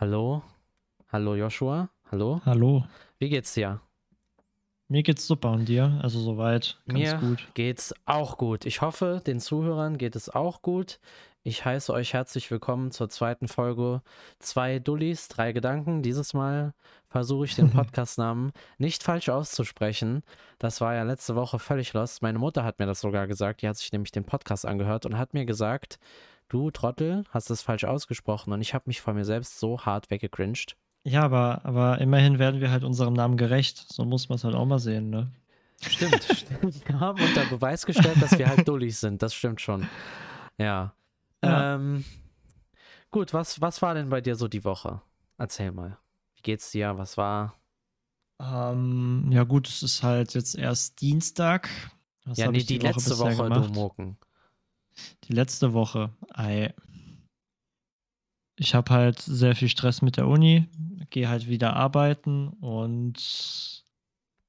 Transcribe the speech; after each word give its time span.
Hallo? 0.00 0.42
Hallo 1.08 1.34
Joshua? 1.34 1.90
Hallo? 2.12 2.40
Hallo. 2.44 2.84
Wie 3.18 3.28
geht's 3.28 3.54
dir? 3.54 3.80
Mir 4.86 5.02
geht's 5.02 5.26
super 5.26 5.50
und 5.50 5.64
dir? 5.68 5.98
Also 6.02 6.20
soweit 6.20 6.78
ganz 6.86 6.98
Mir 7.00 7.14
gut. 7.16 7.48
geht's 7.54 7.92
auch 8.06 8.36
gut. 8.38 8.64
Ich 8.64 8.80
hoffe, 8.80 9.20
den 9.26 9.40
Zuhörern 9.40 9.98
geht 9.98 10.14
es 10.14 10.28
auch 10.30 10.62
gut. 10.62 11.00
Ich 11.42 11.64
heiße 11.64 11.92
euch 11.92 12.12
herzlich 12.14 12.48
willkommen 12.50 12.92
zur 12.92 13.08
zweiten 13.08 13.48
Folge 13.48 14.02
Zwei 14.38 14.78
Dullis, 14.78 15.26
drei 15.26 15.50
Gedanken. 15.50 16.02
Dieses 16.02 16.32
Mal 16.32 16.74
versuche 17.08 17.46
ich 17.46 17.56
den 17.56 17.70
Podcastnamen 17.72 18.52
nicht 18.78 19.02
falsch 19.02 19.28
auszusprechen. 19.28 20.22
Das 20.60 20.80
war 20.80 20.94
ja 20.94 21.02
letzte 21.02 21.34
Woche 21.34 21.58
völlig 21.58 21.92
lost. 21.92 22.22
Meine 22.22 22.38
Mutter 22.38 22.62
hat 22.62 22.78
mir 22.78 22.86
das 22.86 23.00
sogar 23.00 23.26
gesagt. 23.26 23.62
Die 23.62 23.68
hat 23.68 23.76
sich 23.76 23.90
nämlich 23.90 24.12
den 24.12 24.24
Podcast 24.24 24.64
angehört 24.64 25.06
und 25.06 25.18
hat 25.18 25.34
mir 25.34 25.44
gesagt, 25.44 25.98
du 26.48 26.70
Trottel, 26.70 27.24
hast 27.30 27.50
es 27.50 27.62
falsch 27.62 27.84
ausgesprochen. 27.84 28.52
Und 28.52 28.60
ich 28.60 28.74
habe 28.74 28.84
mich 28.86 29.00
von 29.00 29.14
mir 29.14 29.24
selbst 29.24 29.58
so 29.58 29.80
hart 29.80 30.10
weggecringed. 30.10 30.76
Ja, 31.04 31.22
aber, 31.22 31.64
aber 31.64 32.00
immerhin 32.00 32.38
werden 32.38 32.60
wir 32.60 32.70
halt 32.70 32.84
unserem 32.84 33.14
Namen 33.14 33.36
gerecht. 33.36 33.86
So 33.92 34.04
muss 34.04 34.28
man 34.28 34.36
es 34.36 34.44
halt 34.44 34.54
auch 34.54 34.66
mal 34.66 34.78
sehen, 34.78 35.10
ne? 35.10 35.30
Stimmt, 35.80 36.24
stimmt. 36.32 36.88
Wir 36.88 37.00
haben 37.00 37.22
unter 37.22 37.44
Beweis 37.46 37.86
gestellt, 37.86 38.20
dass 38.20 38.38
wir 38.38 38.48
halt 38.48 38.66
Dullis 38.66 39.00
sind. 39.00 39.22
Das 39.22 39.34
stimmt 39.34 39.60
schon. 39.60 39.88
Ja. 40.58 40.92
Ja. 41.42 41.76
Ähm, 41.76 42.04
gut, 43.10 43.32
was, 43.32 43.60
was 43.60 43.80
war 43.80 43.94
denn 43.94 44.08
bei 44.08 44.20
dir 44.20 44.34
so 44.34 44.48
die 44.48 44.64
Woche? 44.64 45.00
Erzähl 45.36 45.70
mal. 45.70 45.96
Wie 46.34 46.42
geht's 46.42 46.70
dir? 46.72 46.98
Was 46.98 47.16
war? 47.16 47.54
Ähm, 48.40 49.28
ja 49.30 49.44
gut, 49.44 49.68
es 49.68 49.82
ist 49.82 50.02
halt 50.02 50.34
jetzt 50.34 50.56
erst 50.56 51.00
Dienstag. 51.00 51.68
Was 52.24 52.38
ja, 52.38 52.50
nee, 52.50 52.58
ich 52.58 52.66
die, 52.66 52.78
letzte 52.78 53.10
bisher 53.10 53.38
Woche, 53.38 53.48
du 53.48 53.54
gemacht? 53.54 53.74
Moken. 53.74 54.16
Die 55.24 55.32
letzte 55.32 55.72
Woche. 55.72 56.10
Ei. 56.32 56.74
Ich 58.56 58.74
habe 58.74 58.92
halt 58.92 59.20
sehr 59.20 59.54
viel 59.54 59.68
Stress 59.68 60.02
mit 60.02 60.16
der 60.16 60.26
Uni, 60.26 60.68
gehe 61.10 61.28
halt 61.28 61.48
wieder 61.48 61.74
arbeiten 61.74 62.48
und 62.48 63.84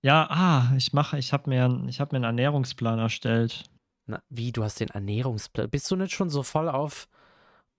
ja, 0.02 0.28
ah, 0.30 0.73
ich 0.78 0.94
mache, 0.94 1.18
ich 1.18 1.34
habe 1.34 1.50
mir, 1.50 1.86
ich 1.88 2.00
habe 2.00 2.16
mir 2.16 2.18
einen 2.18 2.40
Ernährungsplan 2.40 3.00
erstellt. 3.00 3.66
Na, 4.08 4.23
wie, 4.30 4.52
du 4.52 4.64
hast 4.64 4.80
den 4.80 4.90
Ernährungsplan. 4.90 5.70
Bist 5.70 5.92
du 5.92 5.96
nicht 5.96 6.14
schon 6.14 6.30
so 6.30 6.42
voll 6.42 6.70
auf, 6.70 7.10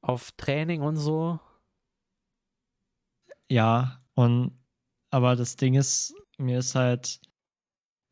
auf 0.02 0.30
Training 0.32 0.82
und 0.82 0.96
so? 0.96 1.40
Ja, 3.50 4.00
und 4.14 4.52
aber 5.10 5.34
das 5.34 5.56
Ding 5.56 5.74
ist, 5.74 6.14
mir 6.38 6.60
ist 6.60 6.74
halt 6.74 7.20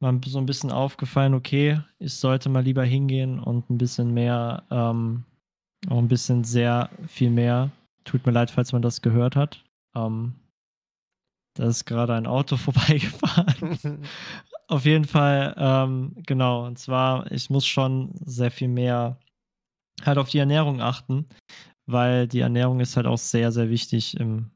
mal 0.00 0.20
so 0.24 0.38
ein 0.38 0.46
bisschen 0.46 0.70
aufgefallen, 0.70 1.34
okay, 1.34 1.80
ich 1.98 2.14
sollte 2.14 2.48
mal 2.48 2.62
lieber 2.62 2.84
hingehen 2.84 3.41
und 3.41 3.68
ein 3.70 3.78
bisschen 3.78 4.14
mehr, 4.14 4.62
ähm, 4.70 5.24
auch 5.88 5.98
ein 5.98 6.08
bisschen 6.08 6.44
sehr 6.44 6.91
viel 7.06 7.30
mehr. 7.30 7.70
Tut 8.04 8.24
mir 8.26 8.32
leid, 8.32 8.50
falls 8.50 8.72
man 8.72 8.82
das 8.82 9.02
gehört 9.02 9.36
hat. 9.36 9.64
Ähm, 9.94 10.34
da 11.54 11.66
ist 11.66 11.84
gerade 11.84 12.14
ein 12.14 12.26
Auto 12.26 12.56
vorbeigefahren. 12.58 14.04
Auf 14.69 14.84
jeden 14.84 15.04
Fall, 15.04 15.54
ähm, 15.56 16.14
genau. 16.26 16.66
Und 16.66 16.78
zwar, 16.78 17.30
ich 17.32 17.50
muss 17.50 17.66
schon 17.66 18.12
sehr 18.24 18.50
viel 18.50 18.69
mehr 18.69 19.19
halt 20.04 20.19
auf 20.19 20.28
die 20.28 20.38
Ernährung 20.38 20.80
achten, 20.80 21.26
weil 21.86 22.28
die 22.28 22.41
Ernährung 22.41 22.78
ist 22.80 22.96
halt 22.96 23.06
auch 23.06 23.19
sehr, 23.19 23.50
sehr 23.50 23.70
wichtig 23.70 24.19
im 24.20 24.50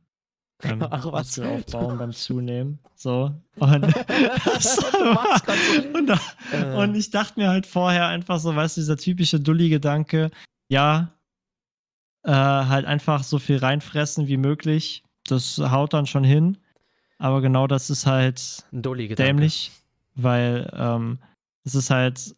beim 0.63 0.83
Ach, 0.91 1.05
was? 1.13 1.37
Muskelaufbau 1.37 1.87
und 1.89 1.99
beim 1.99 2.13
Zunehmen. 2.13 2.79
So. 2.95 3.31
Und, 3.59 3.83
Du 3.83 3.93
und, 5.99 6.07
da- 6.07 6.21
Äh. 6.53 6.77
und 6.77 6.95
ich 6.95 7.11
dachte 7.11 7.39
mir 7.41 7.49
halt 7.51 7.67
vorher 7.67 8.07
einfach 8.09 8.39
so, 8.39 8.55
weißt 8.55 8.77
du, 8.77 8.81
dieser 8.81 8.97
typische 8.97 9.41
Dulli-Gedanke, 9.41 10.31
ja, 10.69 11.13
äh, 12.25 12.31
halt 12.33 12.87
einfach 12.87 13.23
so 13.25 13.39
viel 13.39 13.59
reinfressen 13.59 14.29
wie 14.29 14.37
möglich. 14.37 15.03
Das 15.27 15.59
haut 15.59 15.93
dann 15.93 16.07
schon 16.07 16.25
hin. 16.25 16.59
Aber 17.19 17.41
genau 17.41 17.67
das 17.67 17.91
ist 17.91 18.07
halt 18.07 18.65
dämlich, 18.73 19.71
weil 20.17 20.69
ähm, 20.77 21.19
es 21.65 21.75
ist 21.77 21.91
halt, 21.91 22.35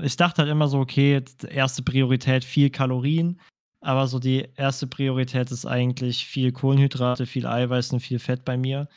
ich 0.00 0.16
dachte 0.16 0.42
halt 0.42 0.50
immer 0.50 0.66
so, 0.68 0.78
okay, 0.80 1.22
erste 1.48 1.82
Priorität 1.82 2.44
viel 2.44 2.70
Kalorien, 2.70 3.40
aber 3.82 4.06
so 4.06 4.18
die 4.18 4.48
erste 4.56 4.86
Priorität 4.86 5.50
ist 5.50 5.66
eigentlich 5.66 6.26
viel 6.26 6.52
Kohlenhydrate, 6.52 7.26
viel 7.26 7.46
Eiweiß 7.46 7.92
und 7.92 8.00
viel 8.00 8.18
Fett 8.18 8.44
bei 8.44 8.56
mir, 8.56 8.88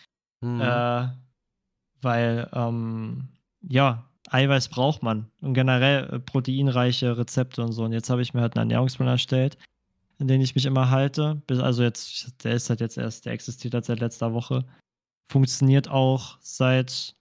Mhm. 0.41 0.61
äh, 0.61 1.07
weil 2.01 2.49
ähm, 2.53 3.27
ja, 3.67 4.07
Eiweiß 4.29 4.69
braucht 4.69 5.03
man 5.03 5.29
und 5.41 5.53
generell 5.53 6.09
äh, 6.11 6.19
proteinreiche 6.19 7.17
Rezepte 7.17 7.63
und 7.63 7.71
so. 7.71 7.83
Und 7.83 7.93
jetzt 7.93 8.09
habe 8.09 8.21
ich 8.21 8.33
mir 8.33 8.41
halt 8.41 8.55
einen 8.55 8.69
Ernährungsplan 8.69 9.07
erstellt, 9.07 9.57
in 10.19 10.27
den 10.27 10.41
ich 10.41 10.55
mich 10.55 10.65
immer 10.65 10.89
halte. 10.89 11.41
Bis, 11.47 11.59
also 11.59 11.83
jetzt, 11.83 12.43
der 12.43 12.53
ist 12.53 12.69
halt 12.69 12.81
jetzt 12.81 12.97
erst, 12.97 13.25
der 13.25 13.33
existiert 13.33 13.73
halt 13.73 13.85
seit 13.85 13.99
letzter 13.99 14.33
Woche. 14.33 14.65
Funktioniert 15.31 15.89
auch 15.89 16.37
seit 16.41 17.15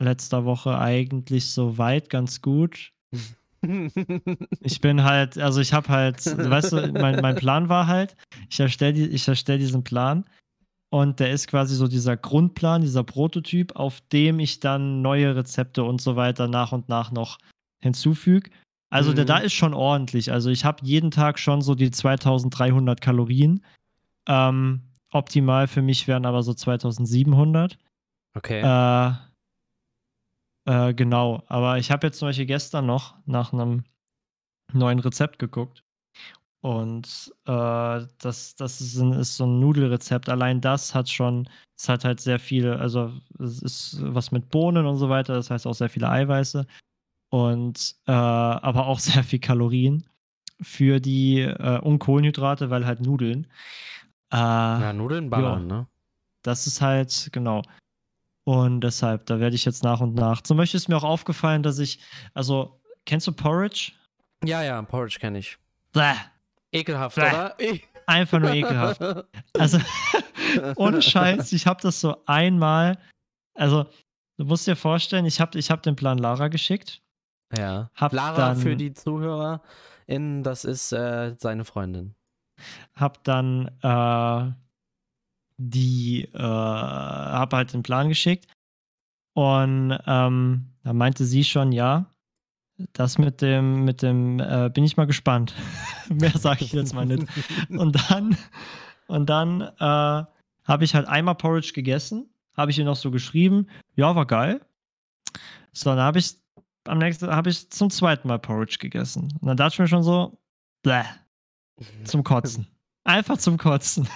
letzter 0.00 0.44
Woche 0.44 0.78
eigentlich 0.78 1.50
soweit 1.50 2.10
ganz 2.10 2.40
gut. 2.42 2.92
Ich 4.60 4.80
bin 4.80 5.04
halt, 5.04 5.38
also 5.38 5.60
ich 5.60 5.72
habe 5.72 5.88
halt, 5.88 6.24
weißt 6.24 6.72
du, 6.72 6.92
mein, 6.92 7.20
mein 7.20 7.36
Plan 7.36 7.68
war 7.68 7.86
halt, 7.86 8.16
ich 8.48 8.60
erstelle 8.60 8.94
die, 8.94 9.06
ich 9.06 9.28
erstell 9.28 9.58
diesen 9.58 9.84
Plan 9.84 10.24
und 10.90 11.20
der 11.20 11.30
ist 11.30 11.46
quasi 11.46 11.74
so 11.74 11.86
dieser 11.86 12.16
Grundplan, 12.16 12.82
dieser 12.82 13.04
Prototyp, 13.04 13.76
auf 13.76 14.00
dem 14.12 14.38
ich 14.40 14.60
dann 14.60 15.02
neue 15.02 15.36
Rezepte 15.36 15.84
und 15.84 16.00
so 16.00 16.16
weiter 16.16 16.48
nach 16.48 16.72
und 16.72 16.88
nach 16.88 17.12
noch 17.12 17.38
hinzufüge. 17.82 18.50
Also 18.90 19.12
der 19.12 19.24
Mhm. 19.24 19.28
da 19.28 19.38
ist 19.38 19.52
schon 19.52 19.72
ordentlich. 19.72 20.32
Also 20.32 20.50
ich 20.50 20.64
habe 20.64 20.84
jeden 20.84 21.10
Tag 21.10 21.38
schon 21.38 21.62
so 21.62 21.74
die 21.74 21.90
2300 21.90 23.00
Kalorien. 23.00 23.64
Ähm, 24.26 24.82
optimal 25.12 25.68
für 25.68 25.82
mich 25.82 26.08
wären 26.08 26.26
aber 26.26 26.42
so 26.42 26.54
2700. 26.54 27.78
okay. 28.34 28.60
Äh, 28.60 29.14
äh, 30.66 30.94
genau, 30.94 31.42
aber 31.46 31.78
ich 31.78 31.90
habe 31.90 32.06
jetzt 32.06 32.18
zum 32.18 32.28
Beispiel 32.28 32.46
gestern 32.46 32.86
noch 32.86 33.16
nach 33.26 33.52
einem 33.52 33.84
neuen 34.72 34.98
Rezept 34.98 35.38
geguckt. 35.38 35.84
Und 36.62 37.32
äh, 37.46 38.00
das, 38.18 38.54
das 38.54 38.80
ist, 38.80 38.98
ein, 38.98 39.12
ist 39.14 39.36
so 39.36 39.46
ein 39.46 39.60
Nudelrezept. 39.60 40.28
Allein 40.28 40.60
das 40.60 40.94
hat 40.94 41.08
schon, 41.08 41.48
es 41.78 41.88
hat 41.88 42.04
halt 42.04 42.20
sehr 42.20 42.38
viel, 42.38 42.68
also 42.70 43.12
es 43.38 43.62
ist 43.62 43.96
was 44.02 44.30
mit 44.30 44.50
Bohnen 44.50 44.84
und 44.84 44.96
so 44.96 45.08
weiter, 45.08 45.34
das 45.34 45.50
heißt 45.50 45.66
auch 45.66 45.74
sehr 45.74 45.88
viele 45.88 46.10
Eiweiße. 46.10 46.66
Und 47.30 47.96
äh, 48.06 48.12
aber 48.12 48.86
auch 48.86 48.98
sehr 49.00 49.24
viel 49.24 49.38
Kalorien 49.38 50.06
für 50.60 51.00
die 51.00 51.40
äh, 51.40 51.80
und 51.80 51.98
Kohlenhydrate, 51.98 52.68
weil 52.68 52.84
halt 52.84 53.00
Nudeln. 53.00 53.46
Äh, 54.30 54.36
ja, 54.36 54.92
Nudeln 54.92 55.30
ballern, 55.30 55.66
ne? 55.66 55.86
das 56.42 56.66
ist 56.66 56.80
halt, 56.80 57.30
genau. 57.32 57.62
Und 58.44 58.80
deshalb, 58.80 59.26
da 59.26 59.38
werde 59.38 59.54
ich 59.54 59.64
jetzt 59.64 59.82
nach 59.84 60.00
und 60.00 60.14
nach. 60.14 60.40
Zum 60.40 60.56
Beispiel 60.56 60.78
ist 60.78 60.88
mir 60.88 60.96
auch 60.96 61.04
aufgefallen, 61.04 61.62
dass 61.62 61.78
ich, 61.78 62.00
also, 62.34 62.80
kennst 63.04 63.26
du 63.26 63.32
Porridge? 63.32 63.92
Ja, 64.44 64.62
ja, 64.62 64.80
Porridge 64.82 65.18
kenne 65.20 65.38
ich. 65.38 65.58
Bäh, 65.92 66.14
Ekelhaft, 66.72 67.16
Bäh. 67.16 67.28
oder? 67.28 67.56
einfach 68.06 68.38
nur 68.40 68.52
ekelhaft. 68.52 69.00
Also, 69.58 69.78
ohne 70.76 71.02
Scheiß, 71.02 71.52
ich 71.52 71.66
habe 71.66 71.80
das 71.82 72.00
so 72.00 72.16
einmal, 72.26 72.98
also, 73.54 73.84
du 74.38 74.44
musst 74.44 74.66
dir 74.66 74.76
vorstellen, 74.76 75.26
ich 75.26 75.40
habe 75.40 75.58
ich 75.58 75.70
hab 75.70 75.82
den 75.82 75.96
Plan 75.96 76.18
Lara 76.18 76.48
geschickt. 76.48 77.02
Ja. 77.56 77.90
Hab 77.94 78.12
Lara, 78.12 78.36
dann- 78.36 78.56
für 78.56 78.76
die 78.76 78.94
ZuhörerInnen, 78.94 80.42
das 80.42 80.64
ist 80.64 80.92
äh, 80.92 81.34
seine 81.38 81.64
Freundin. 81.64 82.14
hab 82.94 83.22
dann 83.24 83.68
äh, 83.82 84.52
die, 85.60 86.24
äh, 86.32 86.38
hab 86.38 87.52
halt 87.52 87.72
den 87.72 87.82
Plan 87.82 88.08
geschickt 88.08 88.46
und 89.34 89.96
ähm, 90.06 90.66
da 90.82 90.92
meinte 90.92 91.24
sie 91.24 91.44
schon, 91.44 91.72
ja, 91.72 92.06
das 92.94 93.18
mit 93.18 93.42
dem, 93.42 93.84
mit 93.84 94.00
dem, 94.00 94.40
äh, 94.40 94.70
bin 94.72 94.84
ich 94.84 94.96
mal 94.96 95.06
gespannt. 95.06 95.54
Mehr 96.08 96.30
sage 96.30 96.64
ich 96.64 96.72
jetzt 96.72 96.94
mal 96.94 97.04
nicht. 97.04 97.26
Und 97.68 98.10
dann, 98.10 98.36
und 99.06 99.28
dann 99.28 99.60
äh, 99.60 100.24
habe 100.64 100.84
ich 100.84 100.94
halt 100.94 101.06
einmal 101.06 101.34
Porridge 101.34 101.72
gegessen, 101.74 102.30
habe 102.56 102.70
ich 102.70 102.78
ihr 102.78 102.86
noch 102.86 102.96
so 102.96 103.10
geschrieben, 103.10 103.66
ja, 103.96 104.16
war 104.16 104.26
geil. 104.26 104.60
So, 105.72 105.90
dann 105.90 106.00
habe 106.00 106.18
ich 106.18 106.36
am 106.84 106.98
nächsten, 106.98 107.28
habe 107.28 107.50
ich 107.50 107.70
zum 107.70 107.90
zweiten 107.90 108.28
Mal 108.28 108.38
Porridge 108.38 108.78
gegessen. 108.80 109.28
Und 109.40 109.46
dann 109.46 109.58
dachte 109.58 109.74
ich 109.74 109.78
mir 109.78 109.88
schon 109.88 110.02
so, 110.02 110.38
bläh, 110.82 111.04
zum 112.04 112.24
Kotzen. 112.24 112.66
Einfach 113.04 113.38
zum 113.38 113.56
Kotzen. 113.56 114.06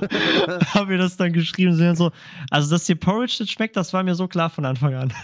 Habe 0.74 0.86
mir 0.86 0.98
das 0.98 1.16
dann 1.16 1.32
geschrieben, 1.32 1.74
sind 1.74 1.96
so, 1.96 2.10
also 2.50 2.70
dass 2.70 2.84
dir 2.84 2.96
Porridge 2.96 3.36
nicht 3.40 3.52
schmeckt, 3.52 3.76
das 3.76 3.92
war 3.92 4.02
mir 4.02 4.14
so 4.14 4.28
klar 4.28 4.50
von 4.50 4.64
Anfang 4.64 4.94
an. 4.94 5.12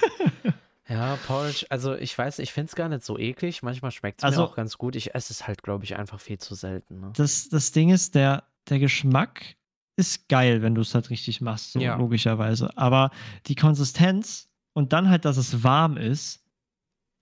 Ja, 0.88 1.16
Porridge, 1.26 1.66
also 1.68 1.96
ich 1.96 2.16
weiß, 2.16 2.38
ich 2.38 2.52
finde 2.52 2.68
es 2.68 2.76
gar 2.76 2.88
nicht 2.88 3.04
so 3.04 3.18
eklig. 3.18 3.60
Manchmal 3.64 3.90
schmeckt 3.90 4.20
es 4.20 4.24
Also- 4.24 4.42
mir 4.42 4.46
auch 4.46 4.54
ganz 4.54 4.78
gut. 4.78 4.94
Ich 4.94 5.16
esse 5.16 5.32
es 5.32 5.48
halt, 5.48 5.64
glaube 5.64 5.82
ich, 5.82 5.96
einfach 5.96 6.20
viel 6.20 6.38
zu 6.38 6.54
selten. 6.54 7.00
Ne? 7.00 7.10
Das, 7.16 7.48
das 7.48 7.72
Ding 7.72 7.88
ist, 7.90 8.14
der, 8.14 8.44
der 8.68 8.78
Geschmack 8.78 9.56
ist 9.96 10.28
geil, 10.28 10.62
wenn 10.62 10.76
du 10.76 10.82
es 10.82 10.94
halt 10.94 11.10
richtig 11.10 11.40
machst, 11.40 11.72
so 11.72 11.80
Ja. 11.80 11.96
logischerweise. 11.96 12.70
Aber 12.76 13.10
die 13.46 13.56
Konsistenz 13.56 14.48
und 14.74 14.92
dann 14.92 15.10
halt, 15.10 15.24
dass 15.24 15.38
es 15.38 15.64
warm 15.64 15.96
ist, 15.96 16.44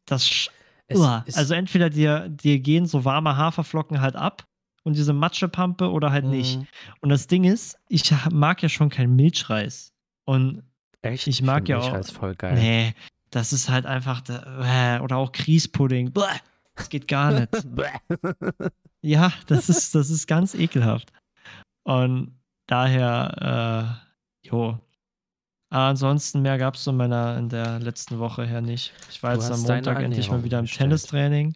das 0.05 0.50
Es 0.87 0.99
Uah. 0.99 1.25
ist, 1.25 1.38
also 1.38 1.55
entweder 1.55 1.88
dir, 1.88 2.29
dir 2.29 2.58
gehen 2.58 2.85
so 2.85 3.06
warme 3.06 3.38
Haferflocken 3.38 4.02
halt 4.02 4.14
ab 4.14 4.47
und 4.85 4.97
diese 4.97 5.13
Matschepampe 5.13 5.91
oder 5.91 6.13
halt 6.13 6.25
nicht. 6.27 6.59
Mhm. 6.61 6.67
Und 7.01 7.09
das 7.09 7.27
Ding 7.27 7.43
ist, 7.45 7.77
ich 7.89 8.11
mag 8.31 8.63
ja 8.63 8.69
schon 8.69 8.89
keinen 8.91 9.17
Milchreis. 9.17 9.93
Und 10.25 10.63
Echt? 11.03 11.27
Ich 11.27 11.43
mag 11.43 11.57
find 11.67 11.69
ja 11.71 11.79
Milchreis 11.81 12.11
auch- 12.11 12.15
voll 12.15 12.35
geil. 12.37 12.55
nee, 12.55 12.95
das 13.31 13.53
ist 13.53 13.69
halt 13.69 13.85
einfach, 13.87 14.23
äh, 14.29 15.01
oder 15.01 15.17
auch 15.17 15.33
Grießpudding. 15.33 16.13
Das 16.77 16.89
geht 16.89 17.09
gar 17.09 17.33
nicht. 17.33 17.49
Ja, 19.07 19.35
das 19.49 19.69
ist, 19.69 19.95
das 19.95 20.09
ist 20.09 20.27
ganz 20.27 20.55
ekelhaft. 20.55 21.13
Und 21.83 22.41
daher, 22.67 24.01
äh, 24.43 24.49
jo. 24.49 24.79
Aber 25.69 25.83
ansonsten 25.85 26.41
mehr 26.41 26.57
gab 26.57 26.77
es 26.77 26.85
so 26.85 26.91
in 26.91 26.97
meiner 26.97 27.37
in 27.37 27.51
der 27.51 27.81
letzten 27.81 28.19
Woche 28.19 28.47
her 28.47 28.63
nicht. 28.63 28.95
Ich 29.11 29.23
war 29.23 29.35
Du 29.35 29.41
jetzt 29.41 29.51
am 29.53 29.61
Montag 29.61 30.01
endlich 30.01 30.31
mal 30.31 30.43
wieder 30.43 30.59
im. 30.59 30.65
Tennistraining. 30.65 31.55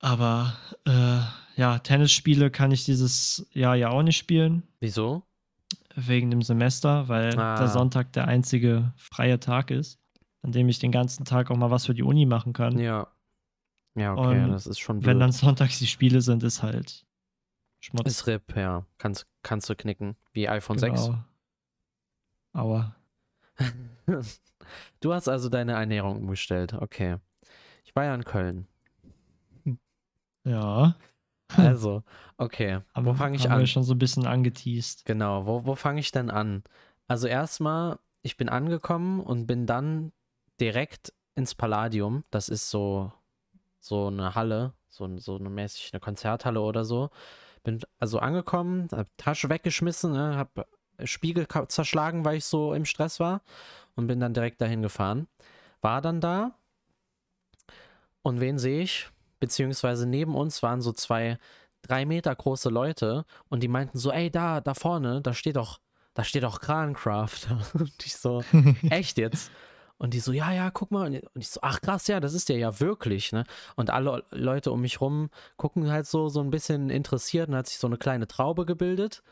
Aber 0.00 0.56
äh, 0.86 1.20
ja, 1.56 1.78
Tennisspiele 1.78 2.50
kann 2.50 2.70
ich 2.70 2.84
dieses 2.84 3.46
Jahr 3.52 3.74
ja 3.74 3.88
auch 3.90 4.02
nicht 4.02 4.16
spielen, 4.16 4.62
Wieso? 4.80 5.22
wegen 5.94 6.30
dem 6.30 6.42
Semester, 6.42 7.08
weil 7.08 7.36
Ah. 7.38 7.56
der 7.56 7.68
Sonntag 7.68 8.12
der 8.12 8.28
einzige 8.28 8.92
freie 8.96 9.40
Tag 9.40 9.70
ist, 9.70 9.98
an 10.42 10.52
dem 10.52 10.68
ich 10.68 10.78
den 10.78 10.92
ganzen 10.92 11.24
Tag 11.24 11.50
auch 11.50 11.56
mal 11.56 11.70
was 11.70 11.86
für 11.86 11.94
die 11.94 12.02
Uni 12.02 12.26
machen 12.26 12.52
kann. 12.52 12.78
Ja. 12.78 13.08
Ja, 13.94 14.12
okay, 14.14 14.44
Und 14.44 14.50
das 14.52 14.66
ist 14.66 14.78
schon 14.78 14.98
blöd. 15.00 15.06
Wenn 15.06 15.20
dann 15.20 15.32
sonntags 15.32 15.78
die 15.78 15.86
Spiele 15.86 16.20
sind, 16.20 16.42
ist 16.42 16.62
halt 16.62 17.06
Schmutz. 17.80 18.06
ist 18.06 18.26
RIP, 18.26 18.54
ja. 18.56 18.84
Kannst, 18.98 19.26
kannst 19.42 19.70
du 19.70 19.74
knicken. 19.74 20.16
Wie 20.32 20.48
iPhone 20.48 20.78
6. 20.78 21.06
Genau. 21.06 21.18
Aua. 22.52 22.94
Du 25.00 25.12
hast 25.14 25.28
also 25.28 25.48
deine 25.48 25.72
Ernährung 25.72 26.16
umgestellt. 26.16 26.72
Okay. 26.74 27.16
Ich 27.84 27.94
war 27.94 28.04
ja 28.04 28.14
in 28.14 28.24
Köln. 28.24 28.66
Ja. 30.44 30.96
Also, 31.56 32.02
okay. 32.38 32.80
Wo 32.94 33.10
Haben- 33.10 33.16
fange 33.16 33.36
ich 33.36 33.44
haben 33.44 33.52
an? 33.52 33.60
wir 33.60 33.66
schon 33.66 33.82
so 33.84 33.94
ein 33.94 33.98
bisschen 33.98 34.26
angeteased. 34.26 35.04
Genau, 35.04 35.46
wo, 35.46 35.64
wo 35.64 35.74
fange 35.74 36.00
ich 36.00 36.10
denn 36.10 36.30
an? 36.30 36.64
Also 37.06 37.28
erstmal, 37.28 37.98
ich 38.22 38.36
bin 38.36 38.48
angekommen 38.48 39.20
und 39.20 39.46
bin 39.46 39.66
dann 39.66 40.12
direkt 40.60 41.12
ins 41.34 41.54
Palladium. 41.54 42.24
Das 42.30 42.48
ist 42.48 42.70
so, 42.70 43.12
so 43.78 44.08
eine 44.08 44.34
Halle, 44.34 44.72
so, 44.88 45.18
so 45.18 45.36
eine 45.36 45.50
mäßig 45.50 45.90
eine 45.92 46.00
Konzerthalle 46.00 46.60
oder 46.60 46.84
so. 46.84 47.10
Bin 47.62 47.80
also 47.98 48.18
angekommen, 48.18 48.88
hab 48.90 49.06
Tasche 49.16 49.48
weggeschmissen, 49.48 50.12
ne, 50.12 50.36
hab 50.36 50.68
Spiegel 51.04 51.46
zerschlagen, 51.68 52.24
weil 52.24 52.38
ich 52.38 52.44
so 52.44 52.72
im 52.74 52.84
Stress 52.84 53.20
war 53.20 53.42
und 53.94 54.06
bin 54.06 54.18
dann 54.18 54.34
direkt 54.34 54.60
dahin 54.60 54.82
gefahren. 54.82 55.28
War 55.80 56.00
dann 56.00 56.20
da 56.20 56.54
und 58.22 58.40
wen 58.40 58.58
sehe 58.58 58.82
ich? 58.82 59.10
Beziehungsweise 59.38 60.06
neben 60.06 60.34
uns 60.34 60.62
waren 60.62 60.80
so 60.80 60.92
zwei 60.92 61.38
drei 61.86 62.04
Meter 62.04 62.34
große 62.34 62.68
Leute 62.68 63.24
und 63.48 63.62
die 63.62 63.68
meinten 63.68 63.98
so, 63.98 64.10
ey, 64.12 64.30
da, 64.30 64.60
da 64.60 64.74
vorne, 64.74 65.20
da 65.22 65.32
steht 65.34 65.56
doch, 65.56 65.80
da 66.14 66.24
steht 66.24 66.42
doch 66.42 66.60
Krancraft. 66.60 67.48
Und 67.74 67.92
ich 68.04 68.16
so, 68.16 68.42
echt 68.90 69.18
jetzt? 69.18 69.50
Und 69.98 70.12
die 70.12 70.20
so, 70.20 70.32
ja, 70.32 70.52
ja, 70.52 70.70
guck 70.70 70.90
mal. 70.90 71.06
Und 71.06 71.40
ich 71.40 71.48
so, 71.48 71.60
ach 71.62 71.80
krass, 71.80 72.06
ja, 72.06 72.20
das 72.20 72.34
ist 72.34 72.48
der 72.48 72.58
ja 72.58 72.80
wirklich, 72.80 73.32
ne? 73.32 73.44
Und 73.76 73.90
alle 73.90 74.24
Leute 74.30 74.72
um 74.72 74.80
mich 74.82 75.00
rum 75.00 75.30
gucken 75.56 75.90
halt 75.90 76.06
so, 76.06 76.28
so 76.28 76.40
ein 76.40 76.50
bisschen 76.50 76.90
interessiert 76.90 77.48
und 77.48 77.56
hat 77.56 77.66
sich 77.66 77.78
so 77.78 77.86
eine 77.86 77.96
kleine 77.96 78.26
Traube 78.26 78.66
gebildet. 78.66 79.22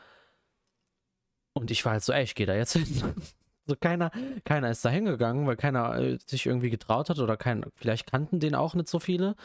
Und 1.53 1.71
ich 1.71 1.85
war 1.85 1.93
halt 1.93 2.03
so, 2.03 2.13
ey, 2.13 2.23
ich 2.23 2.35
gehe 2.35 2.45
da 2.45 2.55
jetzt 2.55 2.73
hin. 2.73 2.85
So 3.67 3.75
keiner, 3.75 4.11
keiner 4.43 4.69
ist 4.69 4.85
da 4.85 4.89
hingegangen, 4.89 5.47
weil 5.47 5.55
keiner 5.55 5.97
äh, 5.97 6.19
sich 6.27 6.45
irgendwie 6.45 6.69
getraut 6.69 7.09
hat 7.09 7.17
oder 7.17 7.35
kein, 7.35 7.65
vielleicht 7.73 8.05
kannten 8.05 8.39
den 8.39 8.53
auch 8.53 8.75
nicht 8.75 8.87
so 8.87 8.99
viele. 8.99 9.35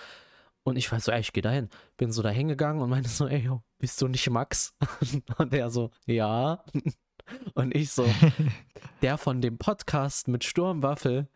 Und 0.62 0.77
ich 0.77 0.91
war 0.93 1.01
so, 1.01 1.11
ey, 1.12 1.21
ich 1.21 1.33
gehe 1.33 1.43
da 1.43 1.51
hin. 1.51 1.69
Bin 1.97 2.12
so 2.12 2.23
da 2.23 2.29
hingegangen 2.29 2.83
und 2.83 2.91
meinte 2.91 3.09
so, 3.09 3.27
ey, 3.27 3.39
yo, 3.39 3.62
bist 3.79 4.01
du 4.03 4.09
nicht 4.09 4.29
Max? 4.29 4.75
Und 5.39 5.53
der 5.53 5.71
so, 5.71 5.91
ja. 6.07 6.62
Und 7.55 7.75
ich 7.75 7.91
so, 7.91 8.07
der 9.03 9.17
von 9.19 9.41
dem 9.41 9.59
Podcast 9.59 10.29
mit 10.29 10.45
Sturmwaffel, 10.45 11.29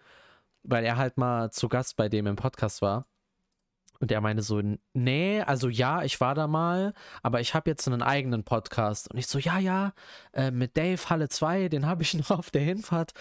weil 0.62 0.84
er 0.84 0.96
halt 0.96 1.16
mal 1.16 1.50
zu 1.50 1.68
Gast 1.68 1.96
bei 1.96 2.08
dem 2.08 2.26
im 2.26 2.36
Podcast 2.36 2.82
war. 2.82 3.06
Und 4.00 4.12
er 4.12 4.20
meinte 4.20 4.42
so, 4.42 4.60
nee, 4.92 5.40
also 5.40 5.68
ja, 5.68 6.02
ich 6.02 6.20
war 6.20 6.34
da 6.34 6.46
mal, 6.46 6.92
aber 7.22 7.40
ich 7.40 7.54
habe 7.54 7.70
jetzt 7.70 7.86
einen 7.86 8.02
eigenen 8.02 8.44
Podcast. 8.44 9.10
Und 9.10 9.18
ich 9.18 9.26
so, 9.26 9.38
ja, 9.38 9.58
ja, 9.58 9.92
äh, 10.32 10.50
mit 10.50 10.76
Dave 10.76 11.08
Halle 11.08 11.28
2, 11.28 11.68
den 11.68 11.86
habe 11.86 12.02
ich 12.02 12.12
noch 12.14 12.30
auf 12.30 12.50
der 12.50 12.62
Hinfahrt 12.62 13.12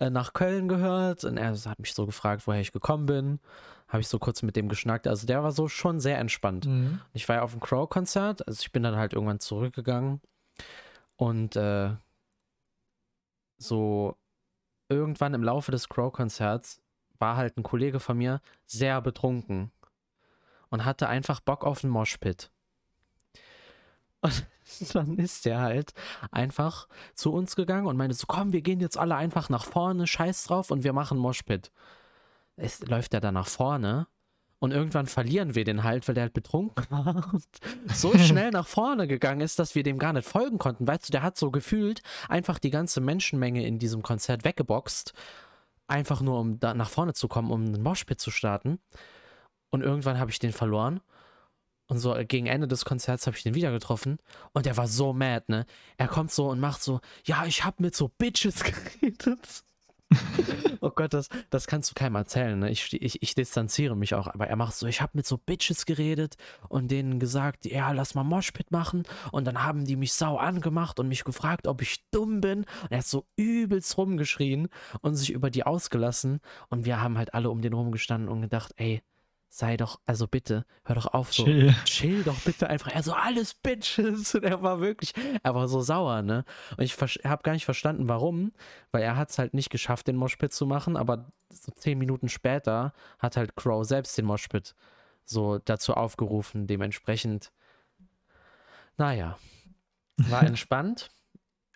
äh, 0.00 0.10
nach 0.10 0.32
Köln 0.32 0.66
gehört. 0.66 1.24
Und 1.24 1.36
er 1.36 1.52
hat 1.52 1.78
mich 1.78 1.94
so 1.94 2.06
gefragt, 2.06 2.46
woher 2.46 2.60
ich 2.60 2.72
gekommen 2.72 3.06
bin. 3.06 3.38
Habe 3.88 4.00
ich 4.00 4.08
so 4.08 4.18
kurz 4.18 4.42
mit 4.42 4.56
dem 4.56 4.68
geschnackt. 4.68 5.06
Also 5.06 5.26
der 5.26 5.42
war 5.42 5.52
so 5.52 5.68
schon 5.68 6.00
sehr 6.00 6.18
entspannt. 6.18 6.66
Mhm. 6.66 7.00
Ich 7.12 7.28
war 7.28 7.36
ja 7.36 7.42
auf 7.42 7.52
dem 7.52 7.60
Crow-Konzert, 7.60 8.46
also 8.46 8.60
ich 8.60 8.72
bin 8.72 8.82
dann 8.82 8.96
halt 8.96 9.12
irgendwann 9.12 9.40
zurückgegangen 9.40 10.20
und 11.16 11.56
äh, 11.56 11.90
so 13.58 14.16
irgendwann 14.88 15.34
im 15.34 15.42
Laufe 15.42 15.70
des 15.70 15.88
Crow-Konzerts 15.88 16.82
war 17.18 17.36
halt 17.36 17.56
ein 17.56 17.62
Kollege 17.62 18.00
von 18.00 18.18
mir 18.18 18.40
sehr 18.66 19.00
betrunken 19.00 19.70
und 20.70 20.84
hatte 20.84 21.08
einfach 21.08 21.40
Bock 21.40 21.64
auf 21.64 21.84
einen 21.84 21.92
Moshpit. 21.92 22.50
Und 24.20 24.46
dann 24.94 25.18
ist 25.18 25.44
der 25.44 25.60
halt 25.60 25.92
einfach 26.30 26.88
zu 27.14 27.32
uns 27.32 27.56
gegangen 27.56 27.86
und 27.86 27.96
meinte 27.96 28.16
so, 28.16 28.26
komm, 28.26 28.52
wir 28.52 28.62
gehen 28.62 28.80
jetzt 28.80 28.98
alle 28.98 29.16
einfach 29.16 29.48
nach 29.48 29.64
vorne, 29.64 30.06
scheiß 30.06 30.44
drauf 30.44 30.70
und 30.70 30.84
wir 30.84 30.92
machen 30.92 31.18
Moshpit. 31.18 31.70
Es 32.56 32.80
läuft 32.80 33.14
er 33.14 33.20
dann 33.20 33.34
nach 33.34 33.48
vorne 33.48 34.06
und 34.64 34.72
irgendwann 34.72 35.06
verlieren 35.06 35.54
wir 35.54 35.64
den 35.64 35.82
halt, 35.84 36.08
weil 36.08 36.14
der 36.14 36.22
halt 36.22 36.32
betrunken 36.32 36.86
war 36.88 37.32
und 37.34 37.44
so 37.92 38.16
schnell 38.18 38.50
nach 38.50 38.66
vorne 38.66 39.06
gegangen 39.06 39.42
ist, 39.42 39.58
dass 39.58 39.74
wir 39.74 39.82
dem 39.82 39.98
gar 39.98 40.12
nicht 40.12 40.26
folgen 40.26 40.58
konnten. 40.58 40.86
Weißt 40.86 41.08
du, 41.08 41.12
der 41.12 41.22
hat 41.22 41.36
so 41.36 41.50
gefühlt 41.50 42.00
einfach 42.28 42.58
die 42.58 42.70
ganze 42.70 43.00
Menschenmenge 43.00 43.66
in 43.66 43.78
diesem 43.78 44.02
Konzert 44.02 44.44
weggeboxt, 44.44 45.12
einfach 45.86 46.22
nur 46.22 46.40
um 46.40 46.60
da 46.60 46.72
nach 46.72 46.88
vorne 46.88 47.12
zu 47.12 47.28
kommen, 47.28 47.50
um 47.50 47.64
einen 47.64 47.82
Moshpit 47.82 48.20
zu 48.20 48.30
starten. 48.30 48.78
Und 49.70 49.82
irgendwann 49.82 50.18
habe 50.18 50.30
ich 50.30 50.38
den 50.38 50.52
verloren. 50.52 51.00
Und 51.86 51.98
so 51.98 52.14
gegen 52.26 52.46
Ende 52.46 52.66
des 52.66 52.86
Konzerts 52.86 53.26
habe 53.26 53.36
ich 53.36 53.42
den 53.42 53.54
wieder 53.54 53.70
getroffen 53.70 54.16
und 54.54 54.64
der 54.64 54.78
war 54.78 54.88
so 54.88 55.12
mad, 55.12 55.44
ne? 55.48 55.66
Er 55.98 56.08
kommt 56.08 56.30
so 56.30 56.48
und 56.48 56.58
macht 56.58 56.82
so, 56.82 57.00
ja, 57.26 57.44
ich 57.44 57.64
habe 57.64 57.82
mit 57.82 57.94
so 57.94 58.08
Bitches 58.08 58.64
geredet. 59.00 59.64
oh 60.80 60.90
Gott, 60.90 61.14
das, 61.14 61.28
das 61.50 61.66
kannst 61.66 61.90
du 61.90 61.94
keinem 61.94 62.16
erzählen, 62.16 62.58
ne? 62.58 62.70
Ich, 62.70 62.92
ich, 62.92 63.22
ich 63.22 63.34
distanziere 63.34 63.96
mich 63.96 64.14
auch, 64.14 64.26
aber 64.26 64.46
er 64.46 64.56
macht 64.56 64.74
so, 64.74 64.86
ich 64.86 65.00
habe 65.00 65.12
mit 65.14 65.26
so 65.26 65.38
Bitches 65.38 65.86
geredet 65.86 66.36
und 66.68 66.90
denen 66.90 67.18
gesagt, 67.18 67.64
ja, 67.66 67.92
lass 67.92 68.14
mal 68.14 68.24
Moshpit 68.24 68.70
machen. 68.70 69.04
Und 69.32 69.46
dann 69.46 69.62
haben 69.64 69.84
die 69.84 69.96
mich 69.96 70.12
sau 70.12 70.36
angemacht 70.36 71.00
und 71.00 71.08
mich 71.08 71.24
gefragt, 71.24 71.66
ob 71.66 71.82
ich 71.82 72.04
dumm 72.10 72.40
bin. 72.40 72.60
Und 72.82 72.90
er 72.90 72.98
hat 72.98 73.06
so 73.06 73.26
übelst 73.36 73.96
rumgeschrien 73.96 74.68
und 75.00 75.14
sich 75.14 75.30
über 75.30 75.50
die 75.50 75.64
ausgelassen. 75.64 76.40
Und 76.68 76.84
wir 76.84 77.00
haben 77.00 77.18
halt 77.18 77.34
alle 77.34 77.50
um 77.50 77.60
den 77.60 77.72
rumgestanden 77.72 78.28
und 78.28 78.42
gedacht, 78.42 78.72
ey, 78.76 79.02
sei 79.54 79.76
doch, 79.76 80.00
also 80.04 80.26
bitte, 80.26 80.66
hör 80.84 80.96
doch 80.96 81.06
auf 81.06 81.32
so. 81.32 81.44
Chill. 81.44 81.72
Chill 81.84 82.24
doch 82.24 82.40
bitte 82.40 82.68
einfach. 82.68 82.90
Er 82.90 83.04
so, 83.04 83.12
alles 83.12 83.54
Bitches. 83.54 84.34
Und 84.34 84.42
er 84.42 84.62
war 84.62 84.80
wirklich, 84.80 85.14
er 85.44 85.54
war 85.54 85.68
so 85.68 85.80
sauer, 85.80 86.22
ne? 86.22 86.44
Und 86.76 86.82
ich 86.82 86.96
habe 86.96 87.42
gar 87.44 87.52
nicht 87.52 87.64
verstanden, 87.64 88.08
warum, 88.08 88.52
weil 88.90 89.04
er 89.04 89.16
hat 89.16 89.30
es 89.30 89.38
halt 89.38 89.54
nicht 89.54 89.70
geschafft, 89.70 90.08
den 90.08 90.16
Moshpit 90.16 90.52
zu 90.52 90.66
machen, 90.66 90.96
aber 90.96 91.30
so 91.50 91.70
zehn 91.70 91.98
Minuten 91.98 92.28
später 92.28 92.92
hat 93.20 93.36
halt 93.36 93.54
Crow 93.54 93.86
selbst 93.86 94.18
den 94.18 94.24
Moshpit 94.24 94.74
so 95.24 95.58
dazu 95.58 95.94
aufgerufen. 95.94 96.66
Dementsprechend, 96.66 97.52
naja, 98.96 99.38
war 100.16 100.42
entspannt. 100.46 101.10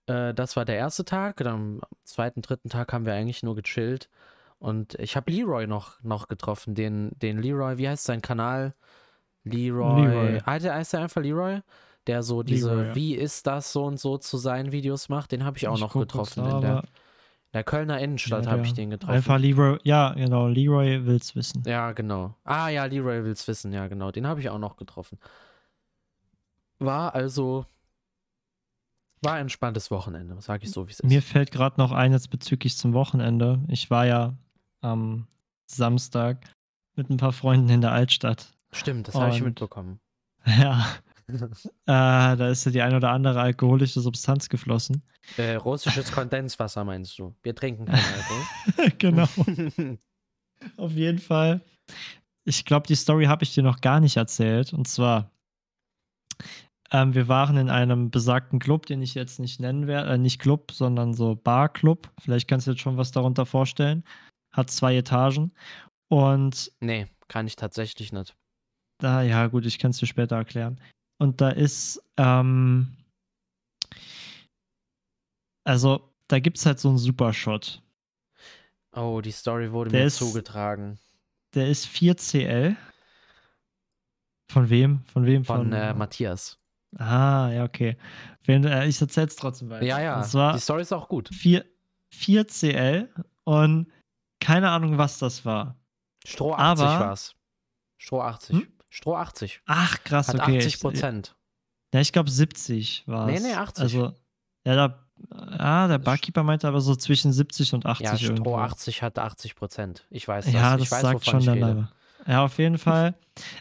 Äh, 0.07 0.35
das 0.35 0.57
war 0.57 0.65
der 0.65 0.77
erste 0.79 1.05
Tag. 1.05 1.37
Dann 1.37 1.47
am 1.47 1.81
zweiten, 2.03 2.43
dritten 2.43 2.71
Tag 2.71 2.93
haben 2.93 3.07
wir 3.07 3.15
eigentlich 3.15 3.45
nur 3.45 3.55
gechillt. 3.55 4.09
Und 4.59 4.95
ich 4.97 5.17
habe 5.17 5.31
Leroy 5.31 5.67
noch, 5.67 6.03
noch 6.03 6.27
getroffen, 6.29 6.75
den, 6.75 7.11
den 7.21 7.39
Leroy, 7.41 7.79
wie 7.79 7.89
heißt 7.89 8.05
sein 8.05 8.21
Kanal? 8.23 8.75
Leroy. 9.45 10.03
Leroy. 10.07 10.41
Ah, 10.45 10.59
der 10.59 10.75
heißt 10.75 10.95
er 10.95 11.03
einfach 11.03 11.23
Leroy? 11.23 11.61
Der 12.07 12.23
so 12.23 12.43
diese, 12.43 12.71
Leroy, 12.71 12.87
ja. 12.89 12.95
wie 12.95 13.15
ist 13.15 13.47
das 13.47 13.73
so 13.73 13.85
und 13.85 14.01
so 14.01 14.19
zu 14.19 14.37
sein 14.37 14.73
Videos 14.73 15.09
macht. 15.09 15.31
Den 15.33 15.45
habe 15.45 15.57
ich 15.59 15.69
auch 15.69 15.75
Ich 15.77 15.81
noch 15.81 15.93
getroffen. 15.93 16.45
in, 16.45 16.61
der, 16.61 16.79
in 16.81 16.89
der 17.55 17.65
Kölner 17.65 18.01
Innenstadt 18.01 18.47
Ja, 18.47 18.51
habe 18.51 18.63
der- 18.63 18.67
ich 18.69 18.75
den 18.75 18.91
getroffen. 18.91 19.15
Einfach 19.15 19.39
Leroy, 19.39 19.79
ja, 19.85 20.13
genau, 20.15 20.49
Leroy 20.49 21.07
will's 21.07 21.37
wissen. 21.37 21.63
Ja, 21.67 21.93
genau. 21.93 22.35
Ah 22.45 22.69
ja, 22.69 22.85
Leroy 22.87 23.23
will's 23.25 23.47
wissen, 23.47 23.73
ja, 23.73 23.87
genau. 23.87 24.11
Den 24.11 24.27
habe 24.27 24.41
ich 24.41 24.51
auch 24.51 24.59
noch 24.59 24.77
getroffen. 24.77 25.19
War 26.81 27.15
also. 27.15 27.65
War 29.23 29.35
ein 29.35 29.43
entspanntes 29.43 29.91
Wochenende, 29.91 30.41
sage 30.41 30.65
ich 30.65 30.71
so, 30.71 30.87
wie 30.87 30.93
es 30.93 31.01
ist. 31.01 31.09
Mir 31.09 31.23
fällt 31.23 31.51
gerade 31.51 31.81
noch 31.81 31.91
ein, 31.91 32.13
jetzt 32.13 32.31
bezüglich 32.31 32.77
zum 32.77 32.93
Wochenende. 32.93 33.61
Ich 33.67 33.91
war 33.91 34.07
ja 34.07 34.35
am 34.81 35.27
Samstag 35.71 36.53
mit 36.97 37.11
ein 37.11 37.17
paar 37.17 37.33
Freunden 37.33 37.69
in 37.69 37.81
der 37.81 37.93
Altstadt. 37.93 38.53
Stimmt, 38.73 39.09
das 39.09 39.15
habe 39.15 39.35
ich 39.35 39.43
mitbekommen. 39.43 40.01
Ja, 40.47 40.87
äh, 41.29 41.37
da 41.87 42.49
ist 42.49 42.65
ja 42.65 42.71
die 42.73 42.81
ein 42.81 42.95
oder 42.95 43.11
andere 43.11 43.41
alkoholische 43.41 44.01
Substanz 44.01 44.49
geflossen. 44.49 45.03
äh, 45.37 45.57
russisches 45.57 46.11
Kondenswasser 46.11 46.85
meinst 46.85 47.19
du? 47.19 47.35
Wir 47.43 47.55
trinken 47.55 47.85
kein 47.85 47.97
Alkohol. 47.97 48.93
genau, 48.99 49.29
auf 50.79 50.93
jeden 50.93 51.19
Fall. 51.19 51.61
Ich 52.45 52.65
glaube, 52.65 52.87
die 52.87 52.95
Story 52.95 53.27
habe 53.27 53.45
ich 53.45 53.53
dir 53.53 53.63
noch 53.63 53.81
gar 53.83 54.01
nicht 54.01 54.17
erzählt. 54.17 54.73
Und 54.73 54.89
zwar, 54.89 55.31
Ähm, 56.91 57.15
wir 57.15 57.29
waren 57.29 57.59
in 57.59 57.69
einem 57.69 58.11
besagten 58.11 58.59
Club, 58.59 58.87
den 58.87 59.03
ich 59.03 59.15
jetzt 59.15 59.39
nicht 59.41 59.61
nennen 59.61 59.87
werde, 59.87 60.11
äh, 60.11 60.19
nicht 60.19 60.41
Club, 60.41 60.73
sondern 60.73 61.13
so 61.13 61.35
Barclub. 61.37 62.11
Vielleicht 62.19 62.49
kannst 62.49 62.67
du 62.67 62.71
jetzt 62.71 62.81
schon 62.81 62.97
was 62.97 63.11
darunter 63.11 63.45
vorstellen. 63.45 64.05
Hat 64.53 64.71
zwei 64.71 64.97
Etagen. 64.97 65.53
Und 66.09 66.73
Nee, 66.81 67.07
kann 67.29 67.47
ich 67.47 67.57
tatsächlich 67.57 68.13
nicht. 68.13 68.35
da, 68.99 69.23
ja 69.23 69.47
gut, 69.49 69.67
ich 69.67 69.79
kann 69.79 69.91
es 69.91 69.99
dir 69.99 70.07
später 70.07 70.37
erklären. 70.37 70.81
Und 71.19 71.41
da 71.41 71.51
ist, 71.51 72.03
ähm, 72.17 72.97
also 75.65 76.13
da 76.29 76.39
gibt 76.39 76.59
es 76.59 76.67
halt 76.67 76.79
so 76.79 76.89
einen 76.89 76.99
Supershot. 76.99 77.83
Oh, 78.95 79.21
die 79.21 79.31
Story 79.33 79.71
wurde 79.73 79.91
Der 79.91 80.01
mir 80.01 80.07
ist- 80.07 80.17
zugetragen. 80.19 80.99
Der 81.55 81.69
ist 81.69 81.87
4CL. 81.87 82.77
Von 84.51 84.71
wem? 84.71 85.03
Von 85.13 85.27
wem? 85.27 85.45
Von 85.45 85.73
äh, 85.73 85.95
Matthias. 85.95 86.59
Ah, 86.97 87.51
ja, 87.53 87.65
okay. 87.65 87.97
Wen, 88.45 88.65
äh, 88.65 88.87
ich 88.87 89.01
erzähl's 89.01 89.37
trotzdem 89.37 89.69
weiter. 89.69 89.85
Ja, 89.85 90.01
ja. 90.01 90.23
Die 90.53 90.59
Story 90.61 90.83
ist 90.83 90.93
auch 90.93 91.09
gut. 91.09 91.29
4, 91.33 91.65
4CL 92.15 93.09
und 93.45 93.91
keine 94.41 94.71
Ahnung, 94.71 94.99
was 94.99 95.19
das 95.19 95.45
war. 95.45 95.77
Stroh 96.27 96.53
80 96.55 96.87
Aber- 96.87 97.01
war's. 97.07 97.35
Stroh 97.97 98.21
80. 98.23 98.57
Hm? 98.57 98.69
Stroh 98.91 99.17
80. 99.17 99.61
Ach, 99.67 100.03
krass, 100.05 100.29
Hat 100.29 100.37
okay. 100.37 100.57
80 100.59 100.75
Ich, 100.75 100.81
Prozent. 100.81 101.37
ja, 101.93 102.01
ich 102.01 102.13
glaube 102.13 102.31
70 102.31 103.05
war 103.07 103.27
Nee, 103.27 103.37
es. 103.37 103.43
nee, 103.43 103.55
80. 103.55 103.83
Also, 103.83 104.13
ja, 104.65 104.75
da, 104.77 105.07
ah, 105.59 105.89
der 105.89 105.99
Barkeeper 105.99 106.43
meinte 106.43 106.69
aber 106.69 106.81
so 106.81 106.95
zwischen 106.97 107.33
70 107.33 107.75
und 107.75 107.87
80 107.87 108.07
Ja, 108.07 108.17
Stroh 108.17 108.27
irgendwo. 108.29 108.57
80 108.57 109.03
hatte 109.03 109.23
80 109.23 109.57
Prozent. 109.57 110.07
Ich 110.11 110.27
weiß 110.29 110.45
das. 110.47 110.55
Ja, 110.55 110.75
ich 110.77 110.83
das 110.83 110.93
weiß, 110.93 111.01
sagt 111.03 111.25
schon 111.25 111.39
ich 111.41 111.45
der. 111.47 111.55
Name. 111.57 111.93
Ja, 112.27 112.45
auf 112.45 112.59
jeden 112.59 112.79
Fall. 112.79 113.15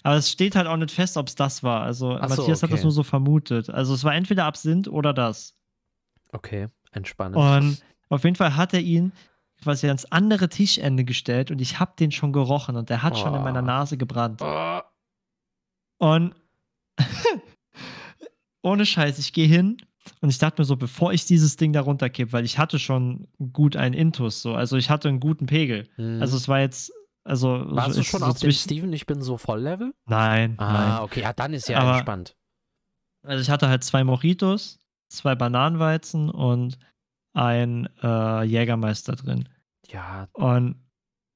Aber 0.04 0.16
es 0.16 0.30
steht 0.30 0.56
halt 0.56 0.68
auch 0.68 0.76
nicht 0.78 0.92
fest, 0.92 1.16
ob 1.18 1.28
es 1.28 1.36
das 1.36 1.64
war. 1.64 1.84
Also 1.84 2.18
Ach 2.20 2.30
so, 2.30 2.42
Matthias 2.42 2.64
hat 2.64 2.70
das 2.72 2.80
okay. 2.80 2.84
nur 2.84 2.92
so 2.92 3.04
vermutet. 3.04 3.70
Also 3.70 3.94
es 3.94 4.04
war 4.04 4.14
entweder 4.14 4.46
Absinth 4.46 4.88
oder 4.88 5.14
das. 5.14 5.56
Okay, 6.32 6.68
entspannend. 6.92 7.38
Und 7.38 7.82
auf 8.10 8.24
jeden 8.24 8.36
Fall 8.36 8.56
hat 8.56 8.74
er 8.74 8.82
ihn 8.82 9.14
quasi 9.64 9.88
ans 9.88 10.06
andere 10.06 10.50
Tischende 10.50 11.04
gestellt 11.04 11.52
und 11.52 11.60
ich 11.62 11.80
habe 11.80 11.94
den 12.00 12.12
schon 12.12 12.32
gerochen 12.34 12.76
und 12.76 12.90
der 12.90 13.04
hat 13.04 13.18
schon 13.18 13.34
in 13.34 13.42
meiner 13.44 13.62
Oh. 13.62 13.66
Nase 13.66 13.98
gebrannt. 13.98 14.42
Oh, 14.42 14.82
Und 16.00 16.36
ohne 18.64 18.86
Scheiß, 18.86 19.20
ich 19.20 19.34
gehe 19.34 19.48
hin 19.48 19.78
und 20.22 20.30
ich 20.30 20.38
dachte 20.38 20.62
mir 20.62 20.66
so, 20.66 20.76
bevor 20.76 21.14
ich 21.14 21.26
dieses 21.26 21.58
Ding 21.58 21.74
da 21.74 21.82
runterkipp, 21.82 22.34
weil 22.34 22.46
ich 22.46 22.58
hatte 22.58 22.80
schon 22.80 23.28
gut 23.54 23.76
einen 23.76 23.94
Intus, 23.94 24.42
so, 24.42 24.54
also 24.56 24.78
ich 24.78 24.90
hatte 24.90 25.10
einen 25.10 25.20
guten 25.20 25.46
Pegel. 25.46 25.88
hm. 25.96 26.22
Also 26.22 26.38
es 26.38 26.48
war 26.48 26.60
jetzt, 26.60 26.92
also 27.24 27.64
Warst 27.70 27.94
so, 27.96 28.02
du 28.02 28.04
schon 28.06 28.20
so 28.22 28.26
auf 28.28 28.40
dem 28.40 28.52
Steven, 28.52 28.92
ich 28.94 29.06
bin 29.06 29.22
so 29.22 29.38
voll 29.38 29.62
Level? 29.62 29.94
Nein, 30.06 30.56
Ah, 30.60 30.72
nein. 30.74 31.02
okay, 31.04 31.22
ja, 31.22 31.34
dann 31.34 31.54
ist 31.54 31.68
ja 31.70 31.80
Aber- 31.80 31.94
entspannt. 31.94 32.36
Also 33.26 33.42
ich 33.42 33.50
hatte 33.50 33.68
halt 33.68 33.84
zwei 33.84 34.04
Mojitos, 34.06 34.80
zwei 35.12 35.36
Bananenweizen 35.36 36.30
und 36.30 36.78
ein 37.38 37.88
äh, 38.02 38.44
Jägermeister 38.44 39.16
drin. 39.16 39.48
Ja, 39.88 40.28
Und 40.34 40.76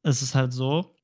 es 0.03 0.21
ist 0.21 0.33
halt 0.35 0.51
so, 0.51 0.95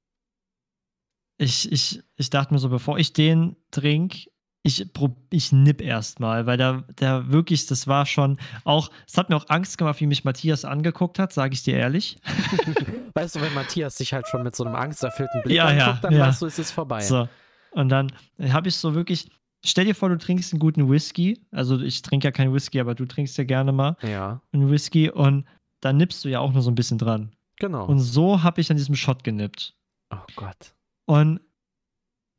ich, 1.37 1.71
ich, 1.71 2.01
ich 2.15 2.29
dachte 2.29 2.53
mir 2.53 2.59
so, 2.59 2.69
bevor 2.69 2.97
ich 2.97 3.13
den 3.13 3.55
trink, 3.71 4.15
ich, 4.63 4.81
prob- 4.93 5.15
ich 5.29 5.51
nipp 5.51 5.81
erstmal, 5.81 6.45
weil 6.45 6.57
der, 6.57 6.81
der 6.99 7.31
wirklich, 7.31 7.67
das 7.67 7.87
war 7.87 8.05
schon 8.05 8.37
auch, 8.65 8.89
es 9.07 9.17
hat 9.17 9.29
mir 9.29 9.35
auch 9.37 9.47
Angst 9.49 9.77
gemacht, 9.77 10.01
wie 10.01 10.07
mich 10.07 10.25
Matthias 10.25 10.65
angeguckt 10.65 11.19
hat, 11.19 11.31
sage 11.31 11.53
ich 11.53 11.63
dir 11.63 11.77
ehrlich. 11.77 12.17
weißt 13.13 13.35
du, 13.35 13.41
wenn 13.41 13.53
Matthias 13.53 13.95
dich 13.95 14.13
halt 14.13 14.27
schon 14.27 14.43
mit 14.43 14.55
so 14.55 14.65
einem 14.65 14.75
angsterfüllten 14.75 15.43
Blick 15.43 15.55
Ja, 15.55 15.71
ja, 15.71 15.85
anguckt, 15.85 16.03
dann 16.05 16.13
ja. 16.15 16.27
weißt 16.27 16.41
du, 16.41 16.47
es 16.47 16.59
ist 16.59 16.71
vorbei. 16.71 17.01
So. 17.01 17.29
Und 17.71 17.89
dann 17.89 18.11
habe 18.41 18.67
ich 18.67 18.75
so 18.75 18.95
wirklich, 18.95 19.29
stell 19.69 19.85
dir 19.85 19.95
vor, 19.95 20.09
du 20.09 20.17
trinkst 20.17 20.53
einen 20.53 20.59
guten 20.59 20.89
Whisky, 20.89 21.41
also 21.51 21.79
ich 21.79 22.01
trinke 22.01 22.27
ja 22.27 22.31
keinen 22.31 22.53
Whisky, 22.53 22.79
aber 22.79 22.95
du 22.95 23.05
trinkst 23.05 23.37
ja 23.37 23.43
gerne 23.43 23.71
mal 23.71 23.95
Ja, 24.01 24.41
einen 24.51 24.69
Whisky 24.71 25.09
und 25.09 25.45
dann 25.81 25.97
nippst 25.97 26.23
du 26.25 26.29
ja 26.29 26.39
auch 26.39 26.51
nur 26.53 26.61
so 26.61 26.71
ein 26.71 26.75
bisschen 26.75 26.97
dran. 26.97 27.31
genau. 27.57 27.85
Und 27.85 27.99
so 27.99 28.43
habe 28.43 28.61
ich 28.61 28.69
an 28.71 28.77
diesem 28.77 28.95
Shot 28.95 29.23
genippt. 29.23 29.75
oh 30.11 30.17
Gott. 30.35 30.73
Und 31.05 31.39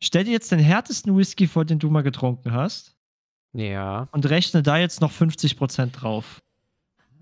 stell 0.02 0.24
dir 0.24 0.32
jetzt 0.32 0.50
den 0.52 0.58
härtesten 0.58 1.16
Whisky 1.16 1.46
vor, 1.46 1.64
den 1.64 1.78
du 1.78 1.88
mal 1.90 2.02
getrunken 2.02 2.52
hast 2.52 2.96
Ja. 3.52 4.08
und 4.12 4.26
rechne 4.28 4.62
da 4.62 4.76
jetzt 4.76 5.00
noch 5.00 5.12
50% 5.12 5.92
drauf. 5.92 6.40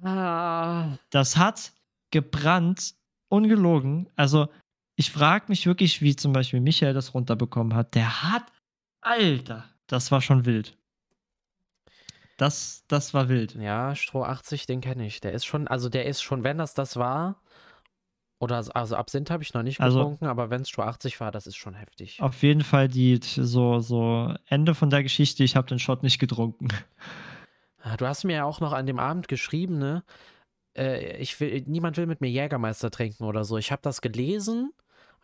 Ah. 0.02 0.96
Das 1.10 1.36
hat 1.36 1.72
gebrannt, 2.10 2.94
ungelogen. 3.28 4.08
Also, 4.16 4.48
ich 4.96 5.10
frage 5.10 5.46
mich 5.48 5.66
wirklich, 5.66 6.00
wie 6.02 6.16
zum 6.16 6.32
Beispiel 6.32 6.60
Michael 6.60 6.94
das 6.94 7.14
runterbekommen 7.14 7.74
hat. 7.74 7.94
Der 7.94 8.22
hat, 8.22 8.44
Alter, 9.00 9.64
das 9.86 10.10
war 10.12 10.20
schon 10.20 10.44
wild. 10.44 10.76
Das, 12.38 12.84
das 12.88 13.14
war 13.14 13.28
wild. 13.28 13.54
Ja, 13.54 13.94
Stroh 13.94 14.24
80, 14.24 14.66
den 14.66 14.80
kenne 14.80 15.06
ich. 15.06 15.20
Der 15.20 15.32
ist 15.32 15.46
schon, 15.46 15.68
also 15.68 15.88
der 15.88 16.04
ist 16.06 16.22
schon, 16.22 16.44
wenn 16.44 16.58
das 16.58 16.74
das 16.74 16.96
war, 16.96 17.40
oder 18.38 18.56
also 18.74 18.96
Absinth 18.96 19.30
habe 19.30 19.42
ich 19.42 19.54
noch 19.54 19.62
nicht 19.62 19.80
Also- 19.80 19.98
getrunken, 20.00 20.26
aber 20.26 20.50
wenn 20.50 20.60
es 20.60 20.68
Stroh 20.68 20.82
80 20.82 21.18
war, 21.20 21.30
das 21.32 21.46
ist 21.46 21.56
schon 21.56 21.74
heftig. 21.74 22.20
Auf 22.20 22.42
jeden 22.42 22.62
Fall 22.62 22.88
die 22.88 23.18
so, 23.22 23.80
so 23.80 24.34
Ende 24.46 24.74
von 24.74 24.90
der 24.90 25.02
Geschichte. 25.02 25.44
Ich 25.44 25.56
habe 25.56 25.66
den 25.68 25.78
Shot 25.78 26.02
nicht 26.02 26.18
getrunken. 26.18 26.68
Ah, 27.80 27.96
Du 27.96 28.06
hast 28.06 28.24
mir 28.24 28.34
ja 28.36 28.44
auch 28.44 28.60
noch 28.60 28.72
an 28.72 28.84
dem 28.84 28.98
Abend 28.98 29.28
geschrieben, 29.28 29.78
ne? 29.78 30.04
Äh, 30.76 31.16
ich 31.16 31.40
will, 31.40 31.62
niemand 31.66 31.96
will 31.96 32.04
mit 32.06 32.20
mir 32.20 32.28
Jägermeister 32.28 32.90
trinken 32.90 33.24
oder 33.24 33.44
so. 33.44 33.56
Ich 33.56 33.72
habe 33.72 33.80
das 33.80 34.02
gelesen, 34.02 34.72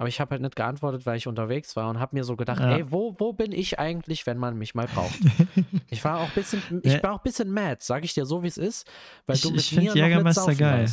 aber 0.02 0.08
ich 0.08 0.20
habe 0.20 0.32
halt 0.32 0.42
nicht 0.42 0.56
geantwortet, 0.56 1.06
weil 1.06 1.16
ich 1.16 1.28
unterwegs 1.28 1.76
war 1.76 1.88
und 1.88 2.00
habe 2.00 2.16
mir 2.16 2.24
so 2.24 2.34
gedacht, 2.34 2.58
Ja. 2.58 2.76
ey, 2.78 2.90
wo, 2.90 3.14
wo 3.20 3.32
bin 3.32 3.52
ich 3.52 3.78
eigentlich, 3.78 4.26
wenn 4.26 4.36
man 4.36 4.58
mich 4.58 4.74
mal 4.74 4.88
braucht? 4.88 5.14
Ich 5.90 6.02
war 6.04 6.18
auch 6.18 6.26
ein 6.26 6.34
bisschen, 6.34 6.60
ich 6.82 7.00
war 7.04 7.12
auch 7.12 7.20
bisschen 7.20 7.52
mad, 7.52 7.76
sag 7.78 8.02
ich 8.04 8.12
dir 8.12 8.26
so, 8.26 8.42
wie 8.42 8.48
es 8.48 8.58
ist, 8.58 8.90
weil 9.26 9.36
Ich- 9.36 9.42
du 9.42 9.50
mit 9.52 9.60
ich 9.60 9.70
mir 9.70 9.76
noch 9.82 9.94
nicht 9.94 10.02
Jägermeister 10.02 10.54
geil. 10.56 10.90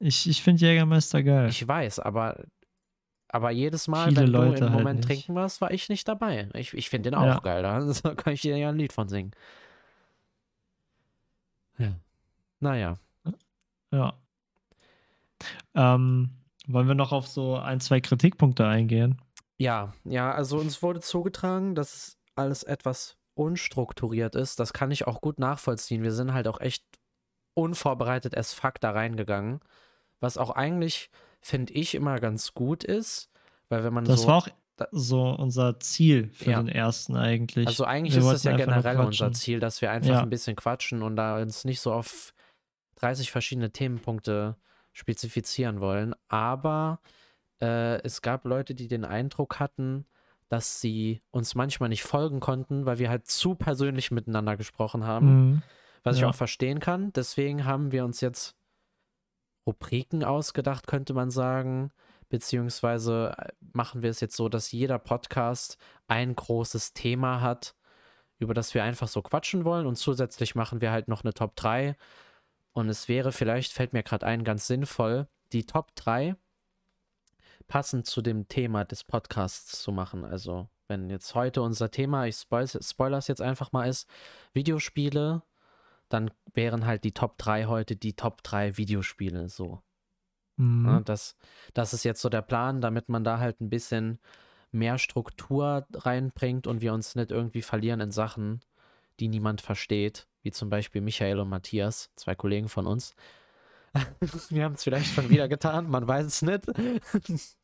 Ich, 0.00 0.28
ich 0.28 0.42
finde 0.42 0.66
Jägermeister 0.66 1.22
geil. 1.22 1.48
Ich 1.48 1.66
weiß, 1.66 1.98
aber, 2.00 2.44
aber 3.28 3.52
jedes 3.52 3.88
Mal, 3.88 4.08
Viele 4.08 4.20
wenn 4.20 4.26
du 4.26 4.32
Leute 4.32 4.64
im 4.64 4.70
halt 4.70 4.78
Moment 4.80 4.96
nicht. 4.98 5.06
trinken 5.06 5.34
warst, 5.34 5.62
war 5.62 5.70
ich 5.70 5.88
nicht 5.88 6.06
dabei. 6.06 6.50
Ich, 6.52 6.74
ich 6.74 6.90
finde 6.90 7.10
den 7.10 7.18
auch 7.18 7.24
Ja. 7.24 7.38
geil, 7.38 7.62
da 8.02 8.14
kann 8.16 8.34
ich 8.34 8.42
dir 8.42 8.58
ja 8.58 8.68
ein 8.68 8.76
Lied 8.76 8.92
von 8.92 9.08
singen. 9.08 9.30
Ja. 11.78 11.94
Naja. 12.60 12.96
Ja. 13.92 14.12
Ähm, 15.74 16.30
wollen 16.66 16.88
wir 16.88 16.94
noch 16.94 17.12
auf 17.12 17.26
so 17.26 17.56
ein, 17.56 17.80
zwei 17.80 18.00
Kritikpunkte 18.00 18.66
eingehen? 18.66 19.20
Ja, 19.58 19.92
ja, 20.04 20.32
also 20.32 20.58
uns 20.58 20.82
wurde 20.82 21.00
zugetragen, 21.00 21.74
dass 21.74 21.94
es 21.94 22.18
alles 22.34 22.62
etwas 22.62 23.16
unstrukturiert 23.34 24.34
ist. 24.34 24.60
Das 24.60 24.72
kann 24.72 24.90
ich 24.90 25.06
auch 25.06 25.20
gut 25.20 25.38
nachvollziehen. 25.38 26.02
Wir 26.02 26.12
sind 26.12 26.32
halt 26.34 26.48
auch 26.48 26.60
echt 26.60 26.84
unvorbereitet 27.54 28.36
as 28.36 28.52
fuck 28.52 28.80
da 28.80 28.90
reingegangen. 28.90 29.60
Was 30.20 30.38
auch 30.38 30.50
eigentlich, 30.50 31.10
finde 31.40 31.72
ich, 31.74 31.94
immer 31.94 32.18
ganz 32.18 32.54
gut 32.54 32.84
ist. 32.84 33.30
Weil 33.68 33.84
wenn 33.84 33.94
man 33.94 34.04
Das 34.04 34.22
so. 34.22 34.28
war 34.28 34.36
auch 34.38 34.48
so 34.92 35.30
unser 35.30 35.80
Ziel 35.80 36.28
für 36.34 36.50
Ja. 36.50 36.58
den 36.62 36.68
ersten 36.68 37.16
eigentlich. 37.16 37.66
Also 37.66 37.84
eigentlich 37.84 38.14
Wir 38.14 38.22
ist 38.22 38.28
das 38.32 38.42
ja 38.44 38.56
generell 38.56 38.98
unser. 38.98 39.32
Ziel, 39.32 39.58
dass 39.58 39.80
wir 39.80 39.90
einfach 39.90 40.10
Ja. 40.10 40.20
ein 40.20 40.30
bisschen 40.30 40.56
quatschen 40.56 41.02
und 41.02 41.16
da 41.16 41.40
uns 41.40 41.64
nicht 41.64 41.80
so 41.80 41.92
auf 41.92 42.34
30 42.96 43.30
verschiedene 43.30 43.70
Themenpunkte 43.72 44.56
spezifizieren 44.96 45.80
wollen. 45.80 46.14
Aber 46.28 47.00
äh, 47.60 48.00
es 48.02 48.22
gab 48.22 48.44
Leute, 48.46 48.74
die 48.74 48.88
den 48.88 49.04
Eindruck 49.04 49.60
hatten, 49.60 50.06
dass 50.48 50.80
sie 50.80 51.22
uns 51.30 51.54
manchmal 51.54 51.90
nicht 51.90 52.02
folgen 52.02 52.40
konnten, 52.40 52.86
weil 52.86 52.98
wir 52.98 53.10
halt 53.10 53.26
zu 53.26 53.54
persönlich 53.54 54.10
miteinander 54.10 54.56
gesprochen 54.56 55.04
haben, 55.04 55.26
Mhm. 55.26 55.62
was 56.02 56.16
ich 56.16 56.22
ja. 56.22 56.28
auch 56.28 56.34
verstehen 56.34 56.80
kann. 56.80 57.12
Deswegen 57.12 57.64
haben 57.64 57.92
wir 57.92 58.04
uns 58.04 58.20
jetzt 58.20 58.56
Rubriken 59.66 60.24
ausgedacht, 60.24 60.86
könnte 60.86 61.12
man 61.14 61.30
sagen. 61.30 61.90
Beziehungsweise 62.28 63.34
äh, 63.38 63.52
machen 63.72 64.02
wir 64.02 64.10
es 64.10 64.20
jetzt 64.20 64.36
so, 64.36 64.48
dass 64.48 64.72
jeder 64.72 64.98
Podcast 64.98 65.76
ein 66.08 66.34
großes 66.34 66.92
Thema 66.92 67.40
hat, 67.40 67.74
über 68.38 68.54
das 68.54 68.72
wir 68.74 68.82
einfach 68.82 69.08
so 69.08 69.20
quatschen 69.22 69.64
wollen. 69.64 69.86
Und 69.86 69.96
zusätzlich 69.96 70.54
machen 70.54 70.80
wir 70.80 70.90
halt 70.90 71.08
noch 71.08 71.22
eine 71.22 71.34
Top 71.34 71.54
3. 71.56 71.96
Und 72.76 72.90
es 72.90 73.08
wäre 73.08 73.32
vielleicht, 73.32 73.72
fällt 73.72 73.94
mir 73.94 74.02
gerade 74.02 74.26
ein, 74.26 74.44
ganz 74.44 74.66
sinnvoll, 74.66 75.28
die 75.52 75.64
Top 75.64 75.94
3 75.94 76.36
passend 77.68 78.06
zu 78.06 78.20
dem 78.20 78.48
Thema 78.48 78.84
des 78.84 79.02
Podcasts 79.02 79.80
zu 79.80 79.92
machen. 79.92 80.26
Also, 80.26 80.68
wenn 80.86 81.08
jetzt 81.08 81.34
heute 81.34 81.62
unser 81.62 81.90
Thema, 81.90 82.26
ich 82.26 82.36
spoil, 82.36 82.68
spoiler 82.68 83.16
es 83.16 83.28
jetzt 83.28 83.40
einfach 83.40 83.72
mal, 83.72 83.88
ist 83.88 84.06
Videospiele, 84.52 85.42
dann 86.10 86.30
wären 86.52 86.84
halt 86.84 87.04
die 87.04 87.12
Top 87.12 87.38
3 87.38 87.64
heute 87.64 87.96
die 87.96 88.12
Top 88.12 88.42
3 88.42 88.76
Videospiele 88.76 89.48
so. 89.48 89.80
Mhm. 90.56 90.82
Ne? 90.82 91.02
Das, 91.02 91.34
das 91.72 91.94
ist 91.94 92.04
jetzt 92.04 92.20
so 92.20 92.28
der 92.28 92.42
Plan, 92.42 92.82
damit 92.82 93.08
man 93.08 93.24
da 93.24 93.38
halt 93.38 93.62
ein 93.62 93.70
bisschen 93.70 94.18
mehr 94.70 94.98
Struktur 94.98 95.86
reinbringt 95.94 96.66
und 96.66 96.82
wir 96.82 96.92
uns 96.92 97.14
nicht 97.14 97.30
irgendwie 97.30 97.62
verlieren 97.62 98.00
in 98.00 98.10
Sachen, 98.10 98.60
die 99.18 99.28
niemand 99.28 99.62
versteht, 99.62 100.28
wie 100.46 100.52
zum 100.52 100.70
Beispiel 100.70 101.00
Michael 101.00 101.40
und 101.40 101.48
Matthias, 101.48 102.08
zwei 102.14 102.36
Kollegen 102.36 102.68
von 102.68 102.86
uns. 102.86 103.16
Wir 104.48 104.62
haben 104.62 104.74
es 104.74 104.84
vielleicht 104.84 105.12
schon 105.12 105.28
wieder 105.28 105.48
getan, 105.48 105.90
man 105.90 106.06
weiß 106.06 106.24
es 106.24 106.42
nicht. 106.42 106.66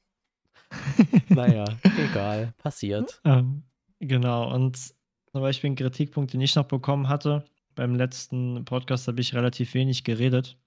naja, 1.29 1.65
egal, 1.97 2.53
passiert. 2.59 3.21
Ähm, 3.25 3.62
genau, 4.01 4.53
und 4.53 4.77
zum 4.77 5.41
Beispiel 5.41 5.71
ein 5.71 5.77
Kritikpunkt, 5.77 6.33
den 6.33 6.41
ich 6.41 6.57
noch 6.57 6.65
bekommen 6.65 7.09
hatte. 7.09 7.45
Beim 7.77 7.95
letzten 7.95 8.65
Podcast 8.65 9.07
habe 9.07 9.21
ich 9.21 9.33
relativ 9.33 9.75
wenig 9.75 10.03
geredet. 10.03 10.59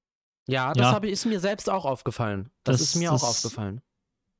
Ja, 0.47 0.73
das 0.73 0.91
ja. 0.93 0.97
ist 1.09 1.25
mir 1.25 1.41
selbst 1.41 1.69
auch 1.69 1.85
aufgefallen. 1.85 2.49
Das, 2.63 2.77
das 2.77 2.89
ist 2.89 2.95
mir 2.95 3.11
auch 3.11 3.23
aufgefallen. 3.23 3.81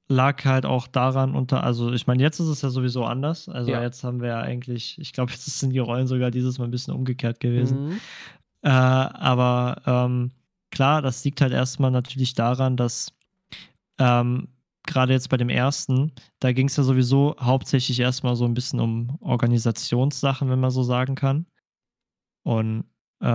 Lag 0.08 0.46
halt 0.46 0.66
auch 0.66 0.88
daran 0.88 1.34
unter, 1.34 1.64
also 1.64 1.92
ich 1.92 2.06
meine, 2.06 2.22
jetzt 2.22 2.40
ist 2.40 2.48
es 2.48 2.62
ja 2.62 2.70
sowieso 2.70 3.06
anders. 3.06 3.50
Also 3.50 3.72
ja. 3.72 3.82
jetzt 3.82 4.04
haben 4.04 4.22
wir 4.22 4.30
ja 4.30 4.42
eigentlich, 4.42 5.00
ich 5.00 5.14
glaube, 5.14 5.32
jetzt 5.32 5.46
sind 5.46 5.72
die 5.72 5.80
Rollen 5.80 6.08
sogar 6.08 6.30
dieses 6.30 6.60
Mal 6.60 6.66
ein 6.66 6.72
bisschen 6.72 6.94
umgekehrt 6.94 7.40
gewesen. 7.40 7.88
Mhm. 7.88 8.00
Äh, 8.62 8.70
aber 8.70 9.82
ähm, 9.86 10.32
klar, 10.70 11.02
das 11.02 11.24
liegt 11.24 11.42
halt 11.42 11.54
erstmal 11.54 11.92
natürlich 11.92 12.36
daran, 12.36 12.78
dass 12.78 13.14
ähm, 13.98 14.48
gerade 14.86 15.14
jetzt 15.14 15.30
bei 15.30 15.38
dem 15.38 15.50
ersten, 15.50 16.12
da 16.40 16.52
ging 16.52 16.68
es 16.68 16.78
ja 16.78 16.84
sowieso 16.84 17.36
hauptsächlich 17.40 18.00
erstmal 18.00 18.36
so 18.36 18.46
ein 18.46 18.54
bisschen 18.54 18.80
um 18.80 19.18
Organisationssachen, 19.22 20.50
wenn 20.50 20.60
man 20.60 20.72
so 20.72 20.84
sagen 20.84 21.16
kann. 21.16 21.48
Und 22.44 22.82
äh, 23.22 23.26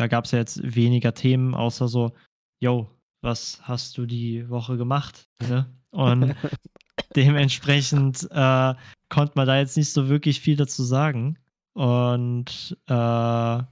da 0.00 0.06
gab 0.08 0.24
es 0.24 0.32
ja 0.32 0.38
jetzt 0.38 0.60
weniger 0.74 1.14
Themen, 1.14 1.54
außer 1.54 1.88
so, 1.88 2.12
yo, 2.60 2.90
was 3.22 3.60
hast 3.62 3.98
du 3.98 4.06
die 4.06 4.48
Woche 4.48 4.76
gemacht? 4.76 5.28
Ne? 5.48 5.66
Und 5.90 6.34
dementsprechend 7.16 8.28
äh, 8.30 8.74
konnte 9.08 9.32
man 9.34 9.46
da 9.46 9.58
jetzt 9.58 9.76
nicht 9.76 9.92
so 9.92 10.08
wirklich 10.08 10.40
viel 10.40 10.56
dazu 10.56 10.82
sagen. 10.82 11.38
Und 11.74 12.76
äh, 12.86 13.62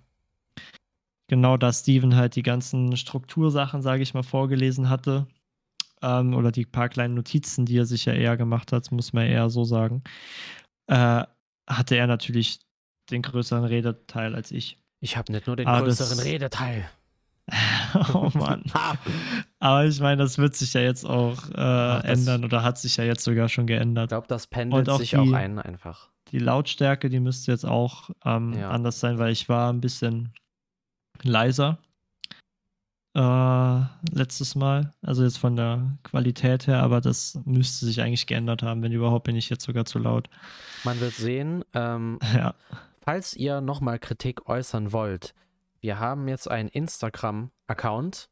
genau 1.28 1.56
da 1.56 1.72
Steven 1.72 2.16
halt 2.16 2.36
die 2.36 2.42
ganzen 2.42 2.96
Struktursachen, 2.96 3.82
sage 3.82 4.02
ich 4.02 4.14
mal, 4.14 4.22
vorgelesen 4.22 4.88
hatte, 4.88 5.26
ähm, 6.02 6.34
oder 6.34 6.52
die 6.52 6.64
paar 6.64 6.88
kleinen 6.88 7.14
Notizen, 7.14 7.66
die 7.66 7.78
er 7.78 7.86
sich 7.86 8.04
ja 8.04 8.12
eher 8.12 8.36
gemacht 8.36 8.72
hat, 8.72 8.90
muss 8.92 9.12
man 9.12 9.26
eher 9.26 9.50
so 9.50 9.64
sagen, 9.64 10.02
äh, 10.86 11.24
hatte 11.66 11.96
er 11.96 12.06
natürlich 12.06 12.60
den 13.10 13.22
größeren 13.22 13.64
Redeteil 13.64 14.34
als 14.34 14.50
ich. 14.50 14.78
Ich 15.00 15.16
habe 15.16 15.32
nicht 15.32 15.46
nur 15.46 15.56
den 15.56 15.66
Aber 15.66 15.86
größeren 15.86 16.18
das, 16.18 16.24
Redeteil. 16.24 16.88
oh 18.14 18.30
Mann. 18.34 18.64
Aber 19.58 19.86
ich 19.86 20.00
meine, 20.00 20.22
das 20.22 20.38
wird 20.38 20.54
sich 20.54 20.74
ja 20.74 20.80
jetzt 20.80 21.04
auch 21.04 21.50
äh, 21.50 21.54
Ach, 21.56 22.04
ändern 22.04 22.44
oder 22.44 22.62
hat 22.62 22.78
sich 22.78 22.96
ja 22.96 23.04
jetzt 23.04 23.24
sogar 23.24 23.48
schon 23.48 23.66
geändert. 23.66 24.06
Ich 24.06 24.10
glaube, 24.10 24.28
das 24.28 24.46
pendelt 24.46 24.88
auch 24.88 24.98
sich 24.98 25.10
die, 25.10 25.16
auch 25.16 25.32
ein 25.32 25.58
einfach. 25.58 26.10
Die 26.30 26.38
Lautstärke, 26.38 27.08
die 27.08 27.20
müsste 27.20 27.50
jetzt 27.50 27.64
auch 27.64 28.10
ähm, 28.24 28.54
ja. 28.58 28.70
anders 28.70 29.00
sein, 29.00 29.18
weil 29.18 29.32
ich 29.32 29.48
war 29.48 29.72
ein 29.72 29.80
bisschen 29.80 30.32
leiser 31.22 31.78
äh, 33.18 33.80
letztes 34.12 34.54
Mal. 34.54 34.94
Also 35.02 35.24
jetzt 35.24 35.38
von 35.38 35.56
der 35.56 35.98
Qualität 36.04 36.66
her, 36.66 36.82
aber 36.82 37.00
das 37.00 37.38
müsste 37.44 37.86
sich 37.86 38.00
eigentlich 38.00 38.26
geändert 38.26 38.62
haben. 38.62 38.82
Wenn 38.82 38.92
überhaupt, 38.92 39.24
bin 39.24 39.36
ich 39.36 39.50
jetzt 39.50 39.64
sogar 39.64 39.84
zu 39.84 39.98
laut. 39.98 40.28
Man 40.84 41.00
wird 41.00 41.14
sehen. 41.14 41.64
Ähm, 41.74 42.18
ja. 42.34 42.54
Falls 43.00 43.34
ihr 43.34 43.60
nochmal 43.60 43.98
Kritik 43.98 44.48
äußern 44.48 44.92
wollt, 44.92 45.34
wir 45.80 45.98
haben 45.98 46.28
jetzt 46.28 46.50
einen 46.50 46.68
Instagram-Account 46.68 48.30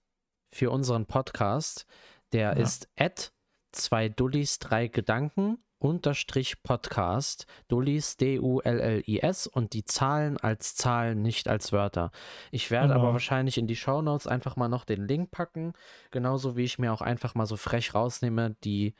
für 0.52 0.70
unseren 0.70 1.06
Podcast. 1.06 1.86
Der 2.32 2.52
ja. 2.56 2.62
ist 2.62 2.88
at 2.96 3.32
zwei 3.72 4.08
Dullis, 4.08 4.58
drei 4.58 4.88
Gedanken 4.88 5.58
unterstrich 5.78 6.62
Podcast, 6.62 7.46
Dullis, 7.68 8.16
D-U-L-L-I-S 8.16 9.46
und 9.46 9.72
die 9.74 9.84
Zahlen 9.84 10.38
als 10.38 10.74
Zahlen, 10.74 11.22
nicht 11.22 11.48
als 11.48 11.72
Wörter. 11.72 12.10
Ich 12.50 12.70
werde 12.70 12.88
genau. 12.88 13.00
aber 13.00 13.12
wahrscheinlich 13.12 13.58
in 13.58 13.66
die 13.66 13.76
Shownotes 13.76 14.26
einfach 14.26 14.56
mal 14.56 14.68
noch 14.68 14.84
den 14.84 15.06
Link 15.06 15.30
packen, 15.30 15.74
genauso 16.10 16.56
wie 16.56 16.64
ich 16.64 16.78
mir 16.78 16.92
auch 16.92 17.02
einfach 17.02 17.34
mal 17.34 17.46
so 17.46 17.56
frech 17.56 17.94
rausnehme, 17.94 18.56
die 18.64 18.94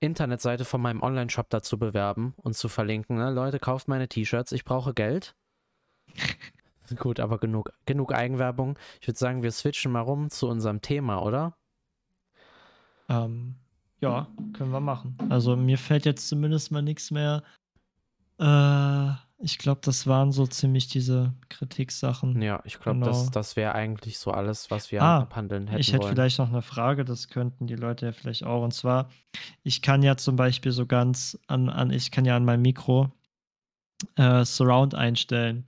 Internetseite 0.00 0.64
von 0.64 0.82
meinem 0.82 1.02
Online-Shop 1.02 1.48
dazu 1.48 1.78
bewerben 1.78 2.34
und 2.36 2.54
zu 2.54 2.68
verlinken. 2.68 3.16
Ne? 3.16 3.30
Leute, 3.30 3.58
kauft 3.58 3.88
meine 3.88 4.08
T-Shirts, 4.08 4.52
ich 4.52 4.64
brauche 4.64 4.94
Geld. 4.94 5.34
Gut, 6.98 7.20
aber 7.20 7.38
genug, 7.38 7.72
genug 7.86 8.12
Eigenwerbung. 8.12 8.78
Ich 9.00 9.08
würde 9.08 9.18
sagen, 9.18 9.42
wir 9.42 9.52
switchen 9.52 9.92
mal 9.92 10.00
rum 10.00 10.30
zu 10.30 10.48
unserem 10.48 10.80
Thema, 10.80 11.22
oder? 11.22 11.56
Ähm, 13.08 13.56
ja, 14.00 14.28
können 14.52 14.70
wir 14.70 14.80
machen. 14.80 15.16
Also 15.30 15.56
mir 15.56 15.78
fällt 15.78 16.04
jetzt 16.04 16.28
zumindest 16.28 16.70
mal 16.70 16.82
nichts 16.82 17.10
mehr. 17.10 17.42
Äh, 18.38 19.12
ich 19.38 19.58
glaube, 19.58 19.80
das 19.82 20.06
waren 20.06 20.32
so 20.32 20.46
ziemlich 20.46 20.88
diese 20.88 21.34
Kritiksachen. 21.48 22.40
Ja, 22.40 22.62
ich 22.64 22.80
glaube, 22.80 23.00
genau. 23.00 23.10
das, 23.10 23.30
das 23.30 23.56
wäre 23.56 23.74
eigentlich 23.74 24.18
so 24.18 24.30
alles, 24.30 24.70
was 24.70 24.90
wir 24.92 25.02
ah, 25.02 25.18
abhandeln 25.20 25.66
hätten. 25.66 25.80
Ich 25.80 25.92
hätte 25.92 26.04
wollen. 26.04 26.14
vielleicht 26.14 26.38
noch 26.38 26.48
eine 26.48 26.62
Frage, 26.62 27.04
das 27.04 27.28
könnten 27.28 27.66
die 27.66 27.76
Leute 27.76 28.06
ja 28.06 28.12
vielleicht 28.12 28.44
auch. 28.44 28.62
Und 28.62 28.72
zwar, 28.72 29.10
ich 29.62 29.82
kann 29.82 30.02
ja 30.02 30.16
zum 30.16 30.36
Beispiel 30.36 30.72
so 30.72 30.86
ganz 30.86 31.38
an, 31.46 31.68
an 31.68 31.90
ich 31.90 32.10
kann 32.10 32.24
ja 32.24 32.36
an 32.36 32.44
meinem 32.44 32.62
Mikro 32.62 33.10
äh, 34.16 34.44
Surround 34.44 34.94
einstellen. 34.94 35.66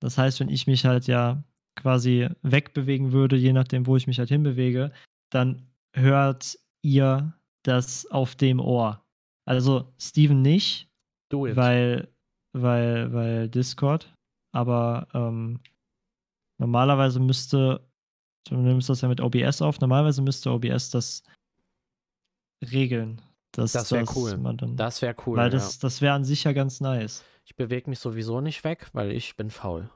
Das 0.00 0.18
heißt, 0.18 0.40
wenn 0.40 0.48
ich 0.48 0.66
mich 0.66 0.84
halt 0.84 1.06
ja 1.06 1.42
quasi 1.76 2.28
wegbewegen 2.42 3.12
würde, 3.12 3.36
je 3.36 3.52
nachdem, 3.52 3.86
wo 3.86 3.96
ich 3.96 4.06
mich 4.06 4.18
halt 4.18 4.28
hinbewege, 4.28 4.92
dann 5.30 5.66
hört 5.94 6.58
ihr 6.82 7.32
das 7.64 8.06
auf 8.06 8.34
dem 8.34 8.60
Ohr. 8.60 9.02
Also 9.46 9.92
Steven 9.98 10.42
nicht, 10.42 10.88
weil 11.56 12.08
weil 12.52 13.12
weil 13.12 13.48
Discord, 13.48 14.12
aber 14.52 15.08
ähm, 15.14 15.60
normalerweise 16.58 17.20
müsste 17.20 17.86
du 18.48 18.56
nimmst 18.56 18.88
das 18.88 19.00
ja 19.00 19.08
mit 19.08 19.20
OBS 19.20 19.60
auf, 19.62 19.80
normalerweise 19.80 20.22
müsste 20.22 20.50
OBS 20.50 20.90
das 20.90 21.22
regeln. 22.64 23.20
Dass, 23.52 23.72
das 23.72 23.90
wäre 23.90 24.04
cool. 24.14 24.38
Das 24.76 25.00
wäre 25.02 25.16
cool. 25.26 25.36
Weil 25.38 25.50
das, 25.50 25.74
ja. 25.74 25.78
das 25.82 26.00
wäre 26.02 26.14
an 26.14 26.24
sich 26.24 26.44
ja 26.44 26.52
ganz 26.52 26.80
nice. 26.80 27.24
Ich 27.46 27.54
bewege 27.54 27.88
mich 27.88 28.00
sowieso 28.00 28.40
nicht 28.40 28.64
weg, 28.64 28.88
weil 28.92 29.12
ich 29.12 29.36
bin 29.36 29.50
faul. 29.50 29.88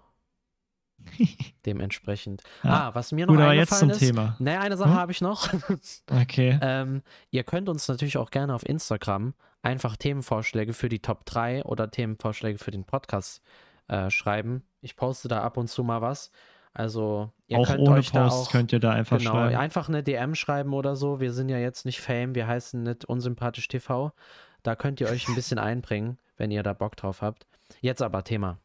Dementsprechend. 1.67 2.45
Ja. 2.63 2.89
Ah, 2.89 2.95
was 2.95 3.11
mir 3.11 3.27
noch 3.27 3.35
Gut, 3.35 3.43
aber 3.43 3.55
jetzt 3.55 3.77
zum 3.77 3.91
ist, 3.91 3.99
Thema. 3.99 4.37
Ne, 4.39 4.61
eine 4.61 4.77
Sache 4.77 4.91
hm? 4.91 4.97
habe 4.97 5.11
ich 5.11 5.21
noch. 5.21 5.53
okay. 6.11 6.59
Ähm, 6.63 7.03
ihr 7.31 7.43
könnt 7.43 7.69
uns 7.69 7.89
natürlich 7.89 8.19
auch 8.19 8.31
gerne 8.31 8.55
auf 8.55 8.65
Instagram 8.65 9.35
einfach 9.63 9.97
Themenvorschläge 9.97 10.73
für 10.73 10.89
die 10.89 11.01
Top 11.01 11.27
3 11.27 11.65
oder 11.65 11.91
Themenvorschläge 11.91 12.59
für 12.59 12.71
den 12.71 12.85
Podcast 12.85 13.43
äh, 13.89 14.11
schreiben. 14.11 14.63
Ich 14.81 14.95
poste 14.95 15.27
da 15.27 15.43
ab 15.43 15.57
und 15.57 15.69
zu 15.69 15.83
mal 15.83 16.01
was. 16.03 16.31
Also 16.73 17.33
ihr 17.49 17.59
auch 17.59 17.67
könnt 17.67 17.81
ohne 17.81 17.97
euch 17.97 18.13
Post 18.13 18.15
da 18.15 18.29
auch, 18.29 18.51
könnt 18.53 18.73
ihr 18.73 18.79
da 18.79 18.93
einfach 18.93 19.19
genau, 19.19 19.33
schreiben. 19.33 19.57
einfach 19.57 19.89
eine 19.89 20.05
DM 20.05 20.37
schreiben 20.37 20.73
oder 20.73 20.95
so. 20.95 21.19
Wir 21.19 21.33
sind 21.33 21.49
ja 21.49 21.59
jetzt 21.59 21.85
nicht 21.85 22.01
Fame, 22.01 22.37
wir 22.37 22.47
heißen 22.47 22.81
nicht 22.81 23.05
unsympathisch 23.05 23.67
TV. 23.67 24.13
Da 24.63 24.77
könnt 24.77 25.01
ihr 25.01 25.09
euch 25.09 25.29
ein 25.29 25.35
bisschen 25.35 25.59
einbringen, 25.59 26.19
wenn 26.37 26.51
ihr 26.51 26.63
da 26.63 26.73
Bock 26.73 26.97
drauf 26.97 27.23
habt. 27.23 27.47
Jetzt 27.81 28.03
aber 28.03 28.25
Thema. 28.25 28.59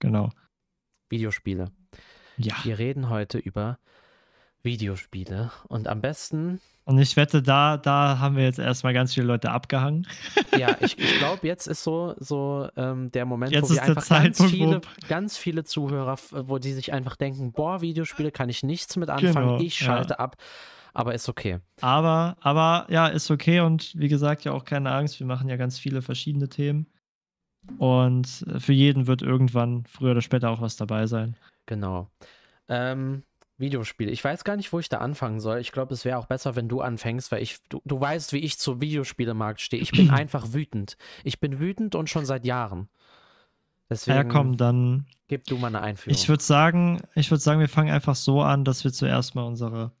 Genau. 0.00 0.30
Videospiele. 1.08 1.70
Ja. 2.36 2.54
Wir 2.64 2.78
reden 2.78 3.08
heute 3.08 3.38
über 3.38 3.78
Videospiele 4.62 5.50
und 5.68 5.88
am 5.88 6.00
besten. 6.00 6.60
Und 6.84 6.98
ich 6.98 7.16
wette, 7.16 7.42
da, 7.42 7.76
da 7.76 8.18
haben 8.18 8.36
wir 8.36 8.44
jetzt 8.44 8.58
erstmal 8.58 8.92
ganz 8.92 9.14
viele 9.14 9.26
Leute 9.26 9.50
abgehangen. 9.50 10.06
Ja, 10.56 10.76
ich, 10.78 10.96
ich 10.96 11.18
glaube, 11.18 11.44
jetzt 11.48 11.66
ist 11.66 11.82
so, 11.82 12.14
so 12.18 12.68
ähm, 12.76 13.10
der 13.10 13.24
Moment, 13.24 13.50
jetzt 13.50 13.68
wo 13.68 13.74
wir 13.74 13.82
einfach 13.82 14.08
ganz 14.08 14.40
viele, 14.44 14.80
ganz 15.08 15.36
viele 15.36 15.64
Zuhörer, 15.64 16.16
wo 16.30 16.58
die 16.58 16.72
sich 16.72 16.92
einfach 16.92 17.16
denken, 17.16 17.50
boah, 17.50 17.80
Videospiele 17.80 18.30
kann 18.30 18.48
ich 18.48 18.62
nichts 18.62 18.94
mit 18.94 19.10
anfangen, 19.10 19.48
genau, 19.48 19.58
ich 19.58 19.76
schalte 19.76 20.10
ja. 20.10 20.18
ab. 20.20 20.36
Aber 20.94 21.14
ist 21.14 21.28
okay. 21.28 21.58
Aber, 21.80 22.36
aber 22.40 22.86
ja, 22.88 23.08
ist 23.08 23.30
okay 23.30 23.60
und 23.60 23.92
wie 23.96 24.08
gesagt, 24.08 24.44
ja 24.44 24.52
auch 24.52 24.64
keine 24.64 24.92
Angst. 24.92 25.20
Wir 25.20 25.26
machen 25.26 25.48
ja 25.48 25.56
ganz 25.56 25.78
viele 25.78 26.02
verschiedene 26.02 26.48
Themen. 26.48 26.86
Und 27.78 28.44
für 28.58 28.72
jeden 28.72 29.06
wird 29.06 29.22
irgendwann 29.22 29.84
früher 29.86 30.12
oder 30.12 30.22
später 30.22 30.50
auch 30.50 30.60
was 30.60 30.76
dabei 30.76 31.06
sein. 31.06 31.36
Genau. 31.66 32.08
Ähm, 32.68 33.24
Videospiele. 33.58 34.10
Ich 34.10 34.22
weiß 34.22 34.44
gar 34.44 34.56
nicht, 34.56 34.72
wo 34.72 34.78
ich 34.78 34.88
da 34.88 34.98
anfangen 34.98 35.40
soll. 35.40 35.58
Ich 35.58 35.72
glaube, 35.72 35.94
es 35.94 36.04
wäre 36.04 36.18
auch 36.18 36.26
besser, 36.26 36.56
wenn 36.56 36.68
du 36.68 36.80
anfängst, 36.80 37.30
weil 37.32 37.42
ich, 37.42 37.58
du, 37.68 37.80
du 37.84 38.00
weißt, 38.00 38.32
wie 38.32 38.38
ich 38.38 38.58
zur 38.58 38.80
Videospielemarkt 38.80 39.60
stehe. 39.60 39.82
Ich 39.82 39.92
bin 39.92 40.10
einfach 40.10 40.52
wütend. 40.52 40.96
Ich 41.22 41.40
bin 41.40 41.58
wütend 41.58 41.94
und 41.94 42.10
schon 42.10 42.26
seit 42.26 42.44
Jahren. 42.44 42.88
Deswegen 43.90 44.16
ja, 44.16 44.24
komm, 44.24 44.56
dann. 44.56 45.06
Gib 45.28 45.44
du 45.44 45.56
mal 45.56 45.68
eine 45.68 45.80
Einführung. 45.80 46.16
Ich 46.16 46.28
würde 46.28 46.42
sagen, 46.42 47.00
ich 47.14 47.30
würde 47.30 47.40
sagen, 47.42 47.60
wir 47.60 47.68
fangen 47.68 47.90
einfach 47.90 48.14
so 48.14 48.42
an, 48.42 48.64
dass 48.64 48.84
wir 48.84 48.92
zuerst 48.92 49.34
mal 49.34 49.44
unsere. 49.44 49.92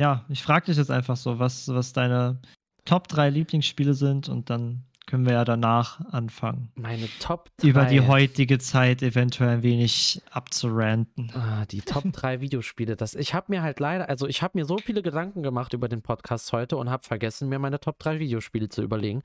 Ja, 0.00 0.24
ich 0.30 0.42
frage 0.42 0.64
dich 0.64 0.78
jetzt 0.78 0.90
einfach 0.90 1.18
so, 1.18 1.38
was, 1.38 1.68
was 1.68 1.92
deine 1.92 2.40
Top 2.86 3.06
3 3.08 3.28
Lieblingsspiele 3.28 3.92
sind 3.92 4.30
und 4.30 4.48
dann 4.48 4.84
können 5.06 5.26
wir 5.26 5.34
ja 5.34 5.44
danach 5.44 6.00
anfangen. 6.10 6.72
Meine 6.74 7.06
Top 7.20 7.50
3. 7.58 7.68
Über 7.68 7.84
die 7.84 8.00
heutige 8.00 8.58
Zeit 8.58 9.02
eventuell 9.02 9.50
ein 9.50 9.62
wenig 9.62 10.22
abzuranten. 10.30 11.30
Ah, 11.34 11.66
die 11.66 11.82
Top 11.82 12.04
3 12.12 12.40
Videospiele. 12.40 12.96
Das, 12.96 13.14
ich 13.14 13.34
habe 13.34 13.46
mir 13.50 13.60
halt 13.60 13.78
leider, 13.78 14.08
also 14.08 14.26
ich 14.26 14.40
habe 14.40 14.58
mir 14.58 14.64
so 14.64 14.78
viele 14.78 15.02
Gedanken 15.02 15.42
gemacht 15.42 15.74
über 15.74 15.86
den 15.86 16.00
Podcast 16.00 16.50
heute 16.54 16.78
und 16.78 16.88
habe 16.88 17.04
vergessen, 17.06 17.50
mir 17.50 17.58
meine 17.58 17.78
Top 17.78 17.98
3 17.98 18.20
Videospiele 18.20 18.70
zu 18.70 18.80
überlegen. 18.82 19.22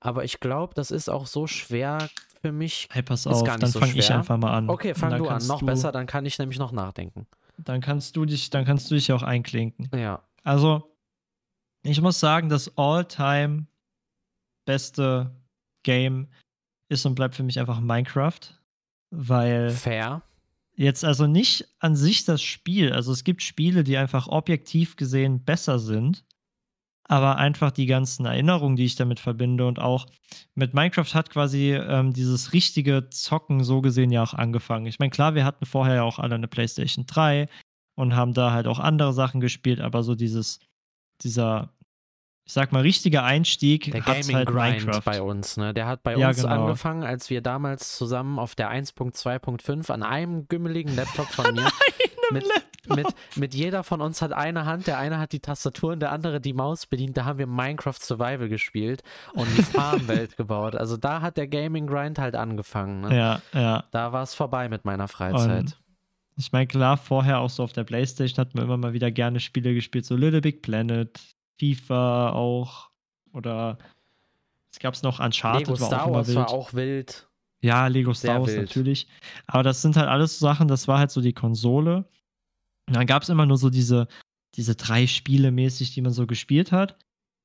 Aber 0.00 0.24
ich 0.24 0.40
glaube, 0.40 0.72
das 0.72 0.90
ist 0.90 1.10
auch 1.10 1.26
so 1.26 1.46
schwer 1.46 2.08
für 2.40 2.52
mich. 2.52 2.88
Hey, 2.92 3.02
pass 3.02 3.26
auf, 3.26 3.42
dann 3.42 3.60
so 3.66 3.78
fange 3.78 3.92
ich 3.92 4.10
einfach 4.10 4.38
mal 4.38 4.54
an. 4.54 4.70
Okay, 4.70 4.94
fang 4.94 5.18
du 5.18 5.28
an. 5.28 5.46
Noch 5.46 5.62
besser, 5.62 5.92
dann 5.92 6.06
kann 6.06 6.24
ich 6.24 6.38
nämlich 6.38 6.58
noch 6.58 6.72
nachdenken. 6.72 7.26
Dann 7.58 7.80
kannst 7.80 8.16
du 8.16 8.24
dich, 8.24 8.50
dann 8.50 8.64
kannst 8.64 8.90
du 8.90 8.94
dich 8.94 9.12
auch 9.12 9.22
einklinken. 9.22 9.90
Ja. 9.94 10.22
Also, 10.44 10.96
ich 11.82 12.00
muss 12.00 12.20
sagen, 12.20 12.48
das 12.48 12.76
All-Time 12.76 13.66
beste 14.66 15.34
Game 15.82 16.28
ist 16.88 17.04
und 17.06 17.14
bleibt 17.14 17.34
für 17.34 17.42
mich 17.42 17.58
einfach 17.58 17.80
Minecraft, 17.80 18.40
weil 19.10 19.70
Fair. 19.70 20.22
jetzt 20.74 21.04
also 21.04 21.26
nicht 21.26 21.68
an 21.78 21.96
sich 21.96 22.24
das 22.24 22.42
Spiel, 22.42 22.92
also 22.92 23.12
es 23.12 23.24
gibt 23.24 23.42
Spiele, 23.42 23.84
die 23.84 23.96
einfach 23.96 24.28
objektiv 24.28 24.96
gesehen 24.96 25.44
besser 25.44 25.78
sind, 25.78 26.24
aber 27.08 27.36
einfach 27.36 27.70
die 27.70 27.86
ganzen 27.86 28.26
Erinnerungen, 28.26 28.76
die 28.76 28.84
ich 28.84 28.94
damit 28.94 29.18
verbinde 29.18 29.66
und 29.66 29.78
auch 29.80 30.06
mit 30.54 30.74
Minecraft 30.74 31.14
hat 31.14 31.30
quasi 31.30 31.72
ähm, 31.74 32.12
dieses 32.12 32.52
richtige 32.52 33.08
Zocken 33.10 33.64
so 33.64 33.80
gesehen 33.80 34.10
ja 34.10 34.22
auch 34.22 34.34
angefangen. 34.34 34.86
Ich 34.86 34.98
meine, 34.98 35.10
klar, 35.10 35.34
wir 35.34 35.44
hatten 35.44 35.64
vorher 35.66 35.94
ja 35.96 36.02
auch 36.02 36.18
alle 36.18 36.34
eine 36.34 36.48
PlayStation 36.48 37.06
3 37.06 37.48
und 37.96 38.14
haben 38.14 38.34
da 38.34 38.52
halt 38.52 38.66
auch 38.66 38.78
andere 38.78 39.12
Sachen 39.14 39.40
gespielt, 39.40 39.80
aber 39.80 40.02
so 40.02 40.14
dieses, 40.14 40.60
dieser, 41.22 41.72
ich 42.44 42.52
sag 42.52 42.72
mal, 42.72 42.82
richtige 42.82 43.22
Einstieg 43.22 43.90
Der 43.90 44.04
hat 44.04 44.20
Gaming 44.20 44.36
halt 44.36 44.48
Grind 44.48 44.84
Minecraft. 44.84 45.02
bei 45.04 45.22
uns, 45.22 45.56
ne? 45.56 45.72
Der 45.72 45.86
hat 45.86 46.02
bei 46.02 46.14
Ja, 46.14 46.28
uns 46.28 46.42
genau. 46.42 46.66
angefangen, 46.66 47.04
als 47.04 47.30
wir 47.30 47.40
damals 47.40 47.96
zusammen 47.96 48.38
auf 48.38 48.54
der 48.54 48.70
1.2.5 48.70 49.90
an 49.90 50.02
einem 50.02 50.46
gümmeligen 50.46 50.94
Laptop 50.94 51.28
von 51.28 51.54
mir 51.54 51.70
mit, 52.32 52.44
mit, 52.94 53.06
mit 53.36 53.54
jeder 53.54 53.84
von 53.84 54.00
uns 54.00 54.22
hat 54.22 54.32
eine 54.32 54.64
Hand, 54.64 54.86
der 54.86 54.98
eine 54.98 55.18
hat 55.18 55.32
die 55.32 55.40
Tastatur 55.40 55.92
und 55.92 56.00
der 56.00 56.12
andere 56.12 56.40
die 56.40 56.52
Maus 56.52 56.86
bedient. 56.86 57.16
Da 57.16 57.24
haben 57.24 57.38
wir 57.38 57.46
Minecraft 57.46 57.98
Survival 58.00 58.48
gespielt 58.48 59.02
und 59.34 59.46
die 59.56 59.62
Farmwelt 59.62 60.36
gebaut. 60.36 60.74
Also 60.74 60.96
da 60.96 61.20
hat 61.20 61.36
der 61.36 61.48
Gaming 61.48 61.86
Grind 61.86 62.18
halt 62.18 62.34
angefangen. 62.34 63.02
Ne? 63.02 63.16
Ja, 63.16 63.42
ja. 63.52 63.84
Da 63.90 64.12
war 64.12 64.22
es 64.22 64.34
vorbei 64.34 64.68
mit 64.68 64.84
meiner 64.84 65.08
Freizeit. 65.08 65.58
Und 65.58 65.78
ich 66.36 66.52
meine, 66.52 66.68
klar, 66.68 66.96
vorher 66.96 67.40
auch 67.40 67.50
so 67.50 67.64
auf 67.64 67.72
der 67.72 67.84
Playstation 67.84 68.38
hat 68.38 68.54
man 68.54 68.64
immer 68.64 68.76
mal 68.76 68.92
wieder 68.92 69.10
gerne 69.10 69.40
Spiele 69.40 69.74
gespielt, 69.74 70.06
so 70.06 70.14
Little 70.14 70.40
Big 70.40 70.62
Planet, 70.62 71.18
FIFA 71.58 72.30
auch. 72.30 72.90
Oder 73.32 73.78
es 74.72 74.78
gab 74.78 74.94
es 74.94 75.02
noch 75.02 75.18
Uncharted, 75.18 75.66
Lego 75.66 75.80
war 75.80 75.86
auch 75.86 75.92
Star 75.92 76.12
Wars 76.12 76.28
wild. 76.28 76.36
war 76.36 76.50
auch 76.50 76.74
wild. 76.74 77.28
Ja, 77.60 77.86
Lego 77.88 78.14
Star 78.14 78.40
Wars 78.40 78.52
wild. 78.52 78.68
natürlich. 78.68 79.08
Aber 79.48 79.64
das 79.64 79.82
sind 79.82 79.96
halt 79.96 80.08
alles 80.08 80.38
so 80.38 80.46
Sachen, 80.46 80.68
das 80.68 80.86
war 80.86 80.98
halt 80.98 81.10
so 81.10 81.20
die 81.20 81.32
Konsole. 81.32 82.04
Und 82.88 82.96
dann 82.96 83.06
gab 83.06 83.22
es 83.22 83.28
immer 83.28 83.46
nur 83.46 83.58
so 83.58 83.70
diese, 83.70 84.08
diese 84.56 84.74
drei 84.74 85.06
Spiele 85.06 85.50
mäßig, 85.50 85.94
die 85.94 86.02
man 86.02 86.12
so 86.12 86.26
gespielt 86.26 86.72
hat. 86.72 86.98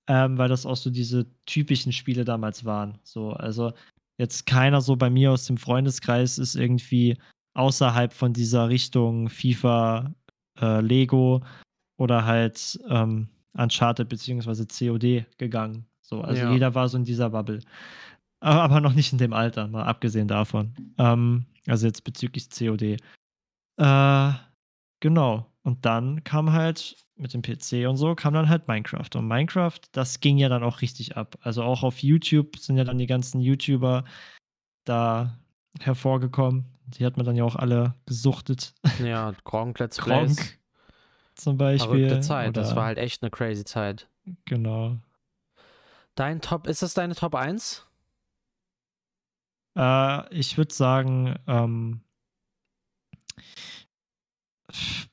Ähm, 0.08 0.38
weil 0.38 0.49
das 0.49 0.65
auch 0.65 0.75
so 0.75 0.89
diese 0.89 1.25
typischen 1.45 1.93
Spiele 1.93 2.25
damals 2.25 2.65
waren. 2.65 2.97
So, 3.03 3.32
also 3.32 3.71
jetzt 4.17 4.45
keiner 4.45 4.82
so 4.82 4.97
bei 4.97 5.10
mir 5.10 5.32
aus 5.32 5.45
dem 5.45 5.56
Freundeskreis 5.56 6.38
ist 6.38 6.56
irgendwie 6.56 7.17
außerhalb 7.53 8.12
von 8.12 8.34
dieser 8.34 8.67
Richtung 8.67 9.29
FIFA, 9.29 10.13
äh, 10.60 10.82
Lego 10.82 11.41
oder 11.97 12.25
halt 12.25 12.77
ähm, 12.89 13.29
Uncharted 13.53 14.10
beziehungsweise 14.10 14.67
COD 14.67 15.25
gegangen. 15.38 15.86
So, 16.01 16.19
also 16.21 16.41
Ja. 16.41 16.51
jeder 16.51 16.75
war 16.75 16.89
so 16.89 16.97
in 16.97 17.06
dieser 17.06 17.29
Bubble. 17.29 17.62
Aber, 18.41 18.82
noch 18.82 18.93
nicht 18.93 19.13
in 19.13 19.19
dem 19.19 19.32
Alter, 19.32 19.69
mal 19.69 19.84
abgesehen 19.84 20.27
davon. 20.27 20.73
Ähm, 20.97 21.45
also 21.67 21.88
jetzt 21.88 22.03
bezüglich 22.03 22.49
COD. 22.49 22.97
Äh, 23.77 24.34
genau. 25.03 25.51
Und 25.63 25.85
dann 25.85 26.23
kam 26.23 26.53
halt 26.53 26.95
mit 27.15 27.33
dem 27.33 27.41
PC 27.41 27.87
und 27.87 27.97
so, 27.97 28.15
kam 28.15 28.33
dann 28.33 28.49
halt 28.49 28.67
Minecraft. 28.69 29.09
Und 29.15 29.27
Minecraft, 29.27 29.79
das 29.91 30.21
ging 30.21 30.37
ja 30.37 30.47
dann 30.49 30.63
auch 30.63 30.81
richtig 30.81 31.17
ab. 31.17 31.37
Also 31.41 31.61
auch 31.61 31.83
auf 31.83 31.99
YouTube 31.99 32.57
sind 32.57 32.77
ja 32.77 32.85
dann 32.85 32.97
die 32.97 33.05
ganzen 33.05 33.41
YouTuber 33.41 34.05
da 34.85 35.37
hervorgekommen. 35.79 36.65
Die 36.87 37.05
hat 37.05 37.17
man 37.17 37.25
dann 37.25 37.35
ja 37.35 37.43
auch 37.43 37.55
alle 37.55 37.95
gesuchtet. 38.05 38.73
Ja, 39.03 39.33
Gronk 39.43 39.77
Let's. 39.79 39.97
Gronk 39.97 40.57
zum 41.35 41.57
Beispiel. 41.57 42.07
Verrückte 42.07 42.21
Zeit. 42.21 42.55
Das 42.57 42.69
oder- 42.69 42.77
war 42.77 42.85
halt 42.85 42.97
echt 42.97 43.21
eine 43.21 43.29
crazy 43.29 43.65
Zeit. 43.65 44.07
Genau. 44.45 44.97
Dein 46.15 46.41
Top, 46.41 46.67
ist 46.67 46.81
das 46.81 46.93
deine 46.93 47.15
Top 47.15 47.35
1? 47.35 47.85
Äh, 49.77 50.33
ich 50.33 50.57
würde 50.57 50.73
sagen, 50.73 51.35
ähm, 51.47 52.01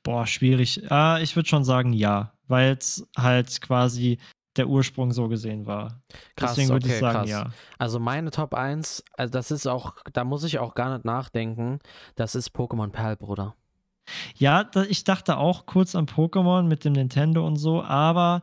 boah, 0.02 0.26
schwierig. 0.26 0.82
Äh, 0.90 1.22
ich 1.22 1.36
würde 1.36 1.48
schon 1.48 1.64
sagen, 1.64 1.92
ja, 1.92 2.32
weil 2.48 2.76
es 2.78 3.06
halt 3.16 3.60
quasi 3.60 4.18
der 4.56 4.68
Ursprung 4.68 5.12
so 5.12 5.28
gesehen 5.28 5.66
war. 5.66 6.02
Krass, 6.36 6.54
Deswegen 6.54 6.70
würde 6.70 6.86
okay, 6.86 6.94
ich 6.94 7.00
sagen, 7.00 7.18
krass. 7.20 7.30
ja. 7.30 7.50
Also 7.78 8.00
meine 8.00 8.30
Top 8.32 8.52
1, 8.54 9.04
also 9.16 9.30
das 9.30 9.50
ist 9.52 9.66
auch, 9.68 9.94
da 10.12 10.24
muss 10.24 10.42
ich 10.44 10.58
auch 10.58 10.74
gar 10.74 10.92
nicht 10.92 11.04
nachdenken. 11.04 11.78
Das 12.16 12.34
ist 12.34 12.50
Pokémon 12.54 12.88
Perl, 12.90 13.16
Bruder. 13.16 13.54
Ja, 14.36 14.64
da, 14.64 14.82
ich 14.82 15.04
dachte 15.04 15.36
auch 15.36 15.66
kurz 15.66 15.94
an 15.94 16.06
Pokémon 16.06 16.62
mit 16.64 16.84
dem 16.84 16.94
Nintendo 16.94 17.46
und 17.46 17.56
so, 17.56 17.82
aber 17.82 18.42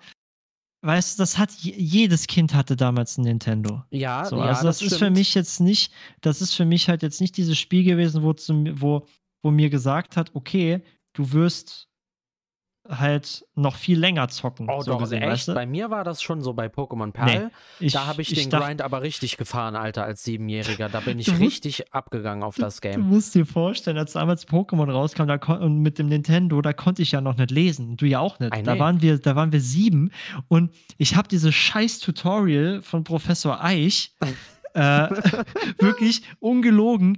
weißt 0.81 1.17
du, 1.19 1.23
das 1.23 1.37
hat 1.37 1.51
je- 1.51 1.75
jedes 1.75 2.27
Kind 2.27 2.53
hatte 2.53 2.77
damals 2.77 3.17
ein 3.17 3.23
Nintendo. 3.23 3.83
Ja, 3.89 4.23
So, 4.25 4.37
ja, 4.37 4.43
also 4.45 4.63
das, 4.63 4.81
ist 4.81 4.97
für 4.97 5.09
mich 5.09 5.33
jetzt 5.35 5.59
nicht, 5.59 5.91
das 6.21 6.41
ist 6.41 6.53
für 6.53 6.63
mich 6.65 6.87
halt 6.87 7.03
jetzt 7.03 7.19
nicht 7.19 7.35
dieses 7.35 7.57
Spiel 7.57 7.83
gewesen, 7.83 8.23
wo, 8.23 8.31
zu, 8.31 8.53
wo, 8.79 9.05
wo 9.43 9.51
mir 9.51 9.69
gesagt 9.69 10.15
hat, 10.15 10.31
okay, 10.35 10.83
du 11.17 11.31
wirst 11.33 11.87
halt 12.89 13.45
noch 13.55 13.75
viel 13.75 13.99
länger 13.99 14.29
zocken. 14.29 14.69
Oh 14.69 14.81
so 14.81 14.91
doch, 14.91 14.99
gesehen, 14.99 15.21
echt. 15.21 15.31
weißt 15.31 15.47
du? 15.49 15.53
Bei 15.55 15.65
mir 15.65 15.89
war 15.89 16.03
das 16.03 16.21
schon 16.21 16.41
so 16.41 16.53
bei 16.53 16.67
Pokémon 16.67 17.11
Perl. 17.11 17.51
Ich, 17.81 17.93
da 17.93 18.05
habe 18.05 18.21
ich, 18.21 18.29
den 18.29 18.49
dachte, 18.49 18.65
Grind 18.65 18.81
aber 18.81 19.01
richtig 19.01 19.35
gefahren, 19.35 19.75
Alter, 19.75 20.05
als 20.05 20.23
Siebenjähriger. 20.23 20.87
Da 20.87 21.01
bin 21.01 21.19
ich 21.19 21.25
Du 21.25 21.33
musst- 21.33 21.41
richtig 21.41 21.93
abgegangen 21.93 22.43
auf 22.43 22.55
das 22.55 22.79
Du 22.79 22.89
Game. 22.89 23.01
musst 23.01 23.35
dir 23.35 23.45
vorstellen, 23.45 23.97
als 23.97 24.13
damals 24.13 24.47
Pokémon 24.47 24.89
rauskam 24.89 25.27
da 25.27 25.35
und 25.35 25.81
mit 25.81 25.99
dem 25.99 26.07
Nintendo, 26.07 26.61
da 26.61 26.71
konnte 26.71 27.01
ich 27.01 27.11
ja 27.11 27.19
noch 27.19 27.35
nicht 27.35 27.51
lesen. 27.51 27.97
Du 27.97 28.05
ja 28.05 28.19
auch 28.19 28.39
nicht. 28.39 28.53
Da 28.53 28.73
nee. 28.75 28.79
waren 28.79 29.01
wir, 29.01 29.19
da 29.19 29.35
waren 29.35 29.51
wir 29.51 29.61
sieben 29.61 30.11
und 30.47 30.71
ich 30.97 31.15
habe 31.15 31.27
dieses 31.27 31.53
scheiß 31.53 31.99
Tutorial 31.99 32.81
von 32.81 33.03
Professor 33.03 33.61
Eich 33.61 34.15
äh, 34.75 34.79
wirklich 35.79 36.21
ungelogen 36.39 37.17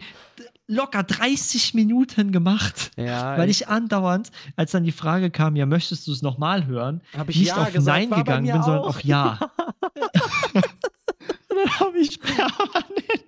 locker 0.70 1.04
30 1.04 1.74
Minuten 1.74 2.32
gemacht. 2.32 2.92
Ja, 2.96 3.38
Weil 3.38 3.50
ich 3.50 3.68
andauernd, 3.68 4.32
als 4.56 4.72
dann 4.72 4.84
die 4.84 4.92
Frage 4.92 5.32
kam, 5.32 5.56
ja, 5.56 5.66
möchtest 5.66 6.08
du 6.08 6.12
es 6.12 6.22
nochmal 6.22 6.68
hören, 6.68 7.02
habe 7.18 7.32
ich 7.32 7.40
nicht 7.40 7.48
ja 7.50 7.58
auf 7.64 7.74
gesagt, 7.74 8.10
Nein 8.10 8.18
gegangen 8.18 8.46
bin, 8.52 8.62
sondern 8.64 8.84
auch. 8.84 8.90
auf 8.90 9.04
Ja. 9.04 9.40
Und 9.94 10.04
dann 11.50 11.80
habe 11.80 11.98
ich 12.00 12.20
permanent. 12.22 13.26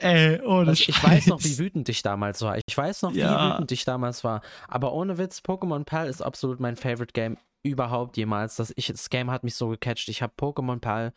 Ey, 0.00 0.40
ohne 0.42 0.70
Also 0.70 0.84
ich 0.88 1.02
weiß 1.02 1.26
noch, 1.28 1.42
wie 1.42 1.58
wütend 1.58 1.88
ich 1.88 2.02
damals 2.02 2.42
war. 2.42 2.58
Ich 2.66 2.76
weiß 2.76 3.02
noch, 3.02 3.14
wie 3.14 3.18
Ja. 3.20 3.54
wütend 3.54 3.72
ich 3.72 3.84
damals 3.84 4.22
war. 4.24 4.42
Aber 4.68 4.92
ohne 4.92 5.18
Witz, 5.18 5.38
Pokémon 5.40 5.84
Perl 5.84 6.08
ist 6.08 6.22
absolut 6.22 6.60
mein 6.60 6.76
Favorite 6.76 7.12
Game 7.12 7.36
überhaupt 7.62 8.16
jemals. 8.16 8.56
Das, 8.56 8.72
ich, 8.76 8.86
das 8.88 9.10
Game 9.10 9.30
hat 9.30 9.42
mich 9.42 9.54
so 9.56 9.68
gecatcht. 9.68 10.08
Ich 10.08 10.22
habe 10.22 10.32
Pokémon 10.38 10.78
Perl 10.80 11.12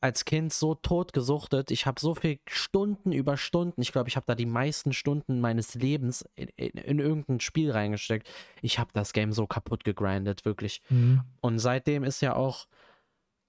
als 0.00 0.24
Kind 0.24 0.52
so 0.52 0.74
tot 0.74 1.12
gesuchtet. 1.12 1.70
Ich 1.70 1.86
habe 1.86 2.00
so 2.00 2.14
viel 2.14 2.38
Stunden 2.48 3.12
über 3.12 3.36
Stunden. 3.36 3.82
Ich 3.82 3.92
glaube, 3.92 4.08
ich 4.08 4.16
habe 4.16 4.26
da 4.26 4.34
die 4.34 4.46
meisten 4.46 4.92
Stunden 4.92 5.40
meines 5.40 5.74
Lebens 5.74 6.24
in, 6.36 6.48
in, 6.56 6.70
in 6.70 6.98
irgendein 6.98 7.40
Spiel 7.40 7.70
reingesteckt. 7.70 8.28
Ich 8.62 8.78
habe 8.78 8.90
das 8.94 9.12
Game 9.12 9.32
so 9.32 9.46
kaputt 9.46 9.84
gegrindet, 9.84 10.44
wirklich. 10.44 10.80
Mhm. 10.88 11.22
Und 11.40 11.58
seitdem 11.58 12.02
ist 12.02 12.22
ja 12.22 12.34
auch, 12.34 12.66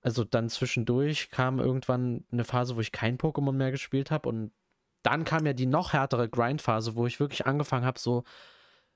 also 0.01 0.23
dann 0.25 0.49
zwischendurch 0.49 1.29
kam 1.29 1.59
irgendwann 1.59 2.25
eine 2.31 2.43
Phase, 2.43 2.75
wo 2.75 2.81
ich 2.81 2.91
kein 2.91 3.17
Pokémon 3.17 3.53
mehr 3.53 3.71
gespielt 3.71 4.11
habe. 4.11 4.27
Und 4.27 4.51
dann 5.03 5.23
kam 5.23 5.45
ja 5.45 5.53
die 5.53 5.67
noch 5.67 5.93
härtere 5.93 6.27
Grind-Phase, 6.27 6.95
wo 6.95 7.07
ich 7.07 7.19
wirklich 7.19 7.45
angefangen 7.45 7.85
habe, 7.85 7.99
so 7.99 8.23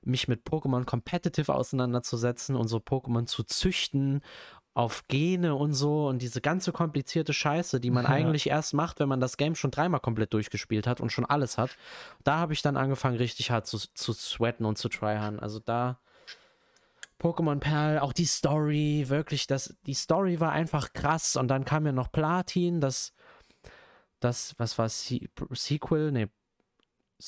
mich 0.02 0.28
mit 0.28 0.46
Pokémon 0.46 0.84
competitive 0.84 1.54
auseinanderzusetzen 1.54 2.54
und 2.54 2.68
so 2.68 2.78
Pokémon 2.78 3.26
zu 3.26 3.42
züchten 3.44 4.20
auf 4.76 5.08
Gene 5.08 5.54
und 5.54 5.72
so 5.72 6.06
und 6.06 6.20
diese 6.20 6.42
ganze 6.42 6.70
komplizierte 6.70 7.32
Scheiße, 7.32 7.80
die 7.80 7.90
man 7.90 8.04
Ja. 8.04 8.10
eigentlich 8.10 8.48
erst 8.50 8.74
macht, 8.74 9.00
wenn 9.00 9.08
man 9.08 9.20
das 9.20 9.38
Game 9.38 9.54
schon 9.54 9.70
dreimal 9.70 10.00
komplett 10.00 10.34
durchgespielt 10.34 10.86
hat 10.86 11.00
und 11.00 11.10
schon 11.10 11.24
alles 11.24 11.56
hat. 11.56 11.70
Da 12.24 12.36
habe 12.36 12.52
ich 12.52 12.60
dann 12.60 12.76
angefangen, 12.76 13.16
richtig 13.16 13.50
hart 13.50 13.66
zu, 13.66 13.78
zu 13.78 14.12
sweaten 14.12 14.66
und 14.66 14.76
zu 14.76 14.90
tryharden. 14.90 15.40
Also 15.40 15.60
da 15.60 15.98
Pokémon 17.18 17.58
Perl, 17.58 18.00
auch 18.00 18.12
die 18.12 18.26
Story, 18.26 19.06
wirklich, 19.08 19.46
das, 19.46 19.74
die 19.86 19.94
Story 19.94 20.40
war 20.40 20.52
einfach 20.52 20.92
krass. 20.92 21.36
Und 21.36 21.48
dann 21.48 21.64
kam 21.64 21.86
ja 21.86 21.92
noch 21.92 22.12
Platin, 22.12 22.82
das, 22.82 23.14
das, 24.20 24.54
was 24.58 24.76
war 24.76 24.90
Se 24.90 25.20
Sequel? 25.52 26.12
Nee, 26.12 26.28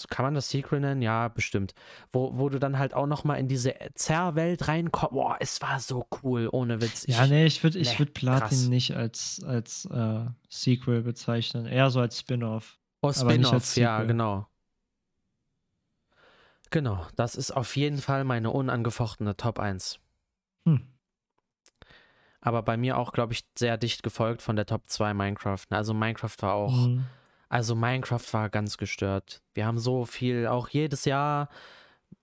kann 0.08 0.24
man 0.24 0.34
das 0.34 0.50
Sequel 0.50 0.80
nennen? 0.80 1.02
Ja, 1.02 1.28
bestimmt. 1.28 1.74
Wo, 2.12 2.36
wo 2.36 2.48
du 2.48 2.58
dann 2.58 2.78
halt 2.78 2.94
auch 2.94 3.06
nochmal 3.06 3.38
in 3.38 3.48
diese 3.48 3.74
Zerrwelt 3.94 4.68
reinkommst. 4.68 5.12
Boah, 5.12 5.36
es 5.40 5.60
war 5.62 5.80
so 5.80 6.06
cool, 6.22 6.48
ohne 6.52 6.80
Witz. 6.80 7.04
Ich, 7.08 7.16
Ja, 7.16 7.26
nee, 7.26 7.46
ich 7.46 7.62
würde 7.62 7.78
ich 7.78 7.92
nee, 7.92 7.98
würd 7.98 8.14
Platin 8.14 8.40
krass. 8.48 8.68
nicht 8.68 8.94
als, 8.96 9.42
als 9.44 9.86
äh, 9.86 10.26
Sequel 10.48 11.02
bezeichnen, 11.02 11.66
eher 11.66 11.90
so 11.90 12.00
als 12.00 12.18
Spin-off. 12.18 12.78
Oh, 13.00 13.12
Spin-off, 13.12 13.76
ja, 13.76 14.02
genau. 14.04 14.46
Genau, 16.70 17.06
das 17.16 17.34
ist 17.34 17.50
auf 17.50 17.76
jeden 17.76 17.98
Fall 17.98 18.24
meine 18.24 18.50
unangefochtene 18.50 19.36
Top 19.36 19.58
1. 19.58 20.00
Hm. 20.66 20.86
Aber 22.40 22.62
bei 22.62 22.76
mir 22.76 22.98
auch, 22.98 23.12
glaube 23.12 23.32
ich, 23.32 23.44
sehr 23.58 23.78
dicht 23.78 24.02
gefolgt 24.02 24.42
von 24.42 24.54
der 24.56 24.66
Top 24.66 24.82
2 24.86 25.14
Minecraft. 25.14 25.64
Also 25.70 25.94
Minecraft 25.94 26.36
war 26.40 26.54
auch, 26.54 26.72
Mhm. 26.72 27.06
Also 27.48 27.74
Minecraft 27.74 28.24
war 28.32 28.48
ganz 28.50 28.76
gestört. 28.78 29.42
Wir 29.54 29.66
haben 29.66 29.78
so 29.78 30.04
viel, 30.04 30.46
auch 30.46 30.68
jedes 30.68 31.04
Jahr 31.04 31.48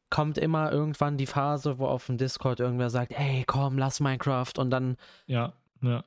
kommt 0.10 0.38
immer 0.38 0.72
irgendwann 0.72 1.18
die 1.18 1.26
Phase, 1.26 1.80
wo 1.80 1.88
auf 1.88 2.06
dem 2.06 2.18
Discord 2.18 2.60
irgendwer 2.60 2.90
sagt, 2.90 3.12
ey, 3.12 3.44
komm, 3.48 3.78
lass 3.78 4.00
Minecraft 4.00 4.54
und 4.58 4.70
dann 4.70 4.98
Ja, 5.26 5.54
ja. 5.82 6.04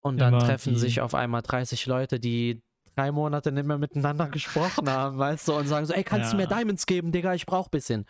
und 0.00 0.18
dann 0.18 0.34
Immer 0.34 0.44
treffen 0.44 0.74
die- 0.74 0.78
sich 0.80 1.00
auf 1.00 1.14
einmal 1.14 1.42
30 1.42 1.86
Leute, 1.86 2.18
die 2.20 2.62
drei 2.96 3.10
Monate 3.12 3.52
nicht 3.52 3.64
mehr 3.66 3.78
miteinander 3.78 4.26
gesprochen 4.28 4.90
haben, 4.90 5.18
weißt 5.18 5.48
du, 5.48 5.54
und 5.54 5.66
sagen 5.68 5.86
so, 5.86 5.94
ey, 5.94 6.02
kannst 6.04 6.32
du 6.32 6.36
mir 6.36 6.48
Ja. 6.48 6.56
Diamonds 6.58 6.84
geben, 6.86 7.12
Digga, 7.12 7.32
ich 7.34 7.46
brauch 7.46 7.68
bisschen. 7.68 8.06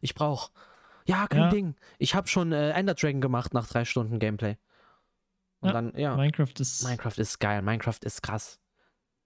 Ich 0.00 0.14
brauch. 0.14 0.50
Ja, 1.06 1.26
kein 1.26 1.40
Ja. 1.40 1.48
Ding. 1.50 1.74
Ich 1.98 2.14
hab 2.14 2.28
schon 2.28 2.52
äh, 2.52 2.70
Ender 2.70 2.94
Dragon 2.94 3.20
gemacht 3.20 3.52
nach 3.54 3.66
drei 3.66 3.84
Stunden 3.84 4.20
Gameplay. 4.20 4.56
Und 5.60 5.68
Ja, 5.68 5.72
dann, 5.72 5.92
ja. 5.96 6.16
Minecraft 6.16 6.54
ist. 6.60 6.84
Minecraft 6.84 7.18
ist 7.18 7.40
geil, 7.40 7.60
Minecraft 7.62 7.98
ist 8.04 8.22
krass. 8.22 8.60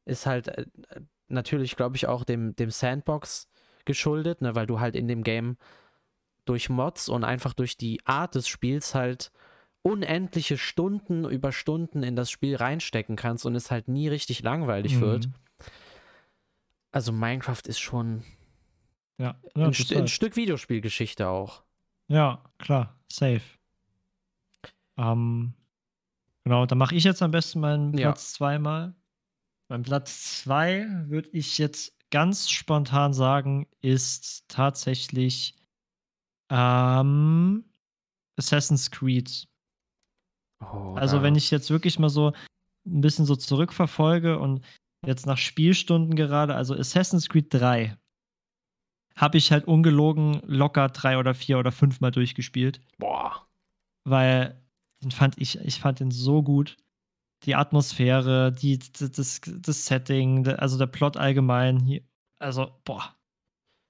Ist 0.07 0.25
halt 0.25 0.49
äh, 0.49 0.65
natürlich, 1.29 1.77
glaube 1.77 1.97
ich, 1.97 2.07
auch 2.07 2.25
dem, 2.25 2.57
dem 2.57 2.71
Sandbox 2.71 3.49
geschuldet, 3.85 4.41
ne, 4.41 4.55
weil 4.55 4.67
du 4.67 4.81
halt 4.81 4.97
in 4.97 5.07
dem 5.09 5.23
Game 5.23 5.59
durch 6.47 6.69
Mods 6.71 7.09
und 7.09 7.25
einfach 7.25 7.53
durch 7.53 7.77
die 7.77 8.01
Art 8.07 8.35
des 8.35 8.49
Spiels 8.49 8.95
halt 8.95 9.31
unendliche 9.83 10.59
Stunden 10.59 11.25
über 11.29 11.53
Stunden 11.53 12.03
in 12.03 12.17
das 12.17 12.31
Spiel 12.31 12.57
reinstecken 12.57 13.15
kannst 13.17 13.45
und 13.47 13.55
es 13.55 13.71
halt 13.71 13.87
nie 13.89 14.09
richtig 14.09 14.43
langweilig 14.43 14.97
Mhm. 14.97 15.01
wird. 15.01 15.29
Also 16.93 17.13
Minecraft 17.13 17.63
ist 17.67 17.79
schon 17.79 18.25
Ja, 19.19 19.41
ja, 19.57 19.67
ein, 19.67 19.75
St 19.75 19.93
ein 19.93 19.99
halt. 19.99 20.11
Stück 20.11 20.37
Videospielgeschichte 20.37 21.29
auch. 21.29 21.63
ja, 22.09 22.43
klar, 22.59 22.99
safe. 23.11 23.43
Ähm, 24.97 25.55
genau, 26.45 26.67
dann 26.67 26.79
mache 26.79 26.95
ich 26.95 27.05
jetzt 27.05 27.23
am 27.23 27.31
besten 27.31 27.61
meinen 27.61 27.93
Ja. 27.93 28.13
Platz 28.13 28.33
zweimal. 28.35 28.95
Mein 29.69 29.83
Platz 29.83 30.43
zwei 30.43 30.87
würde 31.07 31.29
ich 31.33 31.59
jetzt 31.59 31.93
ganz 32.11 32.51
spontan 32.51 33.13
sagen, 33.13 33.67
ist 33.81 34.45
tatsächlich 34.49 35.55
ähm, 36.51 37.65
Assassin's 38.37 38.91
Creed. 38.91 39.49
Oh, 40.61 40.95
Also, 40.97 41.23
wenn 41.23 41.35
ich 41.35 41.51
jetzt 41.51 41.71
wirklich 41.71 41.99
mal 41.99 42.09
so 42.09 42.33
ein 42.87 43.01
bisschen 43.01 43.27
so 43.27 43.35
zurückverfolge 43.35 44.39
und 44.39 44.65
jetzt 45.05 45.27
nach 45.27 45.39
Spielstunden 45.39 46.15
gerade, 46.15 46.55
also 46.55 46.75
Assassin's 46.75 47.29
Creed 47.29 47.53
3, 47.53 47.97
habe 49.17 49.39
ich 49.39 49.51
halt 49.51 49.67
ungelogen 49.67 50.41
locker 50.47 50.89
drei 50.89 51.19
oder 51.19 51.35
vier 51.35 51.59
oder 51.59 51.73
fünf 51.73 52.01
Mal 52.01 52.11
durchgespielt, 52.11 52.81
Boah. 52.99 53.47
weil 54.05 54.63
den 55.03 55.11
fand 55.11 55.39
ich, 55.41 55.59
ich 55.61 55.81
fand 55.81 56.01
den 56.01 56.11
so 56.11 56.43
gut. 56.43 56.77
Die 57.47 57.55
Atmosphäre, 57.55 58.53
die, 58.53 58.79
das, 58.79 59.41
das 59.41 59.87
Setting, 59.87 60.47
also 60.49 60.77
der 60.79 60.87
Plot 60.89 61.17
allgemein, 61.17 61.79
hier, 61.81 62.03
also, 62.39 62.71
boah, 62.85 63.15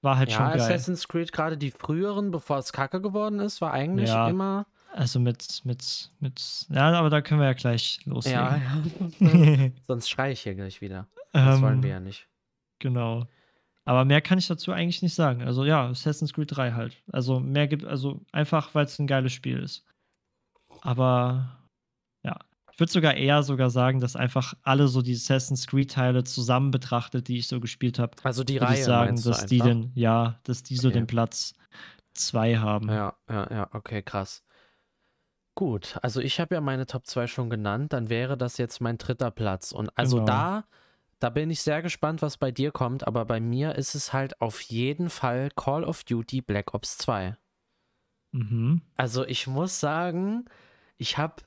war 0.01 0.17
halt 0.17 0.29
Ja, 0.31 0.37
schon 0.37 0.45
geil. 0.47 0.61
Assassin's 0.61 1.07
Creed, 1.07 1.31
gerade 1.31 1.57
die 1.57 1.71
früheren, 1.71 2.31
bevor 2.31 2.59
es 2.59 2.71
kacke 2.71 3.01
geworden 3.01 3.39
ist, 3.39 3.59
war 3.61 3.73
eigentlich 3.73 4.09
Ja. 4.09 4.29
immer. 4.29 4.67
Also 4.93 5.19
mit, 5.19 5.61
mit, 5.65 6.11
mit, 6.19 6.65
ja, 6.69 6.91
aber 6.91 7.09
da 7.09 7.21
können 7.21 7.41
wir 7.41 7.47
ja 7.47 7.53
gleich 7.53 7.99
loslegen. 8.05 8.39
Ja, 8.39 8.57
ja. 9.19 9.71
Sonst 9.87 10.09
schreie 10.09 10.31
ich 10.31 10.41
hier 10.41 10.55
gleich 10.55 10.81
wieder. 10.81 11.07
Das 11.33 11.61
wollen 11.61 11.75
Ähm, 11.75 11.83
wir 11.83 11.89
ja 11.89 11.99
nicht. 11.99 12.27
Genau. 12.79 13.25
Aber 13.85 14.05
mehr 14.05 14.21
kann 14.21 14.37
ich 14.37 14.47
dazu 14.47 14.71
eigentlich 14.71 15.01
nicht 15.01 15.13
sagen. 15.13 15.43
Also 15.43 15.65
ja, 15.65 15.87
Assassin's 15.89 16.33
Creed 16.33 16.55
3 16.55 16.71
halt. 16.71 16.95
Also 17.11 17.39
mehr 17.39 17.67
gibt, 17.67 17.85
also 17.85 18.21
einfach, 18.31 18.73
weil 18.75 18.85
es 18.85 18.97
ein 18.99 19.07
geiles 19.07 19.33
Spiel 19.33 19.59
ist. 19.61 19.83
Aber 20.81 21.56
ich 22.77 22.79
würde 22.79 22.91
sogar 22.91 23.15
eher 23.15 23.41
sogar 23.41 23.71
sagen, 23.71 23.99
dass 23.99 24.15
einfach 24.15 24.53
alle 24.61 24.87
so 24.87 25.01
die 25.01 25.15
Assassin's 25.15 25.65
Creed 25.65 25.89
Teile 25.89 26.23
zusammen 26.23 26.69
betrachtet, 26.69 27.27
die 27.27 27.39
ich 27.39 27.47
so 27.47 27.59
gespielt 27.59 27.97
habe, 27.97 28.11
Also 28.23 28.43
die 28.43 28.57
Reihe 28.59 28.77
ich 28.77 28.85
sagen, 28.85 29.19
dass 29.19 29.47
die 29.47 29.57
den, 29.57 29.91
ja, 29.95 30.39
dass 30.43 30.61
die 30.61 30.75
so 30.75 30.89
Okay. 30.89 30.99
den 30.99 31.07
Platz 31.07 31.55
2 32.13 32.57
haben. 32.57 32.87
Ja, 32.87 33.15
ja, 33.27 33.47
ja, 33.51 33.69
okay, 33.73 34.03
krass. 34.03 34.43
Gut, 35.55 35.97
also 36.03 36.21
ich 36.21 36.39
habe 36.39 36.53
ja 36.53 36.61
meine 36.61 36.85
Top 36.85 37.07
2 37.07 37.25
schon 37.25 37.49
genannt, 37.49 37.93
dann 37.93 38.09
wäre 38.09 38.37
das 38.37 38.59
jetzt 38.59 38.79
mein 38.79 38.99
dritter 38.99 39.31
Platz. 39.31 39.71
Und 39.71 39.89
also 39.97 40.17
Genau. 40.17 40.27
da, 40.27 40.65
da 41.17 41.31
bin 41.31 41.49
ich 41.49 41.63
sehr 41.63 41.81
gespannt, 41.81 42.21
was 42.21 42.37
bei 42.37 42.51
dir 42.51 42.71
kommt, 42.71 43.07
aber 43.07 43.25
bei 43.25 43.39
mir 43.39 43.73
ist 43.73 43.95
es 43.95 44.13
halt 44.13 44.39
auf 44.39 44.61
jeden 44.61 45.09
Fall 45.09 45.49
Call 45.55 45.83
of 45.83 46.03
Duty 46.03 46.41
Black 46.41 46.75
Ops 46.75 46.99
2. 46.99 47.37
Mhm. 48.33 48.81
Also 48.97 49.25
ich 49.25 49.47
muss 49.47 49.79
sagen, 49.79 50.45
ich 50.97 51.17
habe 51.17 51.41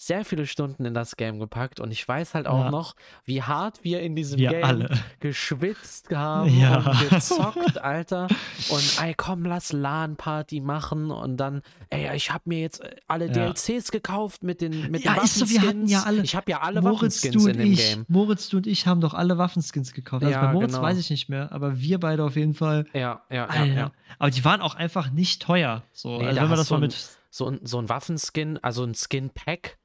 sehr 0.00 0.24
viele 0.24 0.46
Stunden 0.46 0.84
in 0.84 0.94
das 0.94 1.16
Game 1.16 1.40
gepackt 1.40 1.80
und 1.80 1.90
ich 1.90 2.06
weiß 2.06 2.34
halt 2.34 2.46
auch 2.46 2.66
Ja. 2.66 2.70
noch, 2.70 2.94
wie 3.24 3.42
hart 3.42 3.82
wir 3.82 4.00
in 4.00 4.14
diesem 4.14 4.38
Wir 4.38 4.50
Game 4.50 4.62
alle. 4.64 4.90
geschwitzt 5.20 6.14
haben 6.14 6.56
Ja. 6.56 6.78
und 6.78 7.10
gezockt, 7.10 7.78
Alter. 7.78 8.28
Und 8.70 8.98
ey, 9.02 9.14
komm, 9.16 9.44
lass 9.44 9.72
LAN-Party 9.72 10.60
machen 10.60 11.10
und 11.10 11.36
dann, 11.36 11.62
ey, 11.90 12.14
ich 12.16 12.30
habe 12.32 12.44
mir 12.46 12.60
jetzt 12.60 12.80
äh, 12.80 12.94
alle 13.08 13.26
Ja. 13.26 13.32
DLCs 13.52 13.90
gekauft 13.90 14.44
mit 14.44 14.60
den, 14.60 14.88
mit 14.92 15.02
Ja, 15.02 15.14
den 15.14 15.24
ist 15.24 15.34
so, 15.34 15.50
wir 15.50 15.62
hatten 15.62 15.86
ja 15.88 15.98
Waffenskins. 15.98 16.06
alle- 16.06 16.22
Ich 16.22 16.36
habe 16.36 16.50
ja 16.52 16.60
alle 16.60 16.80
Moritz, 16.80 17.00
Waffenskins 17.24 17.34
du 17.34 17.48
in 17.48 17.56
und 17.56 17.58
dem 17.64 17.72
ich, 17.72 17.78
Game. 17.90 18.04
Moritz, 18.06 18.48
du 18.50 18.56
und 18.58 18.66
ich 18.68 18.86
haben 18.86 19.00
doch 19.00 19.14
alle 19.14 19.36
Waffenskins 19.36 19.92
gekauft. 19.92 20.22
Also 20.22 20.32
Ja, 20.32 20.46
bei 20.46 20.52
Moritz 20.52 20.70
genau. 20.74 20.82
weiß 20.84 20.96
ich 20.98 21.10
nicht 21.10 21.28
mehr, 21.28 21.50
aber 21.50 21.80
wir 21.80 21.98
beide 21.98 22.22
auf 22.22 22.36
jeden 22.36 22.54
Fall. 22.54 22.86
Ja, 22.92 23.22
ja, 23.30 23.48
ja, 23.52 23.64
ja. 23.64 23.92
Aber 24.20 24.30
die 24.30 24.44
waren 24.44 24.60
auch 24.60 24.76
einfach 24.76 25.10
nicht 25.10 25.42
teuer. 25.42 25.82
So, 25.92 26.18
Nee, 26.18 26.26
also 26.26 26.36
da 26.36 26.42
wenn 26.42 26.48
man 26.50 26.58
das 26.58 26.70
mal 26.70 26.78
mit 26.80 27.18
So 27.30 27.46
ein, 27.50 27.58
so 27.64 27.78
ein 27.78 27.88
Waffenskin, 27.88 28.58
also 28.62 28.84
ein 28.84 28.94
Skin-Pack 28.94 29.76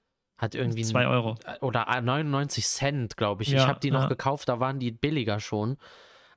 hat 0.43 0.53
irgendwie 0.53 0.81
ein- 0.81 0.85
2 0.85 1.07
Euro. 1.07 1.35
oder 1.61 1.87
99 2.01 2.65
Cent, 2.67 3.17
glaube 3.17 3.41
ich. 3.43 3.49
ich 3.49 3.55
Ja, 3.55 3.67
habe 3.67 3.79
die 3.79 3.89
noch 3.91 4.03
ja. 4.03 4.07
gekauft, 4.09 4.47
da 4.49 4.59
waren 4.59 4.77
die 4.79 4.91
billiger 4.91 5.39
schon. 5.39 5.77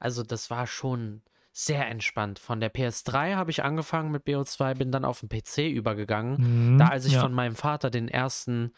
Also 0.01 0.23
das 0.23 0.51
war 0.51 0.67
schon 0.67 1.23
sehr 1.53 1.87
entspannt. 1.89 2.39
Von 2.39 2.61
der 2.61 2.71
PS3 2.73 3.35
habe 3.35 3.51
ich 3.51 3.63
angefangen 3.65 4.11
mit 4.13 4.25
BO2, 4.27 4.75
bin 4.75 4.93
dann 4.93 5.05
auf 5.07 5.21
den 5.21 5.29
PC 5.29 5.69
übergegangen. 5.71 6.73
Mhm, 6.75 6.79
Da, 6.79 6.89
als 6.89 7.07
ich 7.07 7.15
ja. 7.15 7.21
von 7.21 7.33
meinem 7.33 7.57
Vater 7.57 7.91
den 7.91 8.09
ersten 8.09 8.73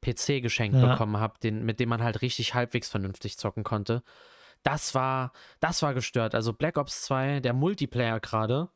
PC 0.00 0.40
geschenkt 0.40 0.78
Ja. 0.78 0.92
bekommen 0.92 1.18
habe, 1.18 1.34
den, 1.42 1.64
mit 1.64 1.78
dem 1.80 1.88
man 1.88 2.02
halt 2.02 2.22
richtig 2.22 2.54
halbwegs 2.54 2.88
vernünftig 2.88 3.36
zocken 3.36 3.64
konnte. 3.64 4.02
Das 4.62 4.94
war, 4.94 5.32
das 5.58 5.82
war 5.82 5.92
gestört. 5.94 6.34
Also 6.34 6.52
Black 6.52 6.76
Ops 6.78 7.02
2, 7.02 7.40
der 7.40 7.52
Multiplayer 7.52 8.20
gerade. 8.20 8.68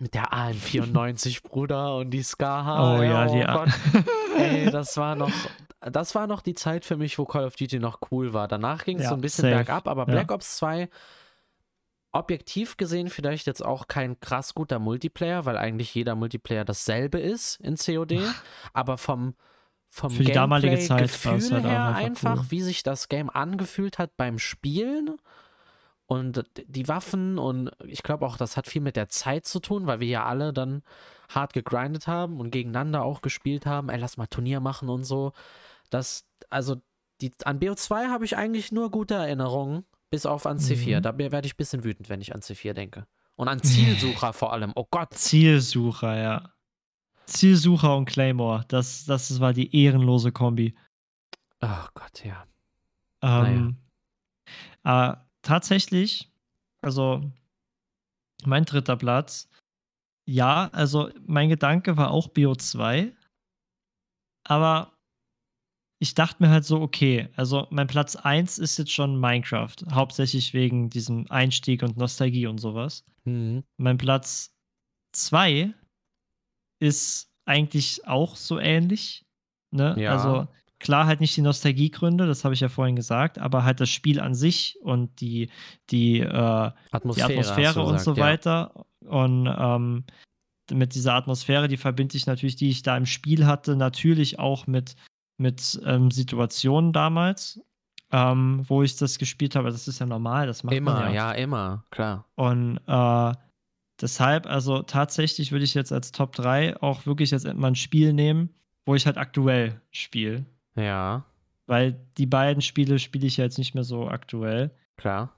Mit 0.00 0.14
der 0.14 0.32
AN94, 0.32 1.42
Bruder, 1.48 1.96
und 1.96 2.10
die 2.10 2.22
Ska. 2.22 2.96
Oh 2.98 3.02
ja, 3.02 3.26
die 3.26 3.40
Gott. 3.40 3.68
Ey, 4.36 4.70
das 4.70 4.96
war 4.96 5.14
noch, 5.14 5.30
das 5.80 6.14
war 6.14 6.26
noch 6.26 6.40
die 6.42 6.54
Zeit 6.54 6.84
für 6.84 6.96
mich, 6.96 7.18
wo 7.18 7.24
Call 7.24 7.44
of 7.44 7.54
Duty 7.56 7.78
noch 7.78 8.00
cool 8.10 8.32
war. 8.32 8.48
Danach 8.48 8.84
ging 8.84 8.96
es 8.98 9.04
Ja, 9.04 9.08
so 9.10 9.14
ein 9.14 9.20
bisschen 9.20 9.42
safe. 9.42 9.54
bergab, 9.54 9.86
aber 9.86 10.02
Ja. 10.08 10.12
Black 10.12 10.32
Ops 10.32 10.56
2, 10.56 10.88
objektiv 12.12 12.76
gesehen, 12.76 13.08
vielleicht 13.08 13.46
jetzt 13.46 13.64
auch 13.64 13.88
kein 13.88 14.18
krass 14.20 14.54
guter 14.54 14.78
Multiplayer, 14.78 15.44
weil 15.46 15.56
eigentlich 15.56 15.94
jeder 15.94 16.14
Multiplayer 16.14 16.64
dasselbe 16.64 17.18
ist 17.18 17.60
in 17.60 17.76
COD, 17.76 18.20
aber 18.72 18.98
vom 18.98 19.34
vom 19.88 20.10
Für 20.10 20.24
die 20.24 20.32
damalige 20.32 20.76
Zeit 20.80 21.02
Gefühl 21.02 21.52
halt 21.52 21.64
her 21.64 21.84
einfach 21.86 21.96
einfach, 22.04 22.36
cool. 22.38 22.46
wie 22.50 22.62
sich 22.62 22.82
das 22.82 23.08
Game 23.08 23.30
angefühlt 23.30 23.98
hat 24.00 24.16
beim 24.16 24.40
Spielen 24.40 25.16
und 26.06 26.44
die 26.66 26.88
Waffen 26.88 27.38
und 27.38 27.70
ich 27.84 28.02
glaube 28.02 28.26
auch, 28.26 28.36
das 28.36 28.56
hat 28.56 28.66
viel 28.66 28.82
mit 28.82 28.96
der 28.96 29.08
Zeit 29.08 29.46
zu 29.46 29.60
tun, 29.60 29.86
weil 29.86 30.00
wir 30.00 30.08
ja 30.08 30.24
alle 30.24 30.52
dann 30.52 30.82
hart 31.30 31.54
gegrindet 31.54 32.06
haben 32.06 32.40
und 32.40 32.50
gegeneinander 32.50 33.02
auch 33.02 33.22
gespielt 33.22 33.64
haben. 33.64 33.88
Ey, 33.88 33.98
lass 33.98 34.16
mal 34.16 34.26
Turnier 34.26 34.60
machen 34.60 34.88
und 34.88 35.04
so. 35.04 35.32
Das, 35.90 36.26
also, 36.50 36.76
die, 37.20 37.32
an 37.44 37.58
BO2 37.58 38.08
habe 38.08 38.24
ich 38.24 38.36
eigentlich 38.36 38.72
nur 38.72 38.90
gute 38.90 39.14
Erinnerungen, 39.14 39.84
bis 40.10 40.26
auf 40.26 40.46
an 40.46 40.58
C4. 40.58 40.98
Mhm. 40.98 41.02
Da 41.02 41.16
werde 41.16 41.46
ich 41.46 41.54
ein 41.54 41.56
bisschen 41.56 41.84
wütend, 41.84 42.08
wenn 42.08 42.20
ich 42.20 42.34
an 42.34 42.40
C4 42.40 42.74
denke. 42.74 43.06
Und 43.36 43.48
an 43.48 43.62
Zielsucher 43.62 44.32
vor 44.34 44.52
allem. 44.52 44.72
Oh 44.74 44.86
Gott. 44.90 45.14
Zielsucher, 45.14 46.16
ja. 46.16 46.50
Zielsucher 47.26 47.96
und 47.96 48.04
Claymore, 48.04 48.64
das, 48.68 49.06
das 49.06 49.40
war 49.40 49.54
die 49.54 49.74
ehrenlose 49.74 50.30
Kombi. 50.30 50.74
Oh 51.62 51.86
Gott, 51.94 52.22
ja. 52.22 52.44
Ähm, 53.22 53.78
aber 54.82 55.23
tatsächlich, 55.44 56.30
also 56.82 57.22
mein 58.44 58.64
dritter 58.64 58.96
Platz, 58.96 59.48
ja, 60.26 60.68
also 60.72 61.10
mein 61.26 61.48
Gedanke 61.48 61.96
war 61.96 62.10
auch 62.10 62.28
BO2, 62.28 63.12
aber 64.46 64.92
ich 66.00 66.14
dachte 66.14 66.42
mir 66.42 66.50
halt 66.50 66.64
so, 66.64 66.80
okay, 66.80 67.28
also 67.36 67.66
mein 67.70 67.86
Platz 67.86 68.16
1 68.16 68.58
ist 68.58 68.78
jetzt 68.78 68.92
schon 68.92 69.18
Minecraft, 69.18 69.76
hauptsächlich 69.92 70.52
wegen 70.52 70.90
diesem 70.90 71.30
Einstieg 71.30 71.82
und 71.82 71.96
Nostalgie 71.96 72.46
und 72.46 72.58
sowas. 72.58 73.04
Mhm. 73.24 73.64
Mein 73.78 73.96
Platz 73.96 74.52
2 75.12 75.72
ist 76.82 77.30
eigentlich 77.46 78.06
auch 78.06 78.36
so 78.36 78.58
ähnlich. 78.58 79.24
Ne? 79.70 79.94
Ja. 79.98 80.12
Also 80.12 80.48
klar 80.78 81.06
halt 81.06 81.20
nicht 81.20 81.36
die 81.36 81.42
Nostalgiegründe, 81.42 82.26
das 82.26 82.44
habe 82.44 82.54
ich 82.54 82.60
ja 82.60 82.68
vorhin 82.68 82.96
gesagt, 82.96 83.38
aber 83.38 83.64
halt 83.64 83.80
das 83.80 83.90
Spiel 83.90 84.20
an 84.20 84.34
sich 84.34 84.78
und 84.82 85.20
die, 85.20 85.50
die, 85.90 86.20
äh, 86.20 86.70
Atmosphäre, 86.90 87.28
die 87.28 87.38
Atmosphäre 87.38 87.82
und 87.82 88.00
so 88.00 88.14
gesagt, 88.14 88.18
ja. 88.18 88.24
weiter. 88.24 88.86
Und 89.06 89.46
ähm, 89.46 90.04
mit 90.72 90.94
dieser 90.94 91.14
Atmosphäre, 91.14 91.68
die 91.68 91.76
verbinde 91.76 92.16
ich 92.16 92.26
natürlich, 92.26 92.56
die 92.56 92.70
ich 92.70 92.82
da 92.82 92.96
im 92.96 93.06
Spiel 93.06 93.46
hatte, 93.46 93.76
natürlich 93.76 94.38
auch 94.38 94.66
mit, 94.66 94.96
mit 95.38 95.80
ähm, 95.84 96.10
Situationen 96.10 96.92
damals, 96.92 97.60
ähm, 98.12 98.62
wo 98.66 98.82
ich 98.82 98.96
das 98.96 99.18
gespielt 99.18 99.56
habe. 99.56 99.70
Das 99.70 99.88
ist 99.88 99.98
ja 99.98 100.06
normal, 100.06 100.46
das 100.46 100.64
macht 100.64 100.74
Immer, 100.74 100.94
man 100.94 101.14
ja. 101.14 101.32
immer, 101.32 101.84
klar. 101.90 102.26
und 102.36 102.78
äh, 102.86 103.32
deshalb, 104.00 104.46
also 104.46 104.82
tatsächlich 104.82 105.52
würde 105.52 105.64
ich 105.64 105.74
jetzt 105.74 105.92
als 105.92 106.12
Top 106.12 106.34
3 106.34 106.80
auch 106.82 107.06
wirklich 107.06 107.30
jetzt 107.30 107.52
mal 107.52 107.68
ein 107.68 107.74
Spiel 107.74 108.12
nehmen, 108.12 108.50
wo 108.86 108.94
ich 108.94 109.06
halt 109.06 109.18
aktuell 109.18 109.80
spiele. 109.90 110.46
Ja. 110.76 111.24
weil 111.66 111.98
die 112.18 112.26
beiden 112.26 112.60
Spiele 112.62 112.98
spiele 112.98 113.26
ich 113.26 113.36
ja 113.38 113.44
jetzt 113.44 113.58
nicht 113.58 113.74
mehr 113.74 113.84
so 113.84 114.08
aktuell. 114.08 114.70
Klar. 114.96 115.32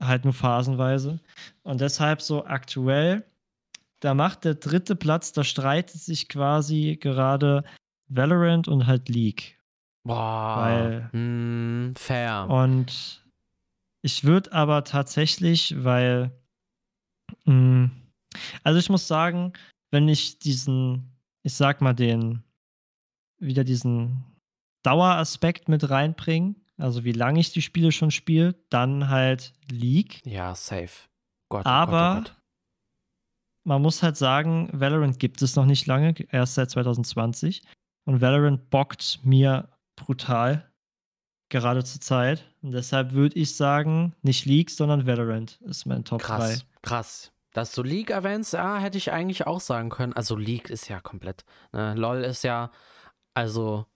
Halt 0.00 0.24
nur 0.24 0.32
phasenweise. 0.32 1.20
Und 1.62 1.80
deshalb 1.80 2.22
so 2.22 2.44
aktuell, 2.46 3.24
da 4.00 4.14
macht 4.14 4.44
der 4.44 4.54
dritte 4.54 4.94
Platz, 4.96 5.32
da 5.32 5.42
streitet 5.44 6.00
sich 6.00 6.28
quasi 6.28 6.96
gerade 7.00 7.64
Valorant 8.08 8.68
und 8.68 8.86
halt 8.86 9.08
League. 9.08 9.58
Boah. 10.04 10.56
Weil- 10.58 11.08
hm, 11.12 11.94
fair. 11.96 12.46
Und 12.48 13.24
ich 14.00 14.24
würde 14.24 14.52
aber 14.52 14.84
tatsächlich, 14.84 15.74
weil, 15.84 16.30
mh, 17.44 17.90
also 18.62 18.78
ich 18.78 18.88
muss 18.88 19.06
sagen, 19.08 19.52
wenn 19.90 20.08
ich 20.08 20.38
diesen, 20.38 21.10
ich 21.42 21.54
sag 21.54 21.80
mal, 21.82 21.94
den, 21.94 22.42
wieder 23.38 23.64
diesen 23.64 24.24
Daueraspekt 24.82 25.68
mit 25.68 25.90
reinbringe, 25.90 26.54
also 26.78 27.04
wie 27.04 27.12
lange 27.12 27.40
ich 27.40 27.52
die 27.52 27.62
Spiele 27.62 27.92
schon 27.92 28.10
spiele, 28.10 28.54
dann 28.70 29.08
halt 29.08 29.52
League. 29.70 30.20
Ja, 30.24 30.54
safe. 30.54 31.08
Gott, 31.48 31.66
oh 31.66 31.68
Aber 31.68 32.14
Gott, 32.14 32.30
oh 32.30 32.32
Gott. 32.32 32.42
man 33.64 33.82
muss 33.82 34.02
halt 34.02 34.16
sagen, 34.16 34.68
Valorant 34.72 35.18
gibt 35.18 35.42
es 35.42 35.56
noch 35.56 35.66
nicht 35.66 35.86
lange, 35.86 36.14
erst 36.30 36.54
seit 36.54 36.70
2020. 36.70 37.62
Und 38.04 38.20
Valorant 38.20 38.70
bockt 38.70 39.20
mir 39.24 39.68
brutal, 39.96 40.70
gerade 41.48 41.84
zur 41.84 42.00
Zeit. 42.00 42.44
Und 42.62 42.72
deshalb 42.72 43.12
würde 43.12 43.38
ich 43.38 43.56
sagen, 43.56 44.14
nicht 44.22 44.44
League, 44.46 44.70
sondern 44.70 45.06
Valorant 45.06 45.60
ist 45.62 45.86
mein 45.86 46.04
Top 46.04 46.22
3. 46.22 46.26
Krass, 46.26 46.66
krass. 46.82 47.32
Dass 47.52 47.72
du 47.72 47.82
League 47.82 48.10
erwähnst, 48.10 48.52
ja, 48.52 48.78
hätte 48.78 48.98
ich 48.98 49.10
eigentlich 49.10 49.46
auch 49.46 49.60
sagen 49.60 49.88
können. 49.90 50.12
Also 50.12 50.36
League 50.36 50.70
ist 50.70 50.88
ja 50.88 51.00
komplett. 51.00 51.44
Ne? 51.72 51.94
LOL 51.94 52.22
ist 52.22 52.44
ja, 52.44 52.70
also 53.34 53.86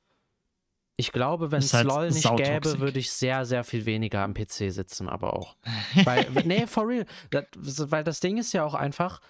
ich 1.02 1.12
glaube, 1.12 1.50
wenn 1.50 1.58
es 1.58 1.74
halt 1.74 1.86
LOL 1.86 2.08
nicht 2.10 2.22
sautoxic. 2.22 2.62
gäbe, 2.62 2.78
würde 2.80 2.98
ich 3.00 3.10
sehr, 3.10 3.44
sehr 3.44 3.64
viel 3.64 3.84
weniger 3.86 4.22
am 4.22 4.34
PC 4.34 4.70
sitzen, 4.72 5.08
aber 5.08 5.34
auch. 5.34 5.56
Weil, 6.04 6.26
nee, 6.44 6.66
for 6.66 6.86
real. 6.86 7.06
Das, 7.30 7.44
weil 7.90 8.04
das 8.04 8.20
Ding 8.20 8.38
ist 8.38 8.52
ja 8.52 8.64
auch 8.64 8.74
einfach, 8.74 9.20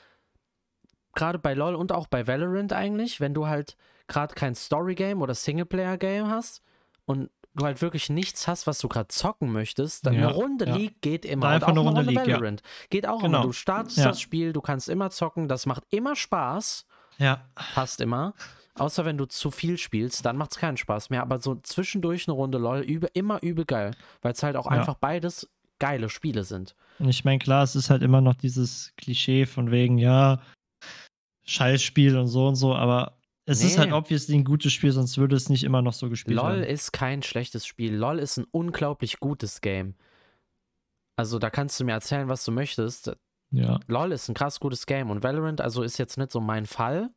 gerade 1.15 1.39
bei 1.39 1.55
LOL 1.55 1.75
und 1.75 1.93
auch 1.93 2.07
bei 2.07 2.27
Valorant 2.27 2.73
eigentlich, 2.73 3.21
wenn 3.21 3.35
du 3.35 3.47
halt 3.47 3.77
gerade 4.07 4.35
kein 4.35 4.55
Story-Game 4.55 5.23
oder 5.23 5.35
Singleplayer-Game 5.35 6.29
hast 6.29 6.63
und 7.07 7.31
du 7.55 7.65
halt 7.65 7.81
wirklich 7.83 8.09
nichts 8.11 8.49
hast, 8.49 8.67
was 8.67 8.79
du 8.79 8.89
gerade 8.89 9.09
zocken 9.09 9.51
möchtest, 9.53 10.07
dann 10.07 10.15
Ja, 10.15 10.29
eine 10.29 10.33
Runde 10.35 10.67
ja. 10.67 10.75
League 10.77 11.01
geht 11.03 11.25
immer. 11.25 11.49
Einfach 11.49 11.69
und 11.69 11.79
auch 11.79 11.87
eine 11.87 11.89
Runde 11.91 12.01
Runde 12.01 12.13
League, 12.21 12.27
ja. 12.29 12.35
Valorant. 12.37 12.63
Geht 12.91 13.07
auch 13.07 13.23
Genau. 13.23 13.39
immer. 13.39 13.47
Du 13.47 13.53
startest 13.53 13.99
Ja. 13.99 14.05
das 14.09 14.21
Spiel, 14.21 14.53
du 14.53 14.61
kannst 14.61 14.89
immer 14.89 15.11
zocken, 15.11 15.49
das 15.49 15.67
macht 15.67 15.85
immer 15.91 16.17
Spaß. 16.17 16.87
Ja. 17.19 17.45
Fast 17.75 18.01
immer. 18.01 18.35
Außer 18.75 19.05
wenn 19.05 19.19
du 19.19 19.27
zu 19.27 19.51
viel 19.51 19.77
spielst, 19.77 20.25
dann 20.25 20.37
macht 20.37 20.53
es 20.53 20.59
keinen 20.59 20.77
Spaß 20.79 21.11
mehr. 21.11 21.21
Aber 21.23 21.41
so 21.41 21.57
zwischendurch 21.57 22.27
eine 22.27 22.35
Runde 22.35 22.59
LOL, 22.59 22.81
übe, 22.81 23.09
immer 23.13 23.43
übel 23.43 23.65
geil. 23.67 23.93
Weil 24.23 24.33
es 24.33 24.43
halt 24.43 24.57
auch 24.57 24.67
Ja. 24.67 24.73
einfach 24.73 24.95
beides 24.95 25.49
geile 25.79 26.09
Spiele 26.09 26.45
sind. 26.45 26.75
Und 26.99 27.09
ich 27.09 27.25
meine, 27.25 27.39
klar, 27.39 27.65
es 27.65 27.75
ist 27.77 27.91
halt 27.91 28.03
immer 28.03 28.21
noch 28.21 28.35
dieses 28.35 28.93
Klischee 28.97 29.47
von 29.47 29.71
wegen, 29.71 29.99
ja, 29.99 30.41
Scheißspiel 31.45 32.17
und 32.17 32.29
so 32.29 32.47
und 32.49 32.55
so, 32.55 32.75
aber 32.75 33.19
es 33.47 33.65
ist 33.65 33.73
Nee. 33.75 33.79
halt 33.81 33.93
obviously 33.93 34.37
ein 34.37 34.45
gutes 34.45 34.73
Spiel, 34.73 34.93
sonst 34.93 35.19
würde 35.19 35.35
es 35.35 35.49
nicht 35.49 35.65
immer 35.65 35.83
noch 35.83 35.93
so 35.93 36.09
gespielt 36.09 36.37
LOL 36.37 36.53
werden. 36.61 36.65
ist 36.65 36.93
kein 36.93 37.23
schlechtes 37.23 37.67
Spiel. 37.67 37.95
LOL 37.97 38.21
ist 38.21 38.37
ein 38.37 38.47
unglaublich 38.53 39.19
gutes 39.19 39.61
Game. 39.61 39.97
Also 41.17 41.39
da 41.41 41.51
kannst 41.51 41.79
du 41.81 41.85
mir 41.85 41.93
erzählen, 41.93 42.29
was 42.29 42.45
du 42.45 42.53
möchtest. 42.53 43.13
Ja. 43.51 43.81
LOL 43.89 44.13
ist 44.13 44.29
ein 44.29 44.35
krass 44.35 44.61
gutes 44.61 44.87
Game 44.87 45.11
und 45.11 45.23
Valorant, 45.25 45.61
also 45.61 45.83
ist 45.83 45.99
jetzt 45.99 46.17
nicht 46.17 46.31
so 46.31 46.41
mein 46.41 46.65
Fall 46.67 47.11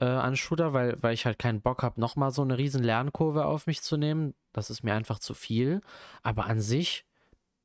äh, 0.00 0.04
an 0.06 0.36
Shooter, 0.36 0.72
weil, 0.72 1.02
weil 1.02 1.14
ich 1.14 1.26
halt 1.26 1.38
keinen 1.38 1.60
Bock 1.60 1.82
habe, 1.82 2.00
nochmal 2.00 2.30
so 2.30 2.42
eine 2.42 2.56
riesen 2.58 2.82
Lernkurve 2.82 3.44
auf 3.46 3.66
mich 3.66 3.82
zu 3.82 3.96
nehmen. 3.96 4.34
Das 4.52 4.70
ist 4.70 4.82
mir 4.82 4.94
einfach 4.94 5.18
zu 5.18 5.34
viel. 5.34 5.80
Aber 6.22 6.46
an 6.46 6.60
sich, 6.60 7.04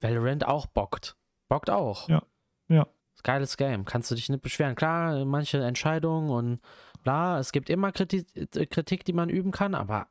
Valorant 0.02 0.46
auch 0.48 0.66
bockt. 0.66 1.16
Bockt 1.50 1.70
auch. 1.70 2.10
Ja. 2.10 2.24
Ja. 2.68 2.88
Geiles 3.24 3.56
Game. 3.58 3.86
Kannst 3.86 4.12
du 4.12 4.16
dich 4.16 4.28
nicht 4.30 4.42
beschweren. 4.42 4.76
Klar, 4.76 5.24
manche 5.26 5.64
Entscheidungen 5.64 6.30
und 6.30 6.60
bla, 7.04 7.40
es 7.40 7.52
gibt 7.54 7.70
immer 7.70 7.92
Kritik, 7.92 8.28
äh, 8.36 8.66
Kritik 8.66 9.06
die 9.06 9.14
man 9.14 9.30
üben 9.30 9.52
kann, 9.52 9.76
aber 9.76 10.08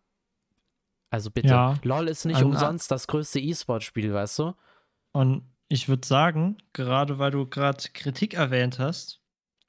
also 1.11 1.31
bitte, 1.31 1.49
Ja. 1.49 1.75
LOL 1.83 2.09
ist 2.09 2.25
nicht 2.25 2.39
An- 2.39 2.45
umsonst 2.45 2.91
das 2.91 3.07
größte 3.07 3.39
E-Sport-Spiel, 3.41 4.15
weißt 4.15 4.39
du? 4.39 4.55
Und 5.13 5.43
ich 5.69 5.89
würde 5.89 6.07
sagen, 6.07 6.57
gerade 6.73 7.19
weil 7.19 7.31
du 7.33 7.47
gerade 7.47 7.83
Kritik 7.93 8.33
erwähnt 8.35 8.79
hast, 8.79 9.21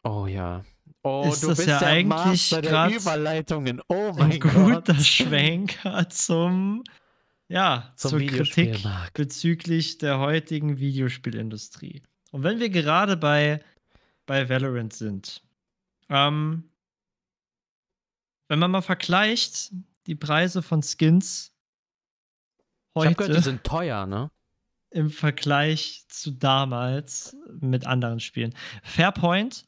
Oh 0.06 0.26
ja. 0.28 0.64
Oh, 1.04 1.26
Ist 1.28 1.44
das 1.44 1.66
ja 1.66 1.80
eigentlich 1.80 2.50
grad 2.50 2.94
Überleitungen. 2.94 3.82
Oh 3.90 4.12
ein 4.12 4.16
mein 4.18 4.40
Gott. 4.40 4.54
guter 4.86 4.96
Schwenker 4.96 6.10
zum, 6.10 6.84
ja, 7.50 7.92
Zum 7.98 8.12
zur 8.12 8.20
Kritik 8.22 8.86
bezüglich 9.14 9.98
der 9.98 10.20
heutigen 10.20 10.78
Videospielindustrie. 10.78 12.04
Und 12.32 12.44
wenn 12.44 12.60
wir 12.60 12.70
gerade 12.70 13.18
bei, 13.18 13.62
bei 14.26 14.48
Valorant 14.48 14.94
sind, 14.94 15.44
ähm, 16.10 16.70
wenn 18.48 18.60
man 18.60 18.72
mal 18.72 18.82
vergleicht 18.82 19.74
die 20.08 20.16
Preise 20.16 20.62
von 20.62 20.82
Skins 20.84 21.54
Ich 22.96 22.96
heute 22.96 23.16
gehört, 23.16 23.38
die 23.38 23.42
sind 23.42 23.64
teuer, 23.66 24.06
ne? 24.06 24.32
im 24.90 25.10
Vergleich 25.10 26.06
zu 26.08 26.32
damals 26.32 27.36
mit 27.60 27.86
anderen 27.86 28.20
Spielen. 28.20 28.54
Fairpoint, 28.84 29.66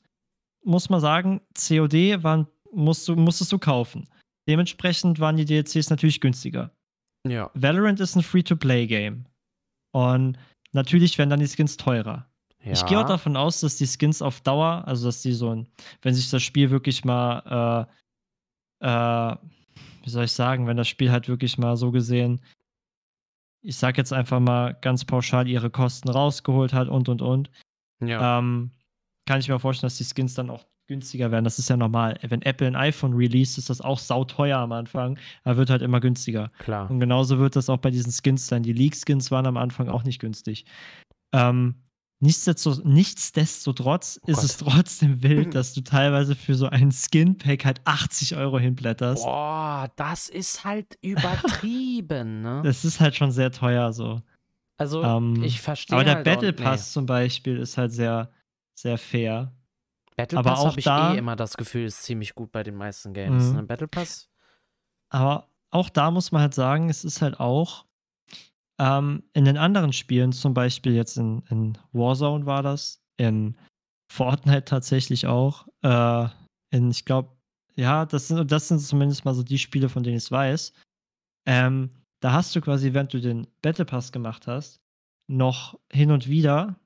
muss 0.65 0.89
man 0.89 0.99
sagen, 0.99 1.41
COD 1.53 2.23
waren, 2.23 2.47
musst 2.71 3.07
du, 3.07 3.15
musstest 3.15 3.51
du 3.51 3.59
kaufen. 3.59 4.07
Dementsprechend 4.47 5.19
waren 5.19 5.37
die 5.37 5.45
DLCs 5.45 5.89
natürlich 5.89 6.21
günstiger. 6.21 6.71
Ja. 7.27 7.49
Valorant 7.53 7.99
ist 7.99 8.15
ein 8.15 8.23
Free-to-Play-Game. 8.23 9.25
Und 9.91 10.37
natürlich 10.73 11.17
werden 11.17 11.29
dann 11.29 11.39
die 11.39 11.47
Skins 11.47 11.77
teurer. 11.77 12.29
ja. 12.63 12.71
Ich 12.73 12.85
gehe 12.85 12.99
auch 12.99 13.07
davon 13.07 13.37
aus, 13.37 13.61
dass 13.61 13.77
die 13.77 13.87
Skins 13.87 14.21
auf 14.21 14.41
Dauer, 14.41 14.83
also 14.85 15.07
dass 15.07 15.21
die 15.21 15.31
so 15.31 15.55
ein, 15.55 15.67
wenn 16.01 16.13
sich 16.13 16.29
das 16.29 16.43
Spiel 16.43 16.69
wirklich 16.69 17.05
mal, 17.05 17.87
äh, 18.81 18.85
äh, 18.85 19.37
wie 20.03 20.09
soll 20.09 20.25
ich 20.25 20.33
sagen, 20.33 20.67
wenn 20.67 20.77
das 20.77 20.87
Spiel 20.87 21.11
halt 21.11 21.27
wirklich 21.27 21.57
mal 21.57 21.77
so 21.77 21.91
gesehen, 21.91 22.41
ich 23.61 23.77
sag 23.77 23.97
jetzt 23.97 24.13
einfach 24.13 24.39
mal 24.39 24.77
ganz 24.81 25.05
pauschal 25.05 25.47
ihre 25.47 25.71
Kosten 25.71 26.09
rausgeholt 26.09 26.73
hat 26.73 26.87
und 26.87 27.09
und 27.09 27.23
und, 27.23 27.49
ja. 27.99 28.37
ähm, 28.37 28.74
kann 29.25 29.39
ich 29.39 29.49
mir 29.49 29.59
vorstellen, 29.59 29.87
dass 29.87 29.97
die 29.97 30.05
Skins 30.05 30.33
dann 30.33 30.49
auch 30.49 30.65
günstiger 30.87 31.31
werden. 31.31 31.45
Das 31.45 31.59
ist 31.59 31.69
ja 31.69 31.77
normal. 31.77 32.17
Wenn 32.21 32.41
Apple 32.43 32.67
ein 32.67 32.75
iPhone 32.75 33.13
release, 33.13 33.59
ist 33.59 33.69
das 33.69 33.81
auch 33.81 33.99
sauteuer 33.99 34.59
am 34.59 34.71
Anfang, 34.71 35.17
aber 35.43 35.57
wird 35.57 35.69
halt 35.69 35.81
immer 35.81 35.99
günstiger. 35.99 36.51
klar. 36.59 36.89
Und 36.89 36.99
genauso 36.99 37.39
wird 37.39 37.55
das 37.55 37.69
auch 37.69 37.77
bei 37.77 37.91
diesen 37.91 38.11
Skins 38.11 38.47
sein. 38.47 38.63
Die 38.63 38.73
League-Skins 38.73 39.31
waren 39.31 39.47
am 39.47 39.57
Anfang 39.57 39.89
auch 39.89 40.03
nicht 40.03 40.19
günstig. 40.19 40.65
Ähm, 41.33 41.75
nichtsdestotrotz, 42.19 44.19
Oh 44.23 44.31
ist 44.31 44.43
es 44.43 44.57
trotzdem 44.57 45.23
wild, 45.27 45.55
dass 45.55 45.73
du 45.73 45.81
teilweise 45.81 46.35
für 46.35 46.55
so 46.55 46.67
ein 46.67 46.91
Skin-Pack 46.91 47.65
halt 47.65 47.81
80 47.85 48.35
Euro 48.35 48.59
hinblätterst. 48.59 49.23
Boah, 49.23 49.89
das 49.95 50.29
ist 50.29 50.63
halt 50.63 50.97
übertrieben, 51.01 52.41
ne? 52.41 52.61
Das 52.63 52.85
ist 52.85 52.99
halt 52.99 53.15
schon 53.15 53.31
sehr 53.31 53.51
teuer 53.51 53.91
so. 53.91 54.21
Also, 54.77 55.03
ähm, 55.03 55.41
ich 55.41 55.61
verstehe 55.61 55.95
Aber 55.95 56.03
der 56.03 56.15
halt 56.15 56.25
Battle 56.25 56.53
Pass 56.53 56.91
zum 56.91 57.05
Beispiel 57.05 57.57
ist 57.57 57.77
halt 57.77 57.93
sehr, 57.93 58.29
sehr 58.77 58.97
fair. 58.97 59.53
Battle 60.15 60.39
aber 60.39 60.51
Pass 60.51 60.59
auch 60.59 60.67
habe 60.67 60.79
ich 60.79 60.85
da- 60.85 61.13
eh 61.13 61.17
immer 61.17 61.35
das 61.35 61.57
Gefühl, 61.57 61.85
ist 61.85 62.03
ziemlich 62.03 62.35
gut 62.35 62.51
bei 62.51 62.63
den 62.63 62.75
meisten 62.75 63.13
Games. 63.13 63.49
Mhm. 63.49 63.55
Ne? 63.55 63.63
Battle 63.63 63.87
Pass? 63.87 64.29
Aber 65.09 65.49
auch 65.71 65.89
da 65.89 66.11
muss 66.11 66.31
man 66.31 66.41
halt 66.41 66.53
sagen, 66.53 66.89
es 66.89 67.03
ist 67.03 67.21
halt 67.21 67.39
auch 67.39 67.85
ähm, 68.79 69.23
in 69.33 69.45
den 69.45 69.57
anderen 69.57 69.93
Spielen, 69.93 70.31
zum 70.31 70.53
Beispiel 70.53 70.93
jetzt 70.93 71.17
in, 71.17 71.43
in 71.49 71.77
Warzone 71.93 72.45
war 72.45 72.63
das, 72.63 73.01
in 73.17 73.57
Fortnite 74.11 74.65
tatsächlich 74.65 75.27
auch, 75.27 75.67
äh, 75.81 76.27
in, 76.71 76.91
ich 76.91 77.05
glaube, 77.05 77.35
ja, 77.75 78.05
das 78.05 78.27
sind, 78.29 78.51
das 78.51 78.67
sind 78.67 78.79
zumindest 78.79 79.25
mal 79.25 79.33
so 79.33 79.43
die 79.43 79.59
Spiele, 79.59 79.89
von 79.89 80.03
denen 80.03 80.17
ich 80.17 80.23
es 80.23 80.31
weiß. 80.31 80.73
Ähm, 81.45 81.89
da 82.21 82.31
hast 82.31 82.55
du 82.55 82.61
quasi, 82.61 82.93
während 82.93 83.13
du 83.13 83.19
den 83.19 83.47
Battle 83.61 83.85
Pass 83.85 84.11
gemacht 84.11 84.47
hast, 84.47 84.81
noch 85.27 85.79
hin 85.91 86.11
und 86.11 86.27
wieder 86.27 86.79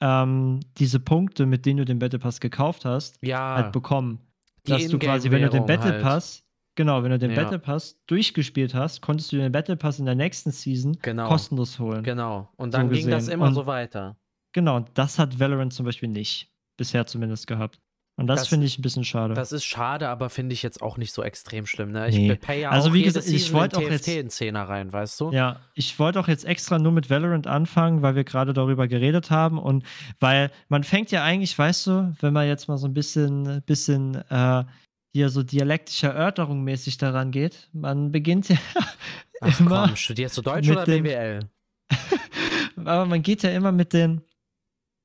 ähm, 0.00 0.60
diese 0.78 1.00
Punkte, 1.00 1.46
mit 1.46 1.66
denen 1.66 1.78
du 1.78 1.84
den 1.84 1.98
Battle 1.98 2.18
Pass 2.18 2.40
gekauft 2.40 2.84
hast, 2.84 3.18
Ja, 3.22 3.56
halt 3.56 3.72
bekommen 3.72 4.20
die 4.66 4.72
dass 4.72 4.88
du 4.88 4.98
quasi, 4.98 5.30
wenn 5.30 5.42
du 5.42 5.48
den 5.50 5.64
Battle 5.66 5.92
halt. 5.92 6.02
Pass, 6.02 6.42
genau, 6.74 7.02
wenn 7.02 7.10
du 7.10 7.18
den 7.18 7.30
Ja. 7.30 7.42
Battle 7.42 7.58
Pass 7.58 7.98
durchgespielt 8.06 8.74
hast, 8.74 9.00
konntest 9.00 9.32
du 9.32 9.36
den 9.36 9.52
Battle 9.52 9.76
Pass 9.76 9.98
in 9.98 10.04
der 10.06 10.14
nächsten 10.14 10.50
Season 10.50 10.96
Genau. 11.02 11.28
kostenlos 11.28 11.78
holen. 11.78 12.02
Genau. 12.02 12.48
Und 12.56 12.72
So 12.72 12.78
dann 12.78 12.90
ging 12.90 13.08
das 13.08 13.28
immer 13.28 13.46
Und- 13.46 13.54
so 13.54 13.66
weiter. 13.66 14.16
Genau, 14.52 14.76
und 14.76 14.90
das 14.94 15.18
hat 15.18 15.38
Valorant 15.38 15.72
zum 15.72 15.86
Beispiel 15.86 16.08
nicht. 16.08 16.50
Bisher 16.76 17.06
zumindest 17.06 17.46
gehabt. 17.46 17.78
Und 18.16 18.26
das, 18.26 18.40
Das- 18.40 18.48
finde 18.48 18.66
ich 18.66 18.78
ein 18.78 18.82
bisschen 18.82 19.04
schade. 19.04 19.32
Das 19.32 19.50
ist 19.50 19.64
schade, 19.64 20.08
aber 20.10 20.28
finde 20.28 20.52
ich 20.52 20.62
jetzt 20.62 20.82
auch 20.82 20.98
nicht 20.98 21.12
so 21.12 21.22
extrem 21.22 21.64
schlimm. 21.66 21.90
Ne? 21.92 22.06
Ich 22.10 22.16
Nee. 22.16 22.34
pay 22.36 22.60
ja 22.62 22.70
Also 22.70 22.90
auch 22.90 22.92
wie 22.92 23.02
gesagt, 23.02 23.26
ich 23.26 23.52
wollte 23.54 23.78
auch 23.78 23.80
jetzt- 23.82 24.06
in 24.08 24.28
Zehner 24.28 24.68
rein, 24.68 24.92
weißt 24.92 25.18
du? 25.20 25.30
Ja, 25.32 25.60
ich 25.74 25.98
wollte 25.98 26.20
auch 26.20 26.28
jetzt 26.28 26.44
extra 26.44 26.78
nur 26.78 26.92
mit 26.92 27.08
Valorant 27.08 27.46
anfangen, 27.46 28.02
weil 28.02 28.14
wir 28.16 28.24
gerade 28.24 28.52
darüber 28.52 28.88
geredet 28.88 29.30
haben 29.30 29.58
und 29.58 29.84
weil 30.18 30.50
man 30.68 30.84
fängt 30.84 31.10
ja 31.12 31.24
eigentlich, 31.24 31.58
weißt 31.58 31.86
du, 31.86 32.14
wenn 32.20 32.34
man 32.34 32.46
jetzt 32.46 32.68
mal 32.68 32.76
so 32.76 32.86
ein 32.88 32.92
bisschen, 32.94 33.62
bisschen 33.64 34.16
äh, 34.28 34.64
hier 35.14 35.30
so 35.30 35.42
dialektischer 35.42 36.10
Erörterung 36.10 36.62
mäßig 36.62 36.98
daran 36.98 37.30
geht, 37.30 37.70
man 37.72 38.12
beginnt 38.12 38.50
ja 38.50 38.56
Ach 39.40 39.60
immer. 39.60 39.86
komm, 39.86 39.96
studierst 39.96 40.36
du 40.36 40.42
Deutsch 40.42 40.68
oder 40.68 40.84
BWL? 40.84 41.40
Aber 42.76 43.06
man 43.06 43.22
geht 43.22 43.42
ja 43.42 43.50
immer 43.50 43.72
mit 43.72 43.92
den 43.92 44.20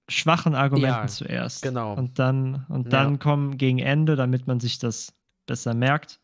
schwachen 0.07 0.55
Argumenten 0.55 0.89
Ja, 0.89 1.07
zuerst. 1.07 1.61
genau. 1.63 1.93
Und 1.93 2.19
dann, 2.19 2.65
und 2.69 2.85
Ja. 2.85 2.89
dann 2.91 3.19
kommen 3.19 3.57
gegen 3.57 3.79
Ende, 3.79 4.15
damit 4.15 4.47
man 4.47 4.59
sich 4.59 4.77
das 4.79 5.13
besser 5.47 5.73
merkt, 5.73 6.19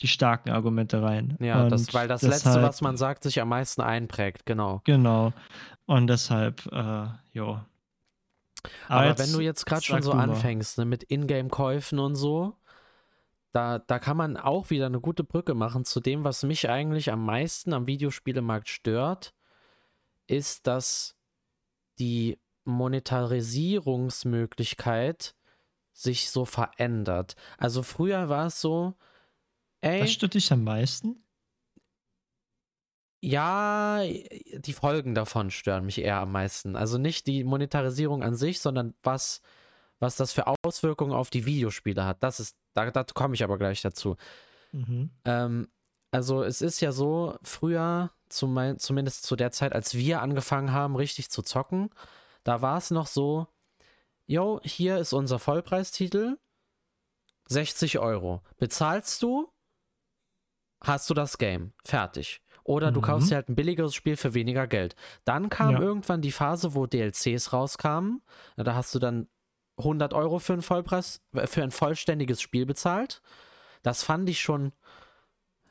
die 0.00 0.08
starken 0.08 0.50
Argumente 0.50 1.02
rein. 1.02 1.36
Ja, 1.40 1.68
das, 1.68 1.92
weil 1.94 2.08
das 2.08 2.22
Letzte, 2.22 2.48
deshalb- 2.48 2.62
was 2.62 2.80
man 2.80 2.96
sagt, 2.96 3.22
sich 3.24 3.40
am 3.40 3.48
meisten 3.48 3.80
einprägt, 3.80 4.44
genau. 4.46 4.82
Genau. 4.84 5.32
Und 5.86 6.06
deshalb, 6.08 6.66
äh, 6.72 7.06
jo. 7.32 7.60
Aber, 8.88 9.06
jetzt 9.06 9.18
wenn 9.18 9.32
du 9.32 9.40
jetzt 9.40 9.66
gerade 9.66 9.82
schon 9.82 10.02
so 10.02 10.12
anfängst, 10.12 10.78
ne, 10.78 10.84
mit 10.84 11.04
Ingame-Käufen 11.04 11.98
und 11.98 12.14
so, 12.14 12.56
da, 13.52 13.78
da 13.78 13.98
kann 13.98 14.16
man 14.16 14.36
auch 14.36 14.70
wieder 14.70 14.86
eine 14.86 15.00
gute 15.00 15.22
Brücke 15.22 15.54
machen 15.54 15.84
zu 15.84 16.00
dem, 16.00 16.24
was 16.24 16.42
mich 16.42 16.68
eigentlich 16.68 17.12
am 17.12 17.24
meisten 17.24 17.72
am 17.72 17.86
Videospielemarkt 17.86 18.68
stört, 18.68 19.34
ist, 20.26 20.66
dass 20.66 21.16
die 21.98 22.38
Monetarisierungsmöglichkeit 22.64 25.34
sich 25.92 26.30
so 26.30 26.44
verändert. 26.44 27.36
Also 27.56 27.82
früher 27.82 28.28
war 28.28 28.46
es 28.46 28.60
so, 28.60 28.94
ey, 29.80 30.02
Was 30.02 30.12
stört 30.12 30.34
dich 30.34 30.52
am 30.52 30.64
meisten? 30.64 31.20
Ja, 33.20 34.02
die 34.02 34.72
Folgen 34.74 35.14
davon 35.14 35.50
stören 35.50 35.86
mich 35.86 35.98
eher 35.98 36.18
am 36.18 36.32
meisten. 36.32 36.76
Also 36.76 36.98
nicht 36.98 37.26
die 37.26 37.42
Monetarisierung 37.42 38.22
an 38.22 38.34
sich, 38.34 38.60
sondern 38.60 38.92
was, 39.02 39.40
was 39.98 40.16
das 40.16 40.32
für 40.32 40.44
Auswirkungen 40.62 41.12
auf 41.12 41.30
die 41.30 41.46
Videospiele 41.46 42.04
hat. 42.04 42.22
Das 42.22 42.38
ist, 42.38 42.58
da, 42.74 42.90
da 42.90 43.02
komme 43.04 43.34
ich 43.34 43.42
aber 43.42 43.56
gleich 43.56 43.80
dazu. 43.80 44.16
Mhm. 44.72 45.08
Ähm, 45.24 45.68
also 46.10 46.42
es 46.42 46.60
ist 46.60 46.80
ja 46.80 46.92
so, 46.92 47.38
früher, 47.42 48.10
zum, 48.28 48.78
zumindest 48.78 49.24
zu 49.24 49.36
der 49.36 49.52
Zeit, 49.52 49.72
als 49.72 49.94
wir 49.94 50.20
angefangen 50.20 50.72
haben, 50.72 50.94
richtig 50.94 51.30
zu 51.30 51.42
zocken, 51.42 51.88
da 52.44 52.62
war 52.62 52.78
es 52.78 52.90
noch 52.90 53.06
so, 53.06 53.46
yo, 54.26 54.60
hier 54.62 54.98
ist 54.98 55.12
unser 55.12 55.38
Vollpreistitel, 55.38 56.38
60 57.48 57.98
Euro. 57.98 58.40
Bezahlst 58.58 59.22
du, 59.22 59.50
hast 60.82 61.08
du 61.10 61.14
das 61.14 61.38
Game. 61.38 61.72
Fertig. 61.84 62.40
Oder 62.62 62.90
du 62.92 63.00
Mhm. 63.00 63.04
kaufst 63.04 63.30
dir 63.30 63.34
halt 63.36 63.48
ein 63.50 63.54
billigeres 63.56 63.94
Spiel 63.94 64.16
für 64.16 64.32
weniger 64.32 64.66
Geld. 64.66 64.96
Dann 65.24 65.50
kam 65.50 65.72
Ja. 65.72 65.80
irgendwann 65.80 66.22
die 66.22 66.32
Phase, 66.32 66.74
wo 66.74 66.86
DLCs 66.86 67.52
rauskamen. 67.52 68.22
Da 68.56 68.74
hast 68.74 68.94
du 68.94 68.98
dann 68.98 69.28
100 69.76 70.14
Euro 70.14 70.38
für, 70.38 70.54
einen 70.54 70.62
Vollpreis, 70.62 71.20
äh, 71.34 71.46
für 71.46 71.62
ein 71.62 71.70
vollständiges 71.70 72.40
Spiel 72.40 72.64
bezahlt. 72.64 73.20
Das 73.82 74.02
fand 74.02 74.28
ich 74.30 74.40
schon, 74.40 74.72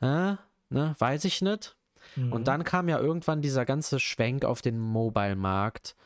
äh, 0.00 0.36
ne, 0.68 0.94
weiß 0.98 1.24
ich 1.24 1.42
nicht. 1.42 1.76
Mhm. 2.14 2.32
Und 2.32 2.46
dann 2.46 2.62
kam 2.62 2.88
ja 2.88 3.00
irgendwann 3.00 3.42
dieser 3.42 3.64
ganze 3.64 3.98
Schwenk 3.98 4.44
auf 4.44 4.62
den 4.62 4.78
Mobile-Markt, 4.78 5.96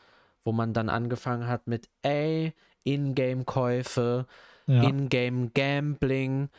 wo 0.49 0.51
man 0.51 0.73
dann 0.73 0.89
angefangen 0.89 1.45
hat 1.45 1.67
mit, 1.67 1.89
ey, 2.01 2.55
Ingame-Käufe, 2.83 4.25
ja. 4.65 4.81
Ingame-Gambling 4.81 6.49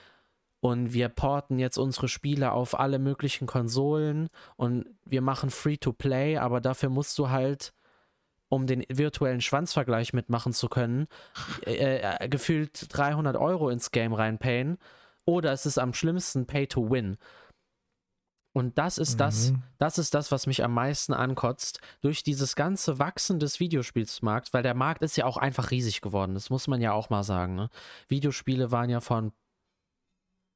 und 0.60 0.92
wir 0.92 1.08
porten 1.08 1.58
jetzt 1.58 1.76
unsere 1.76 2.06
Spiele 2.06 2.52
auf 2.52 2.78
alle 2.78 3.00
möglichen 3.00 3.48
Konsolen 3.48 4.28
und 4.54 4.86
wir 5.04 5.22
machen 5.22 5.50
Free-to-Play, 5.50 6.36
aber 6.36 6.60
dafür 6.60 6.88
musst 6.88 7.18
du 7.18 7.30
halt, 7.30 7.72
um 8.48 8.68
den 8.68 8.84
virtuellen 8.88 9.40
Schwanzvergleich 9.40 10.12
mitmachen 10.12 10.52
zu 10.52 10.68
können, 10.68 11.08
äh, 11.66 11.96
äh, 11.96 12.28
gefühlt 12.28 12.94
300 12.96 13.36
Euro 13.36 13.70
ins 13.70 13.90
Game 13.90 14.12
reinpayen 14.12 14.78
oder 15.24 15.50
es 15.50 15.66
ist 15.66 15.78
am 15.78 15.94
schlimmsten 15.94 16.46
Pay-to-Win. 16.46 17.18
Und 18.52 18.78
das 18.78 18.98
ist 18.98 19.20
das, 19.20 19.52
Mhm. 19.52 19.62
das 19.78 19.98
ist 19.98 20.12
das, 20.14 20.32
was 20.32 20.46
mich 20.48 20.64
am 20.64 20.74
meisten 20.74 21.12
ankotzt, 21.12 21.80
durch 22.00 22.22
dieses 22.24 22.56
ganze 22.56 22.98
Wachsen 22.98 23.38
des 23.38 23.60
Videospielsmarkts, 23.60 24.52
weil 24.52 24.64
der 24.64 24.74
Markt 24.74 25.02
ist 25.02 25.16
ja 25.16 25.24
auch 25.24 25.36
einfach 25.36 25.70
riesig 25.70 26.00
geworden, 26.00 26.34
das 26.34 26.50
muss 26.50 26.66
man 26.66 26.80
ja 26.80 26.92
auch 26.92 27.10
mal 27.10 27.22
sagen. 27.22 27.54
Ne? 27.54 27.70
Videospiele 28.08 28.72
waren 28.72 28.90
ja 28.90 29.00
vor 29.00 29.18
ein 29.22 29.32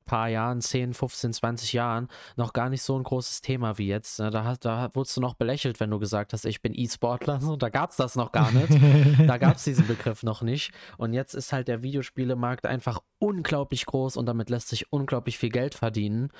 paar 0.06 0.28
Jahren, 0.28 0.60
10, 0.60 0.92
15, 0.92 1.32
20 1.32 1.72
Jahren, 1.72 2.08
noch 2.36 2.52
gar 2.52 2.68
nicht 2.68 2.82
so 2.82 2.98
ein 2.98 3.04
großes 3.04 3.40
Thema 3.40 3.78
wie 3.78 3.86
jetzt. 3.86 4.18
Ne? 4.18 4.30
Da, 4.30 4.54
da 4.60 4.90
wurdest 4.92 5.16
du 5.16 5.22
noch 5.22 5.32
belächelt, 5.34 5.80
wenn 5.80 5.88
du 5.90 5.98
gesagt 5.98 6.34
hast, 6.34 6.44
ich 6.44 6.60
bin 6.60 6.74
E-Sportler. 6.74 7.38
Da 7.58 7.68
gab 7.70 7.90
es 7.90 7.96
das 7.96 8.14
noch 8.14 8.30
gar 8.32 8.50
nicht. 8.52 8.68
Da 9.26 9.38
gab 9.38 9.56
es 9.56 9.64
diesen 9.64 9.86
Begriff 9.86 10.22
noch 10.22 10.42
nicht. 10.42 10.72
Und 10.98 11.14
jetzt 11.14 11.32
ist 11.32 11.54
halt 11.54 11.68
der 11.68 11.82
Videospielemarkt 11.82 12.66
einfach 12.66 13.00
unglaublich 13.18 13.86
groß 13.86 14.18
und 14.18 14.26
damit 14.26 14.50
lässt 14.50 14.68
sich 14.68 14.92
unglaublich 14.92 15.38
viel 15.38 15.48
Geld 15.50 15.74
verdienen. 15.74 16.30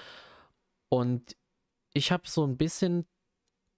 Und 0.90 1.34
ich 1.94 2.12
habe 2.12 2.28
so 2.28 2.46
ein 2.46 2.56
bisschen 2.58 3.06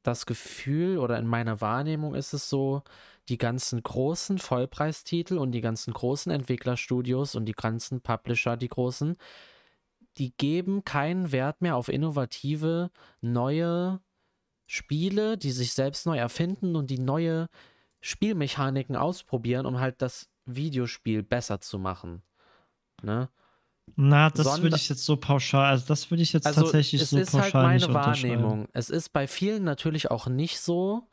das 0.03 0.27
Gefühl, 0.27 0.99
oder 0.99 1.19
in 1.19 1.27
meiner 1.27 1.61
Wahrnehmung 1.61 2.15
ist 2.15 2.33
es 2.33 2.49
so, 2.49 2.83
die 3.29 3.39
ganzen 3.39 3.83
großen 3.83 4.39
Vollpreistitel 4.39 5.39
und 5.39 5.53
die 5.53 5.61
ganzen 5.61 5.93
großen 5.93 6.33
Entwicklerstudios 6.33 7.35
und 7.35 7.47
die 7.47 7.53
ganzen 7.53 8.01
Publisher, 8.01 8.57
die 8.57 8.69
großen, 8.69 9.17
die 10.19 10.33
geben 10.37 10.85
keinen 10.85 11.33
Wert 11.33 11.61
mehr 11.61 11.77
auf 11.77 11.89
innovative, 11.89 12.91
neue 13.21 14.01
Spiele, 14.67 15.37
die 15.37 15.53
sich 15.53 15.73
selbst 15.73 16.07
neu 16.07 16.19
erfinden 16.19 16.77
und 16.77 16.89
die 16.91 16.99
neue 16.99 17.49
Spielmechaniken 18.01 18.97
ausprobieren, 18.97 19.67
um 19.67 19.81
halt 19.81 20.01
das 20.03 20.29
Videospiel 20.47 21.23
besser 21.23 21.61
zu 21.61 21.79
machen. 21.79 22.23
Ne? 23.03 23.29
Na, 23.95 24.31
das 24.31 24.47
Sonder- 24.47 24.63
würde 24.65 24.77
ich 24.77 24.89
jetzt 24.89 25.05
so 25.05 25.17
pauschal, 25.17 25.67
also 25.71 25.85
das 25.87 26.11
würde 26.11 26.23
ich 26.23 26.33
jetzt 26.33 26.47
Also 26.47 26.63
tatsächlich 26.63 27.03
es 27.03 27.11
so 27.11 27.19
ist 27.19 27.31
pauschal 27.33 27.63
halt 27.67 27.75
nicht 27.75 27.89
meine 27.89 27.99
unterschreiben. 27.99 28.43
Wahrnehmung. 28.43 28.69
Es 28.73 28.91
ist 28.91 29.13
bei 29.13 29.27
vielen 29.29 29.63
natürlich 29.65 30.11
auch 30.11 30.27
nicht 30.27 30.59
so. 30.61 31.09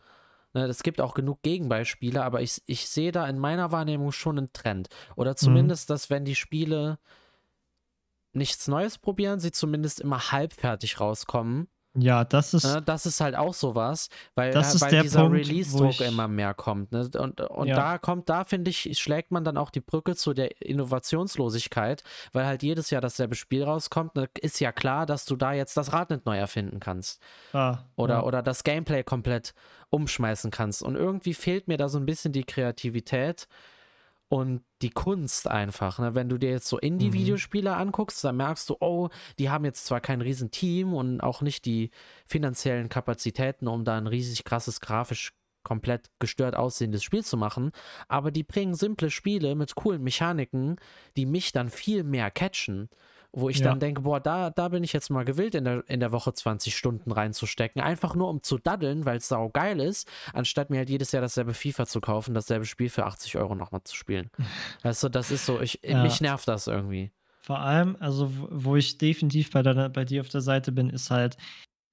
Ne, 0.55 0.65
es 0.65 0.83
gibt 0.83 1.01
auch 1.01 1.13
genug 1.13 1.41
Gegenbeispiele, 1.43 2.23
aber 2.23 2.41
ich, 2.41 2.61
ich 2.65 2.87
sehe 2.87 3.11
da 3.11 3.27
in 3.27 3.39
meiner 3.39 3.71
Wahrnehmung 3.71 4.11
schon 4.11 4.37
einen 4.37 4.53
Trend. 4.53 4.87
Oder 5.15 5.35
zumindest, 5.35 5.89
dass 5.89 6.09
wenn 6.09 6.25
die 6.25 6.35
Spiele 6.35 6.99
nichts 8.33 8.67
Neues 8.67 8.97
probieren, 8.97 9.39
sie 9.39 9.51
zumindest 9.51 9.99
immer 9.99 10.31
halbfertig 10.31 10.99
rauskommen. 10.99 11.67
Ja, 11.95 12.23
das 12.25 12.55
ist, 12.55 12.63
Ne? 12.65 12.81
Das 12.81 13.05
ist 13.05 13.21
halt 13.21 13.35
auch 13.35 13.53
sowas, 13.53 14.09
weil, 14.33 14.51
Das 14.51 14.71
äh, 14.71 14.75
ist 14.75 14.81
weil 14.81 14.91
der 14.91 15.03
dieser 15.03 15.31
Release-Druck 15.31 16.01
immer 16.01 16.27
mehr 16.27 16.53
kommt. 16.55 16.91
Ne? 16.91 17.07
Und, 17.19 17.39
und 17.41 17.67
Ja. 17.67 17.75
da 17.75 17.97
kommt, 17.99 18.29
da 18.29 18.45
finde 18.45 18.71
ich, 18.71 18.97
schlägt 18.99 19.31
man 19.31 19.43
dann 19.43 19.57
auch 19.57 19.69
die 19.69 19.79
Brücke 19.79 20.15
zu 20.15 20.33
der 20.33 20.59
Innovationslosigkeit, 20.61 22.03
weil 22.31 22.45
halt 22.45 22.63
jedes 22.63 22.89
Jahr 22.89 23.01
dasselbe 23.01 23.35
Spiel 23.35 23.63
rauskommt. 23.63 24.15
Ne? 24.15 24.27
Ist 24.41 24.59
ja 24.59 24.71
klar, 24.71 25.05
dass 25.05 25.25
du 25.25 25.35
da 25.35 25.53
jetzt 25.53 25.77
das 25.77 25.93
Rad 25.93 26.09
nicht 26.09 26.25
neu 26.25 26.37
erfinden 26.37 26.79
kannst. 26.79 27.21
ah, 27.53 27.79
Oder, 27.95 28.15
ja. 28.15 28.23
oder 28.23 28.41
das 28.41 28.63
Gameplay 28.63 29.03
komplett 29.03 29.53
umschmeißen 29.89 30.49
kannst. 30.49 30.81
Und 30.81 30.95
irgendwie 30.95 31.33
fehlt 31.35 31.67
mir 31.67 31.77
da 31.77 31.89
so 31.89 31.99
ein 31.99 32.05
bisschen 32.05 32.31
die 32.33 32.43
Kreativität 32.43 33.47
und 34.33 34.63
die 34.81 34.89
Kunst 34.89 35.47
einfach. 35.47 35.99
Ne? 35.99 36.15
Wenn 36.15 36.27
du 36.27 36.39
dir 36.39 36.49
jetzt 36.49 36.67
so 36.67 36.77
Mhm. 36.77 36.87
Indie-Videospiele 36.87 37.75
anguckst, 37.75 38.23
dann 38.23 38.37
merkst 38.37 38.67
du, 38.67 38.77
oh, 38.79 39.09
die 39.37 39.51
haben 39.51 39.63
jetzt 39.63 39.85
zwar 39.85 40.01
kein 40.01 40.21
riesen 40.21 40.49
Team 40.49 40.95
und 40.95 41.21
auch 41.21 41.43
nicht 41.43 41.65
die 41.65 41.91
finanziellen 42.25 42.89
Kapazitäten, 42.89 43.67
um 43.67 43.85
da 43.85 43.95
ein 43.95 44.07
riesig 44.07 44.43
krasses, 44.43 44.81
grafisch 44.81 45.33
komplett 45.61 46.09
gestört 46.17 46.55
aussehendes 46.55 47.03
Spiel 47.03 47.23
zu 47.23 47.37
machen, 47.37 47.71
aber 48.07 48.31
die 48.31 48.43
bringen 48.43 48.73
simple 48.73 49.11
Spiele 49.11 49.53
mit 49.53 49.75
coolen 49.75 50.01
Mechaniken, 50.01 50.77
die 51.15 51.27
mich 51.27 51.51
dann 51.51 51.69
viel 51.69 52.03
mehr 52.03 52.31
catchen, 52.31 52.89
wo 53.35 53.49
ich 53.49 53.59
Ja. 53.59 53.65
dann 53.65 53.79
denke, 53.79 54.01
boah, 54.01 54.19
da, 54.19 54.49
da 54.51 54.69
bin 54.69 54.83
ich 54.83 54.93
jetzt 54.93 55.09
mal 55.09 55.25
gewillt, 55.25 55.55
in 55.55 55.65
der, 55.65 55.83
in 55.89 55.99
der 55.99 56.11
Woche 56.11 56.33
20 56.33 56.77
Stunden 56.77 57.11
reinzustecken, 57.11 57.81
einfach 57.81 58.13
nur 58.15 58.29
um 58.29 58.43
zu 58.43 58.57
daddeln, 58.59 59.05
weil 59.05 59.17
es 59.17 59.27
sau 59.27 59.49
geil 59.49 59.79
ist, 59.79 60.07
anstatt 60.33 60.69
mir 60.69 60.77
halt 60.77 60.89
jedes 60.89 61.11
Jahr 61.11 61.21
dasselbe 61.21 61.53
FIFA 61.53 61.85
zu 61.87 61.99
kaufen, 61.99 62.33
dasselbe 62.33 62.65
Spiel 62.65 62.89
für 62.89 63.05
80 63.05 63.35
Euro 63.37 63.55
nochmal 63.55 63.81
zu 63.83 63.95
spielen. 63.95 64.29
Weißt 64.83 65.01
du, 65.03 65.09
das 65.09 65.31
ist 65.31 65.45
so, 65.45 65.59
ich, 65.61 65.79
Ja. 65.83 66.03
mich 66.03 66.21
nervt 66.21 66.47
das 66.47 66.67
irgendwie. 66.67 67.11
Vor 67.41 67.59
allem, 67.59 67.97
also 67.99 68.29
wo- 68.51 68.75
ich 68.77 68.97
definitiv 68.99 69.51
bei, 69.51 69.63
deiner, 69.63 69.89
bei 69.89 70.05
dir 70.05 70.21
auf 70.21 70.29
der 70.29 70.41
Seite 70.41 70.71
bin, 70.71 70.89
ist 70.89 71.09
halt, 71.11 71.35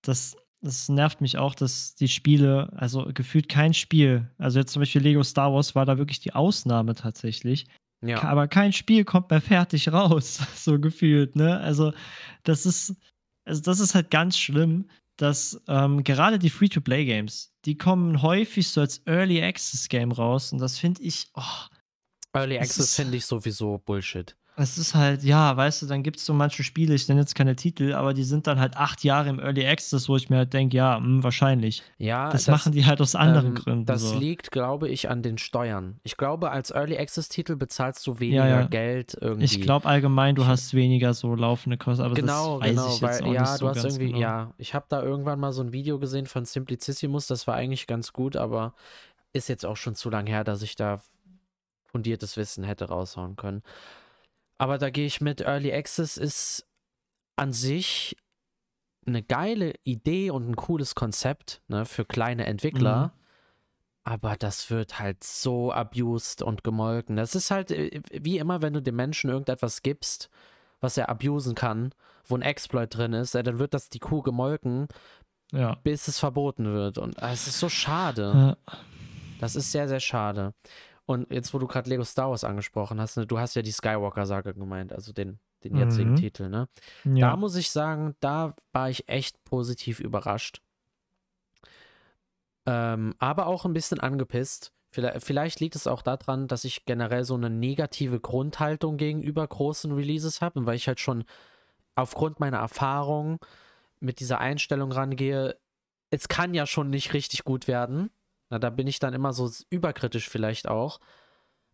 das, 0.03 0.36
das 0.61 0.88
nervt 0.91 1.20
mich 1.22 1.38
auch, 1.38 1.55
dass 1.55 1.95
die 1.95 2.07
Spiele, 2.09 2.70
also 2.76 3.09
gefühlt 3.14 3.49
kein 3.49 3.72
Spiel, 3.74 4.30
also 4.38 4.59
jetzt 4.61 4.72
zum 4.72 4.80
Beispiel 4.80 5.01
Lego 5.03 5.22
Star 5.22 5.53
Wars 5.53 5.74
war 5.74 5.86
da 5.86 5.97
wirklich 5.99 6.20
die 6.20 6.34
Ausnahme 6.34 6.95
tatsächlich, 6.95 7.66
Ja. 8.03 8.23
aber 8.23 8.49
kein 8.49 8.73
Spiel 8.73 9.05
kommt 9.05 9.31
mehr 9.31 9.43
fertig 9.43 9.93
raus, 9.93 10.41
so 10.57 10.79
gefühlt, 10.81 11.37
ne? 11.37 11.61
Also 11.61 11.93
das 12.45 12.65
ist, 12.67 12.95
also 13.45 13.61
das 13.61 13.81
ist 13.81 13.95
halt 13.95 14.11
ganz 14.11 14.39
schlimm, 14.39 14.89
dass 15.17 15.61
ähm, 15.69 16.03
gerade 16.03 16.39
die 16.39 16.49
Free-to-Play-Games, 16.49 17.53
die 17.67 17.77
kommen 17.77 18.23
häufig 18.23 18.69
so 18.69 18.81
als 18.81 19.03
Early 19.07 19.43
Access 19.43 19.89
Game 19.89 20.13
raus 20.13 20.53
und 20.53 20.61
das 20.61 20.79
finde 20.79 21.03
ich, 21.03 21.29
oh, 21.35 21.43
Early 22.33 22.59
Access 22.59 22.97
finde 22.97 23.17
ich 23.19 23.27
sowieso 23.27 23.79
Bullshit. 23.79 24.37
Es 24.61 24.79
ist 24.79 24.95
halt, 24.95 25.23
ja, 25.23 25.57
weißt 25.57 25.83
du, 25.83 25.87
dann 25.87 26.03
gibt 26.03 26.19
es 26.19 26.27
so 26.27 26.35
manche 26.35 26.63
Spiele, 26.63 26.95
ich 26.95 27.09
nenne 27.09 27.21
jetzt 27.21 27.35
keine 27.35 27.57
Titel, 27.57 27.95
aber 27.95 28.15
die 28.15 28.25
sind 28.25 28.47
dann 28.47 28.61
halt 28.61 28.77
acht 28.77 29.03
Jahre 29.05 29.29
im 29.29 29.39
Early 29.39 29.67
Access, 29.67 30.09
wo 30.09 30.17
ich 30.17 30.31
mir 30.31 30.37
halt 30.37 30.53
denke, 30.53 30.77
ja, 30.77 30.99
mh, 30.99 31.07
hm, 31.07 31.25
wahrscheinlich. 31.25 31.83
Ja, 31.99 32.31
das, 32.31 32.45
das, 32.45 32.53
machen 32.53 32.73
die 32.73 32.85
halt 32.87 33.01
aus 33.01 33.15
anderen 33.15 33.49
ähm, 33.49 33.55
Gründen. 33.55 33.87
Das 33.87 34.03
so. 34.03 34.19
liegt, 34.19 34.51
glaube 34.51 34.89
ich, 34.89 35.09
an 35.09 35.23
den 35.23 35.39
Steuern. 35.39 35.99
Ich 36.03 36.17
glaube, 36.17 36.51
als 36.51 36.71
Early 36.71 36.99
Access-Titel 36.99 37.57
bezahlst 37.57 38.07
du 38.07 38.21
weniger 38.21 38.47
ja, 38.47 38.61
ja. 38.61 38.67
Geld 38.67 39.17
irgendwie. 39.21 39.45
Ich 39.45 39.61
glaube 39.61 39.87
allgemein, 39.87 40.35
du 40.35 40.47
hast 40.47 40.75
weniger 40.75 41.15
so 41.15 41.35
laufende 41.35 41.79
Kosten, 41.79 42.05
aber 42.05 42.15
genau, 42.15 42.61
das 42.61 42.69
weiß 42.69 42.71
genau, 42.71 42.87
ich 42.87 42.93
jetzt 42.93 43.03
weil, 43.03 43.23
auch 43.23 43.33
ja, 43.33 43.41
nicht 43.41 43.51
so 43.53 43.59
du 43.59 43.69
hast 43.69 43.85
irgendwie, 43.85 44.07
genau. 44.07 44.19
ja, 44.19 44.55
ich 44.59 44.75
habe 44.75 44.87
da 44.89 45.03
irgendwann 45.03 45.41
mal 45.41 45.53
so 45.53 45.63
ein 45.63 45.73
Video 45.73 45.99
gesehen 45.99 46.27
von 46.27 46.45
Simplicissimus, 46.45 47.27
das 47.27 47.47
war 47.47 47.55
eigentlich 47.55 47.87
ganz 47.87 48.13
gut, 48.13 48.37
aber 48.37 48.75
ist 49.33 49.49
jetzt 49.49 49.65
auch 49.65 49.77
schon 49.77 49.95
zu 49.95 50.11
lange 50.11 50.31
her, 50.31 50.45
dass 50.45 50.63
ich 50.63 50.77
da 50.77 51.01
fundiertes 51.91 52.37
Wissen 52.37 52.65
hätte 52.65 52.87
raushauen 52.87 53.37
können. 53.37 53.63
Aber 54.61 54.77
da 54.77 54.91
gehe 54.91 55.07
ich 55.07 55.23
mit, 55.23 55.41
Early 55.41 55.73
Access 55.73 56.19
ist 56.19 56.67
an 57.35 57.55
sich 57.55 58.15
eine 59.07 59.23
geile 59.23 59.73
Idee 59.85 60.31
und 60.31 60.51
ein 60.51 60.55
cooles 60.55 60.95
Konzept 60.95 61.63
ne, 61.69 61.87
für 61.87 62.05
kleine 62.05 62.45
Entwickler. 62.45 63.07
Mhm. 63.07 63.11
Aber 64.05 64.37
das 64.37 64.71
wird 64.71 64.99
halt 64.99 65.25
so 65.25 65.73
abused 65.73 66.43
und 66.43 66.63
gemolken. 66.63 67.17
Das 67.17 67.35
ist 67.35 67.51
halt 67.51 67.71
äh, 67.71 68.03
wie 68.13 68.37
immer, 68.37 68.61
wenn 68.61 68.75
du 68.75 68.83
dem 68.83 68.97
Menschen 68.97 69.31
irgendetwas 69.31 69.81
gibst, 69.81 70.29
was 70.81 70.99
er 70.99 71.09
abusen 71.09 71.55
kann, 71.55 71.95
wo 72.27 72.35
ein 72.35 72.43
Exploit 72.43 72.95
drin 72.95 73.15
ist, 73.15 73.35
dann 73.35 73.59
wird 73.59 73.73
das 73.73 73.89
die 73.89 73.99
Kuh 73.99 74.21
gemolken, 74.21 74.89
ja. 75.53 75.77
bis 75.85 76.07
es 76.07 76.19
verboten 76.19 76.67
wird. 76.67 76.99
Und 76.99 77.23
ah, 77.23 77.33
es 77.33 77.47
ist 77.47 77.61
so 77.61 77.71
schade. 77.71 78.57
Ja. 78.67 78.75
Das 79.41 79.57
ist 79.57 79.73
sehr, 79.73 79.89
sehr 79.89 80.01
schade. 80.01 80.53
Und 81.11 81.33
jetzt, 81.33 81.53
wo 81.53 81.59
du 81.59 81.67
gerade 81.67 81.91
Lego 81.91 82.05
Star 82.05 82.31
Wars 82.31 82.45
angesprochen 82.45 83.01
hast, 83.01 83.17
ne, 83.17 83.27
du 83.27 83.37
hast 83.37 83.57
ja 83.57 83.63
die 83.63 83.73
Skywalker-Sage 83.73 84.55
gemeint, 84.55 84.93
also 84.93 85.13
den, 85.13 85.41
den 85.65 85.75
jetzigen 85.75 86.13
mhm. 86.13 86.17
Titel, 86.17 86.49
ne? 86.49 86.69
Ja. 87.03 87.31
Da 87.31 87.37
muss 87.37 87.57
ich 87.57 87.73
sagen, 87.73 88.15
da 88.21 88.55
war 88.73 88.91
ich 88.91 89.09
echt 89.09 89.43
positiv 89.43 89.99
überrascht. 89.99 90.63
Ähm, 92.65 93.17
aber 93.19 93.49
auch 93.49 93.65
ein 93.65 93.73
bisschen 93.73 93.99
angepisst. 93.99 94.73
Vielleicht, 94.93 95.25
vielleicht, 95.25 95.59
liegt 95.59 95.75
es 95.75 95.89
auch 95.89 96.03
daran, 96.03 96.47
dass 96.47 96.63
ich 96.63 96.85
generell 96.85 97.25
so 97.25 97.35
eine 97.35 97.51
negative 97.51 98.21
Grundhaltung 98.21 98.97
gegenüber 98.97 99.45
großen 99.45 99.91
Releases 99.91 100.41
habe 100.41 100.65
weil 100.65 100.77
ich 100.77 100.87
halt 100.87 101.01
schon 101.01 101.25
aufgrund 101.97 102.39
meiner 102.39 102.59
Erfahrung 102.59 103.41
mit 103.99 104.21
dieser 104.21 104.39
Einstellung 104.39 104.93
rangehe, 104.93 105.59
es 106.11 106.29
kann 106.29 106.55
ja 106.55 106.67
schon 106.67 106.89
nicht 106.89 107.15
richtig 107.15 107.43
gut 107.43 107.67
werden. 107.67 108.11
Na, 108.51 108.59
da 108.59 108.71
bin 108.71 108.87
ich 108.87 108.99
dann 108.99 109.15
immer 109.15 109.33
so 109.33 109.51
überkritisch 109.71 110.29
vielleicht 110.29 110.69
auch. 110.69 111.01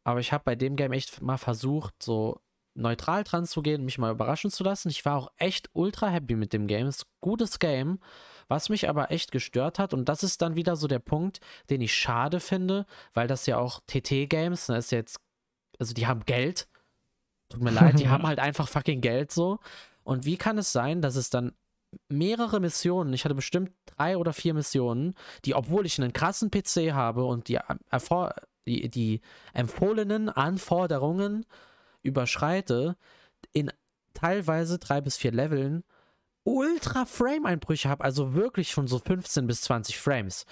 Aber 0.05 0.20
ich 0.20 0.33
habe 0.33 0.45
bei 0.45 0.55
dem 0.55 0.77
Game 0.77 0.93
echt 0.93 1.20
mal 1.20 1.39
versucht, 1.39 2.03
so 2.03 2.41
neutral 2.74 3.24
dran 3.24 3.47
zu 3.47 3.62
gehen, 3.62 3.85
mich 3.85 3.99
mal 3.99 4.12
überraschen 4.12 4.51
zu 4.51 4.62
lassen. 4.62 4.91
Ich 4.91 5.05
war 5.05 5.16
auch 5.16 5.33
echt 5.37 5.70
ultra 5.72 6.09
happy 6.09 6.37
mit 6.37 6.53
dem 6.53 6.66
Game. 6.66 6.87
Es 6.87 6.99
ist 6.99 7.07
ein 7.07 7.18
gutes 7.20 7.59
Game. 7.59 7.99
Was 8.49 8.68
mich 8.68 8.89
aber 8.89 9.11
echt 9.11 9.33
gestört 9.33 9.81
hat, 9.81 9.93
und 9.93 10.09
das 10.09 10.22
ist 10.22 10.41
dann 10.41 10.55
wieder 10.55 10.77
so 10.77 10.87
der 10.87 11.01
Punkt, 11.01 11.41
den 11.68 11.81
ich 11.81 11.93
schade 11.95 12.39
finde, 12.39 12.87
weil 13.12 13.27
das 13.27 13.47
ja 13.47 13.59
auch 13.59 13.81
TT-Games, 13.89 14.68
ne, 14.68 14.77
ist 14.77 14.93
jetzt, 14.93 15.18
also 15.81 15.95
die 15.95 16.07
haben 16.07 16.24
Geld. 16.27 16.68
Tut 17.49 17.62
mir 17.62 17.70
leid, 17.70 17.99
die 17.99 18.09
haben 18.11 18.24
halt 18.27 18.39
einfach 18.39 18.68
fucking 18.68 19.01
Geld 19.01 19.33
so. 19.33 19.59
Und 20.05 20.24
wie 20.24 20.37
kann 20.37 20.59
es 20.59 20.70
sein, 20.70 21.03
dass 21.03 21.16
es 21.16 21.31
dann 21.31 21.53
mehrere 22.09 22.61
Missionen, 22.61 23.12
ich 23.12 23.24
hatte 23.24 23.34
bestimmt 23.34 23.72
drei 23.86 24.16
oder 24.16 24.32
vier 24.32 24.55
Missionen, 24.55 25.14
die, 25.44 25.55
obwohl 25.55 25.86
ich 25.86 26.01
einen 26.01 26.12
krassen 26.12 26.51
PC 26.51 26.92
habe 26.92 27.24
und 27.24 27.49
die, 27.49 27.59
die, 28.66 28.88
die 28.90 29.20
empfohlenen 29.53 30.28
Anforderungen 30.28 31.47
überschreite, 32.03 32.97
in 33.53 33.70
teilweise 34.14 34.78
drei 34.78 35.01
bis 35.01 35.16
vier 35.16 35.32
Leveln 35.32 35.84
ultra 36.44 37.05
Frame-Einbrüche 37.05 37.88
habe, 37.88 38.05
also 38.05 38.34
wirklich 38.34 38.70
schon 38.70 38.86
so 38.86 38.99
15 38.99 39.47
bis 39.47 39.62
20 39.62 39.99
Frames. 39.99 40.47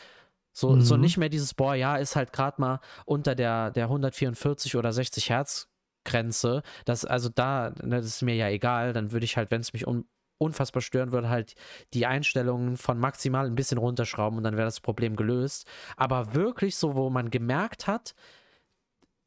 So, 0.53 0.71
mhm. 0.71 0.81
so 0.81 0.97
nicht 0.97 1.17
mehr 1.17 1.29
dieses, 1.29 1.55
boah, 1.55 1.75
ja, 1.75 1.97
ist 1.97 2.17
halt 2.17 2.33
gerade 2.33 2.61
mal 2.61 2.81
unter 3.07 3.35
der, 3.35 3.71
der 3.71 3.85
144 3.85 4.77
oder 4.77 4.93
60 4.93 5.31
Hertz 5.31 5.69
Grenze. 6.05 6.63
Das, 6.85 7.05
also 7.05 7.29
da, 7.29 7.71
ne, 7.83 7.97
das 7.97 8.07
ist 8.07 8.23
mir 8.23 8.35
ja 8.37 8.49
egal, 8.49 8.93
dann 8.93 9.13
würde 9.13 9.25
ich 9.25 9.37
halt, 9.37 9.51
wenn 9.51 9.61
es 9.61 9.73
mich 9.73 9.87
un 9.87 10.05
unfassbar 10.39 10.83
stören 10.83 11.13
würde, 11.13 11.29
halt 11.29 11.55
die 11.93 12.07
Einstellungen 12.07 12.77
von 12.77 12.99
maximal 12.99 13.47
ein 13.47 13.55
bisschen 13.55 13.79
runterschrauben 13.79 14.39
und 14.39 14.45
dann 14.45 14.57
wäre 14.57 14.67
das 14.67 14.81
Problem 14.81 15.17
gelöst. 15.17 15.67
Aber 15.97 16.35
wirklich 16.35 16.77
so, 16.77 16.95
wo 16.95 17.11
man 17.11 17.31
gemerkt 17.31 17.87
hat, 17.87 18.15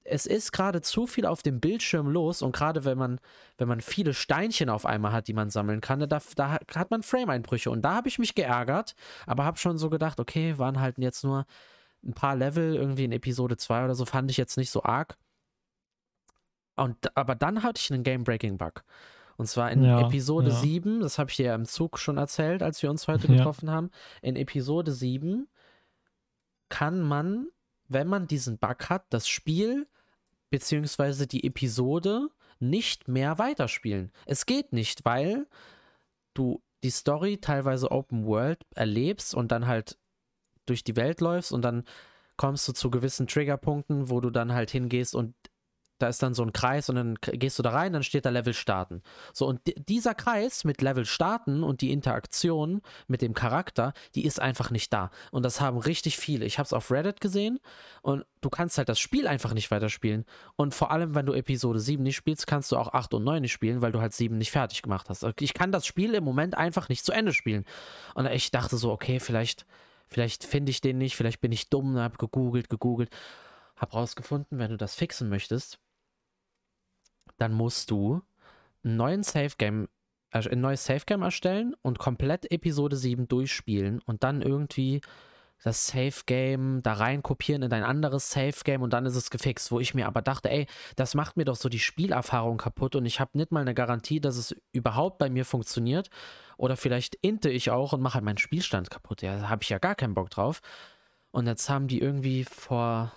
es 0.09 0.25
ist 0.25 0.53
gerade 0.53 0.81
zu 0.81 1.05
viel 1.05 1.25
auf 1.25 1.41
dem 1.43 1.59
Bildschirm 1.59 2.07
los 2.07 2.41
und 2.41 2.55
gerade 2.55 2.85
wenn 2.85 2.97
man, 2.97 3.19
wenn 3.57 3.67
man 3.67 3.81
viele 3.81 4.13
Steinchen 4.13 4.69
auf 4.69 4.85
einmal 4.85 5.11
hat, 5.11 5.27
die 5.27 5.33
man 5.33 5.49
sammeln 5.49 5.81
kann, 5.81 5.99
da, 6.07 6.19
da 6.35 6.59
hat 6.75 6.91
man 6.91 7.03
Frame-Einbrüche 7.03 7.69
und 7.69 7.81
da 7.81 7.95
habe 7.95 8.07
ich 8.07 8.17
mich 8.17 8.33
geärgert, 8.33 8.95
aber 9.25 9.43
habe 9.43 9.57
schon 9.57 9.77
so 9.77 9.89
gedacht, 9.89 10.19
okay, 10.19 10.57
waren 10.57 10.79
halt 10.79 10.97
jetzt 10.97 11.23
nur 11.23 11.45
ein 12.05 12.13
paar 12.13 12.35
Level, 12.35 12.75
irgendwie 12.75 13.05
in 13.05 13.11
Episode 13.11 13.57
2 13.57 13.85
oder 13.85 13.95
so, 13.95 14.05
fand 14.05 14.31
ich 14.31 14.37
jetzt 14.37 14.57
nicht 14.57 14.71
so 14.71 14.83
arg. 14.83 15.17
Und, 16.75 17.17
aber 17.17 17.35
dann 17.35 17.63
hatte 17.63 17.81
ich 17.81 17.91
einen 17.91 18.03
Game-Breaking-Bug. 18.03 18.83
Und 19.37 19.45
zwar 19.45 19.71
in 19.71 19.83
ja, 19.83 20.01
Episode 20.01 20.49
ja. 20.49 20.55
7, 20.55 20.99
das 20.99 21.19
habe 21.19 21.29
ich 21.29 21.37
dir 21.37 21.47
ja 21.47 21.55
im 21.55 21.65
Zug 21.65 21.99
schon 21.99 22.17
erzählt, 22.17 22.63
als 22.63 22.81
wir 22.81 22.89
uns 22.89 23.07
heute 23.07 23.27
getroffen 23.27 23.67
ja. 23.67 23.73
haben. 23.73 23.91
In 24.21 24.35
Episode 24.35 24.91
7 24.91 25.47
kann 26.69 27.01
man, 27.01 27.47
wenn 27.87 28.07
man 28.07 28.27
diesen 28.27 28.57
Bug 28.57 28.89
hat, 28.89 29.05
das 29.09 29.27
Spiel 29.27 29.87
bzw. 30.49 31.27
die 31.27 31.43
Episode 31.45 32.29
nicht 32.59 33.07
mehr 33.07 33.37
weiterspielen. 33.37 34.11
Es 34.25 34.47
geht 34.47 34.73
nicht, 34.73 35.05
weil 35.05 35.47
du 36.33 36.61
die 36.83 36.89
Story 36.89 37.37
teilweise 37.37 37.91
Open 37.91 38.25
World 38.25 38.65
erlebst 38.75 39.35
und 39.35 39.51
dann 39.51 39.67
halt 39.67 39.97
durch 40.65 40.83
die 40.83 40.95
Welt 40.95 41.21
läufst 41.21 41.51
und 41.51 41.61
dann 41.61 41.83
kommst 42.37 42.67
du 42.67 42.73
zu 42.73 42.89
gewissen 42.89 43.27
Triggerpunkten, 43.27 44.09
wo 44.09 44.19
du 44.19 44.29
dann 44.29 44.53
halt 44.53 44.69
hingehst 44.69 45.15
und 45.15 45.33
da 45.99 46.07
ist 46.07 46.21
dann 46.21 46.33
so 46.33 46.43
ein 46.43 46.53
Kreis 46.53 46.89
und 46.89 46.95
dann 46.95 47.15
gehst 47.21 47.57
du 47.57 47.63
da 47.63 47.71
rein, 47.71 47.93
dann 47.93 48.03
steht 48.03 48.25
da 48.25 48.29
Level 48.29 48.53
starten. 48.53 49.01
So, 49.33 49.47
und 49.47 49.61
dieser 49.87 50.13
Kreis 50.13 50.63
mit 50.63 50.81
Level 50.81 51.05
starten 51.05 51.63
und 51.63 51.81
die 51.81 51.91
Interaktion 51.91 52.81
mit 53.07 53.21
dem 53.21 53.33
Charakter, 53.33 53.93
die 54.15 54.25
ist 54.25 54.39
einfach 54.39 54.69
nicht 54.69 54.93
da. 54.93 55.09
Und 55.31 55.43
das 55.43 55.61
haben 55.61 55.77
richtig 55.77 56.17
viele. 56.17 56.45
Ich 56.45 56.59
habe 56.59 56.65
es 56.65 56.73
auf 56.73 56.91
Reddit 56.91 57.21
gesehen 57.21 57.59
und 58.01 58.25
du 58.41 58.49
kannst 58.49 58.77
halt 58.77 58.89
das 58.89 58.99
Spiel 58.99 59.27
einfach 59.27 59.53
nicht 59.53 59.71
weiterspielen. 59.71 60.25
Und 60.55 60.73
vor 60.73 60.91
allem, 60.91 61.15
wenn 61.15 61.25
du 61.25 61.33
Episode 61.33 61.79
7 61.79 62.03
nicht 62.03 62.15
spielst, 62.15 62.47
kannst 62.47 62.71
du 62.71 62.77
auch 62.77 62.93
8 62.93 63.13
und 63.15 63.23
9 63.23 63.41
nicht 63.41 63.53
spielen, 63.53 63.81
weil 63.81 63.91
du 63.91 64.01
halt 64.01 64.13
7 64.13 64.37
nicht 64.37 64.51
fertig 64.51 64.81
gemacht 64.81 65.09
hast. 65.09 65.25
Ich 65.39 65.53
kann 65.53 65.71
das 65.71 65.85
Spiel 65.85 66.13
im 66.13 66.23
Moment 66.23 66.55
einfach 66.55 66.89
nicht 66.89 67.03
zu 67.03 67.11
Ende 67.11 67.33
spielen. 67.33 67.65
Und 68.13 68.27
ich 68.27 68.51
dachte 68.51 68.77
so, 68.77 68.91
okay, 68.91 69.19
vielleicht, 69.19 69.65
vielleicht 70.07 70.43
finde 70.43 70.69
ich 70.69 70.81
den 70.81 70.97
nicht, 70.97 71.15
vielleicht 71.15 71.41
bin 71.41 71.51
ich 71.51 71.69
dumm, 71.69 71.97
habe 71.97 72.17
gegoogelt, 72.17 72.69
gegoogelt. 72.69 73.09
Hab 73.75 73.93
rausgefunden, 73.93 74.57
wenn 74.57 74.71
du 74.71 74.77
das 74.77 74.95
fixen 74.95 75.29
möchtest, 75.29 75.77
dann 77.37 77.53
musst 77.53 77.91
du 77.91 78.21
einen 78.83 78.97
neuen 78.97 79.23
Safe 79.23 79.51
Game, 79.57 79.87
äh, 80.31 80.47
ein 80.49 80.61
neues 80.61 80.85
Safe 80.85 81.05
Game 81.05 81.21
erstellen 81.21 81.75
und 81.81 81.99
komplett 81.99 82.51
Episode 82.51 82.95
7 82.95 83.27
durchspielen 83.27 83.99
und 84.05 84.23
dann 84.23 84.41
irgendwie 84.41 85.01
das 85.63 85.87
Safe 85.87 86.21
Game 86.25 86.83
da 86.83 86.93
rein 86.93 87.23
kopieren 87.23 87.63
in 87.63 87.69
dein 87.69 87.83
anderes 87.83 88.29
Safe 88.29 88.63
Game 88.63 88.83
und 88.83 88.93
dann 88.93 89.05
ist 89.05 89.15
es 89.15 89.31
gefixt, 89.31 89.71
wo 89.71 89.79
ich 89.79 89.95
mir 89.95 90.07
aber 90.07 90.21
dachte, 90.21 90.51
ey, 90.51 90.67
das 90.95 91.15
macht 91.15 91.35
mir 91.35 91.45
doch 91.45 91.55
so 91.55 91.67
die 91.67 91.79
Spielerfahrung 91.79 92.57
kaputt 92.57 92.95
und 92.95 93.05
ich 93.05 93.19
habe 93.19 93.37
nicht 93.37 93.51
mal 93.51 93.61
eine 93.61 93.73
Garantie, 93.73 94.21
dass 94.21 94.37
es 94.37 94.55
überhaupt 94.71 95.17
bei 95.17 95.29
mir 95.29 95.45
funktioniert 95.45 96.09
oder 96.57 96.77
vielleicht 96.77 97.15
inte 97.15 97.49
ich 97.49 97.71
auch 97.71 97.93
und 97.93 98.01
mache 98.01 98.15
halt 98.15 98.25
meinen 98.25 98.37
Spielstand 98.37 98.89
kaputt. 98.91 99.21
Ja, 99.21 99.37
da 99.39 99.49
habe 99.49 99.63
ich 99.63 99.69
ja 99.69 99.79
gar 99.79 99.95
keinen 99.95 100.13
Bock 100.13 100.29
drauf. 100.29 100.61
Und 101.31 101.45
jetzt 101.47 101.69
haben 101.69 101.87
die 101.87 101.99
irgendwie 101.99 102.45
vor 102.45 103.11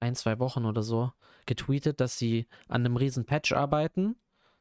ein, 0.00 0.14
zwei 0.14 0.38
Wochen 0.38 0.64
oder 0.64 0.82
so 0.82 1.12
getweetet, 1.46 2.00
dass 2.00 2.18
sie 2.18 2.46
an 2.68 2.84
einem 2.84 2.96
riesen 2.96 3.24
Patch 3.24 3.52
arbeiten, 3.52 4.16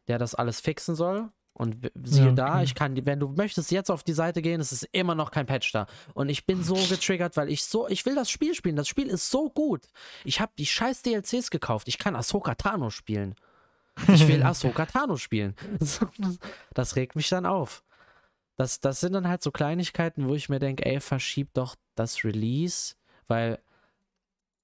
der 0.08 0.18
das 0.18 0.36
alles 0.36 0.62
fixen 0.62 0.96
soll. 0.96 1.30
Und 1.54 1.92
siehe 2.02 2.28
ja, 2.28 2.32
da, 2.32 2.64
ich 2.64 2.76
kann, 2.76 3.06
wenn 3.06 3.20
du 3.20 3.28
möchtest 3.28 3.72
jetzt 3.72 3.92
auf 3.92 4.04
die 4.04 4.14
Seite 4.14 4.42
gehen, 4.42 4.62
es 4.62 4.72
ist 4.72 4.88
immer 4.94 5.16
noch 5.16 5.32
kein 5.32 5.46
Patch 5.46 5.72
da. 5.74 5.86
Und 6.14 6.30
ich 6.30 6.46
bin 6.46 6.64
so 6.64 6.76
getriggert, 6.76 7.36
weil 7.36 7.50
ich 7.50 7.64
so, 7.66 7.88
ich 7.90 8.06
will 8.06 8.16
das 8.16 8.30
Spiel 8.30 8.56
spielen. 8.56 8.78
Das 8.78 8.88
Spiel 8.88 9.08
ist 9.08 9.30
so 9.30 9.50
gut. 9.50 9.88
Ich 10.24 10.40
habe 10.40 10.54
die 10.58 10.66
scheiß 10.66 11.02
DLCs 11.02 11.52
gekauft. 11.52 11.88
Ich 11.88 11.98
kann 11.98 12.16
Ahsoka 12.16 12.56
Tano 12.56 12.90
spielen. 12.90 13.36
Ich 14.08 14.28
will 14.28 14.44
Ahsoka 14.44 14.86
Tano 14.86 15.18
spielen. 15.18 15.56
Das 16.74 16.96
regt 16.96 17.18
mich 17.18 17.28
dann 17.28 17.46
auf. 17.46 17.84
Das, 18.56 18.80
das 18.80 19.02
sind 19.02 19.14
dann 19.14 19.28
halt 19.28 19.44
so 19.44 19.52
Kleinigkeiten, 19.52 20.30
wo 20.30 20.36
ich 20.36 20.48
mir 20.48 20.60
denke, 20.60 20.86
ey, 20.86 21.02
verschieb 21.02 21.54
doch 21.54 21.76
das 21.96 22.24
Release, 22.24 22.96
weil 23.28 23.60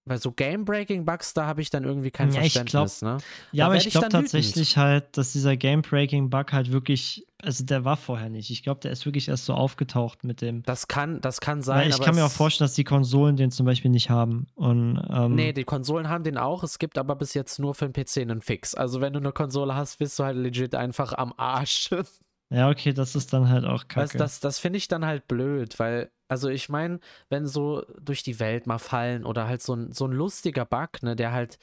Weil 0.07 0.19
so 0.19 0.31
Game-Breaking-Bugs, 0.31 1.33
da 1.33 1.45
habe 1.45 1.61
ich 1.61 1.69
dann 1.69 1.83
irgendwie 1.83 2.11
kein 2.11 2.31
Ja, 2.31 2.39
Verständnis, 2.41 3.01
ne? 3.01 3.17
Ja, 3.51 3.65
Da 3.65 3.71
aber 3.71 3.75
ich 3.77 3.89
glaube 3.89 4.07
wütend. 4.07 4.23
tatsächlich 4.23 4.77
halt, 4.77 5.17
dass 5.17 5.33
dieser 5.33 5.57
Game-Breaking-Bug 5.57 6.53
halt 6.53 6.71
wirklich, 6.71 7.25
also 7.41 7.63
der 7.65 7.85
war 7.85 7.97
vorher 7.97 8.29
nicht. 8.29 8.49
Ich 8.51 8.63
glaube, 8.63 8.79
der 8.81 8.91
ist 8.91 9.05
wirklich 9.05 9.27
erst 9.27 9.45
so 9.45 9.53
aufgetaucht 9.53 10.23
mit 10.23 10.41
dem. 10.41 10.63
Das 10.63 10.87
kann, 10.87 11.21
das 11.21 11.41
kann 11.41 11.61
sein. 11.61 11.81
Weil 11.81 11.89
ich 11.89 12.01
kann 12.01 12.15
mir 12.15 12.25
auch 12.25 12.31
vorstellen, 12.31 12.67
dass 12.67 12.75
die 12.75 12.83
Konsolen 12.83 13.35
den 13.35 13.51
zum 13.51 13.65
Beispiel 13.65 13.91
nicht 13.91 14.09
haben. 14.09 14.47
Und 14.55 15.01
ähm, 15.09 15.35
Nee, 15.35 15.53
die 15.53 15.63
Konsolen 15.63 16.09
haben 16.09 16.23
den 16.23 16.37
auch. 16.37 16.63
Es 16.63 16.79
gibt 16.79 16.97
aber 16.97 17.15
bis 17.15 17.33
jetzt 17.33 17.59
nur 17.59 17.75
für 17.75 17.87
den 17.89 17.93
PC 17.93 18.17
einen 18.21 18.41
Fix. 18.41 18.73
Also 18.75 19.01
wenn 19.01 19.13
du 19.13 19.19
eine 19.19 19.31
Konsole 19.31 19.75
hast, 19.75 19.99
bist 19.99 20.17
du 20.19 20.23
halt 20.23 20.37
legit 20.37 20.73
einfach 20.75 21.13
am 21.13 21.33
Arsch. 21.37 21.89
ja, 22.49 22.69
okay, 22.69 22.93
das 22.93 23.15
ist 23.15 23.33
dann 23.33 23.49
halt 23.49 23.65
auch 23.65 23.87
kacke. 23.87 24.01
Weißt, 24.03 24.19
das 24.19 24.39
das 24.39 24.59
finde 24.59 24.77
ich 24.77 24.87
dann 24.87 25.05
halt 25.05 25.27
blöd, 25.27 25.79
weil, 25.79 26.11
also 26.29 26.49
ich 26.49 26.69
meine, 26.69 26.99
wenn 27.29 27.45
so 27.47 27.83
durch 28.01 28.23
die 28.23 28.39
Welt 28.39 28.67
mal 28.67 28.77
fallen 28.79 29.25
oder 29.25 29.47
halt 29.47 29.61
so 29.61 29.73
ein, 29.75 29.91
so 29.91 30.05
ein 30.05 30.11
lustiger 30.11 30.65
Bug, 30.65 31.01
ne, 31.03 31.15
der 31.15 31.31
halt 31.31 31.57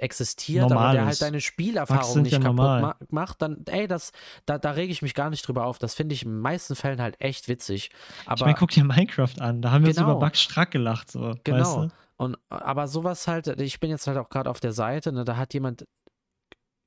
existiert, 0.00 0.64
aber 0.66 0.74
Normal 0.74 0.92
der 0.94 1.02
halt 1.06 1.12
ist. 1.14 1.22
deine 1.22 1.36
Bugs 1.38 1.44
Spielerfahrung 1.46 2.22
nicht 2.22 2.32
ja 2.32 2.38
kaputt 2.38 2.56
ma 2.56 2.96
macht, 3.10 3.42
dann, 3.42 3.64
ey, 3.66 3.88
das, 3.88 4.12
da, 4.46 4.56
da 4.58 4.70
rege 4.70 4.92
ich 4.92 5.02
mich 5.02 5.14
gar 5.14 5.28
nicht 5.28 5.46
drüber 5.46 5.66
auf. 5.66 5.78
Das 5.78 5.94
finde 5.94 6.14
ich 6.14 6.22
in 6.24 6.30
den 6.30 6.38
meisten 6.40 6.76
Fällen 6.76 7.00
halt 7.02 7.20
echt 7.20 7.48
witzig. 7.48 7.90
Aber 8.26 8.36
ich 8.36 8.40
meine, 8.42 8.54
guck 8.54 8.70
dir 8.70 8.84
Minecraft 8.84 9.40
an. 9.40 9.60
Da 9.60 9.72
haben 9.72 9.82
wir 9.82 9.88
uns 9.88 9.96
Genau. 9.96 10.12
über 10.12 10.20
Bugs 10.20 10.40
strack 10.40 10.70
gelacht. 10.70 11.10
So, 11.10 11.34
Genau. 11.42 11.58
Weißt 11.58 11.76
du? 11.76 11.88
Und 12.16 12.36
aber 12.48 12.86
sowas 12.88 13.26
halt, 13.28 13.48
ich 13.60 13.80
bin 13.80 13.90
jetzt 13.90 14.06
halt 14.06 14.18
auch 14.18 14.28
gerade 14.28 14.50
auf 14.50 14.60
der 14.60 14.72
Seite, 14.72 15.12
ne, 15.12 15.24
da 15.24 15.36
hat 15.36 15.52
jemand 15.54 15.84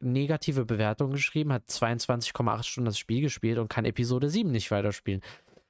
negative 0.02 0.66
Bewertungen 0.66 1.14
geschrieben, 1.14 1.54
hat 1.54 1.68
22,8 1.70 2.64
Stunden 2.64 2.86
das 2.86 2.98
Spiel 3.00 3.22
gespielt 3.22 3.58
und 3.58 3.70
kann 3.70 3.86
Episode 3.86 4.30
7 4.30 4.52
nicht 4.52 4.72
weiterspielen. 4.72 5.22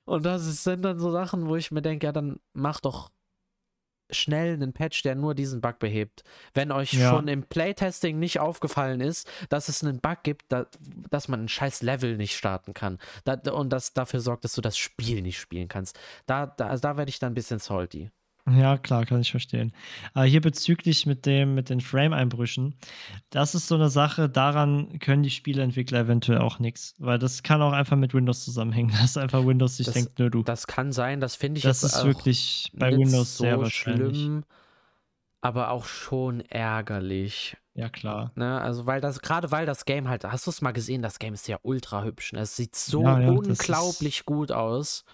Und 0.06 0.26
das 0.26 0.64
sind 0.64 0.82
dann 0.84 1.00
so 1.00 1.12
Sachen, 1.12 1.48
wo 1.48 1.56
ich 1.56 1.72
mir 1.72 1.82
denke, 1.82 2.06
ja, 2.08 2.12
dann 2.12 2.40
mach 2.54 2.80
doch 2.80 3.12
schnell 4.14 4.54
einen 4.54 4.74
Patch, 4.74 5.04
der 5.04 5.16
nur 5.16 5.36
diesen 5.36 5.62
Bug 5.62 5.80
behebt. 5.80 6.24
Wenn 6.54 6.72
euch 6.72 6.94
Ja. 6.94 7.10
schon 7.12 7.30
im 7.30 7.44
Playtesting 7.44 8.20
nicht 8.20 8.40
aufgefallen 8.42 9.00
ist, 9.00 9.30
dass 9.50 9.70
es 9.70 9.84
einen 9.84 10.02
Bug 10.02 10.24
gibt, 10.24 10.52
da, 10.52 10.66
dass 11.10 11.30
man 11.30 11.44
ein 11.46 11.48
scheiß 11.48 11.82
Level 11.82 12.18
nicht 12.18 12.36
starten 12.36 12.74
kann. 12.74 12.98
Da, 13.24 13.36
und 13.54 13.70
das 13.70 13.94
dafür 13.94 14.20
sorgt, 14.20 14.44
dass 14.44 14.54
du 14.54 14.62
das 14.62 14.78
Spiel 14.78 15.22
nicht 15.22 15.40
spielen 15.40 15.70
kannst. 15.70 15.98
Da, 16.26 16.46
da, 16.46 16.68
also 16.68 16.82
da 16.82 16.98
werde 16.98 17.10
ich 17.10 17.20
dann 17.20 17.32
ein 17.32 17.36
bisschen 17.36 17.60
salty. 17.60 18.12
Ja, 18.58 18.78
klar, 18.78 19.06
kann 19.06 19.22
ich 19.22 19.32
verstehen. 19.32 19.74
Aber 20.14 20.26
hier 20.26 20.42
bezüglich 20.42 21.06
mit 21.06 21.26
dem, 21.26 21.56
mit 21.56 21.70
den 21.70 21.82
Frame-Einbrüchen, 21.82 22.76
das 23.30 23.56
ist 23.56 23.68
so 23.68 23.76
eine 23.76 23.90
Sache, 23.90 24.30
daran 24.30 25.00
können 25.00 25.24
die 25.24 25.30
Spieleentwickler 25.30 26.00
eventuell 26.02 26.40
auch 26.40 26.60
nichts. 26.60 26.96
Weil 27.00 27.20
das 27.20 27.44
kann 27.44 27.62
auch 27.62 27.74
einfach 27.74 27.98
mit 27.98 28.14
Windows 28.14 28.44
zusammenhängen, 28.46 28.92
dass 29.02 29.18
einfach 29.18 29.46
Windows 29.46 29.78
sich 29.78 29.86
Das- 29.86 29.96
denkt, 29.96 30.20
nö, 30.20 30.30
du. 30.30 30.44
Das 30.44 30.68
kann 30.68 30.92
sein, 30.92 31.20
das 31.20 31.36
finde 31.36 31.58
ich 31.60 31.64
Das 31.64 31.84
ist 31.84 31.96
auch 31.96 32.06
wirklich 32.06 32.72
bei 32.74 32.90
nicht 32.92 33.08
Windows 33.08 33.38
so 33.38 33.44
sehr 33.44 33.60
wahrscheinlich. 33.60 34.18
schlimm, 34.18 34.44
aber 35.42 35.72
auch 35.72 35.86
schon 35.86 36.42
ärgerlich. 36.42 37.58
Ja, 37.74 37.88
klar. 37.90 38.32
Ne? 38.36 38.60
Also 38.60 38.86
weil 38.86 39.00
das, 39.02 39.22
gerade 39.22 39.50
weil 39.52 39.66
das 39.66 39.86
Game 39.86 40.10
halt, 40.10 40.26
hast 40.26 40.46
du 40.46 40.52
es 40.52 40.62
mal 40.62 40.72
gesehen, 40.72 41.02
das 41.02 41.20
Game 41.20 41.34
ist 41.34 41.48
ja 41.48 41.58
ultra 41.64 42.04
hübsch. 42.04 42.34
Ne? 42.34 42.42
Es 42.42 42.56
sieht 42.58 42.76
so 42.76 43.04
Ja, 43.04 43.20
ja, 43.20 43.30
unglaublich 43.30 44.26
gut 44.26 44.52
aus. 44.52 45.06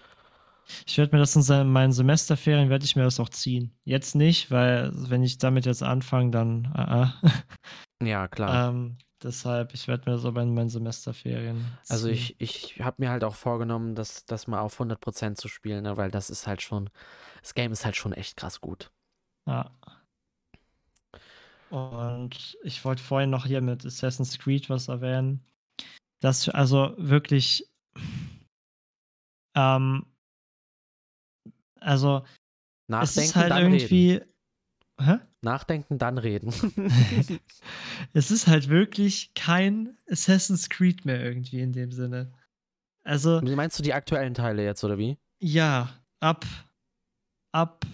Ich 0.86 0.98
werde 0.98 1.14
mir 1.16 1.20
das 1.20 1.34
in 1.36 1.68
meinen 1.68 1.92
Semesterferien, 1.92 2.70
werde 2.70 2.84
ich 2.84 2.96
mir 2.96 3.04
das 3.04 3.20
auch 3.20 3.28
ziehen. 3.28 3.72
Jetzt 3.84 4.14
nicht, 4.14 4.50
weil 4.50 4.90
wenn 4.94 5.22
ich 5.22 5.38
damit 5.38 5.66
jetzt 5.66 5.82
anfange, 5.82 6.30
dann 6.30 6.66
ah, 6.74 7.14
Ja, 8.02 8.28
klar. 8.28 8.68
ähm, 8.68 8.98
deshalb, 9.22 9.74
ich 9.74 9.88
werde 9.88 10.08
mir 10.08 10.16
das 10.16 10.24
aber 10.24 10.42
in 10.42 10.54
meinen 10.54 10.68
Semesterferien 10.68 11.56
ziehen. 11.56 11.78
also 11.88 12.08
ich, 12.08 12.40
ich 12.40 12.80
habe 12.80 12.96
mir 12.98 13.10
halt 13.10 13.24
auch 13.24 13.34
vorgenommen, 13.34 13.94
das, 13.94 14.24
das 14.26 14.46
mal 14.46 14.60
auf 14.60 14.80
100% 14.80 15.34
zu 15.34 15.48
spielen, 15.48 15.82
ne? 15.82 15.96
weil 15.96 16.10
das 16.10 16.30
ist 16.30 16.46
halt 16.46 16.62
schon, 16.62 16.90
das 17.42 17.54
Game 17.54 17.72
ist 17.72 17.84
halt 17.84 17.96
schon 17.96 18.12
echt 18.12 18.36
krass 18.36 18.60
gut. 18.60 18.90
Ja. 19.46 19.70
Und 21.70 22.56
ich 22.62 22.84
wollte 22.84 23.02
vorhin 23.02 23.30
noch 23.30 23.44
hier 23.44 23.60
mit 23.60 23.84
Assassin's 23.84 24.38
Creed 24.38 24.70
was 24.70 24.88
erwähnen. 24.88 25.44
Das, 26.20 26.48
also 26.48 26.94
wirklich, 26.96 27.68
ähm, 29.54 30.06
also 31.80 32.22
es 32.24 32.88
Nachdenken, 32.88 33.28
ist 33.28 33.36
halt 33.36 33.50
dann 33.50 33.58
reden. 33.72 33.74
irgendwie, 33.74 34.20
hä? 35.00 35.18
Nachdenken, 35.42 35.98
dann 35.98 36.18
reden. 36.18 36.52
es 38.12 38.30
ist 38.30 38.46
halt 38.46 38.68
wirklich 38.68 39.32
kein 39.34 39.96
Assassin's 40.10 40.68
Creed 40.68 41.04
mehr 41.04 41.22
irgendwie 41.22 41.60
in 41.60 41.72
dem 41.72 41.92
Sinne. 41.92 42.32
Also, 43.04 43.40
Meinst 43.40 43.78
du 43.78 43.82
die 43.82 43.94
aktuellen 43.94 44.34
Teile 44.34 44.64
jetzt, 44.64 44.84
oder 44.84 44.98
wie? 44.98 45.18
ja, 45.40 45.88
ab, 46.20 46.44
ab 47.52 47.86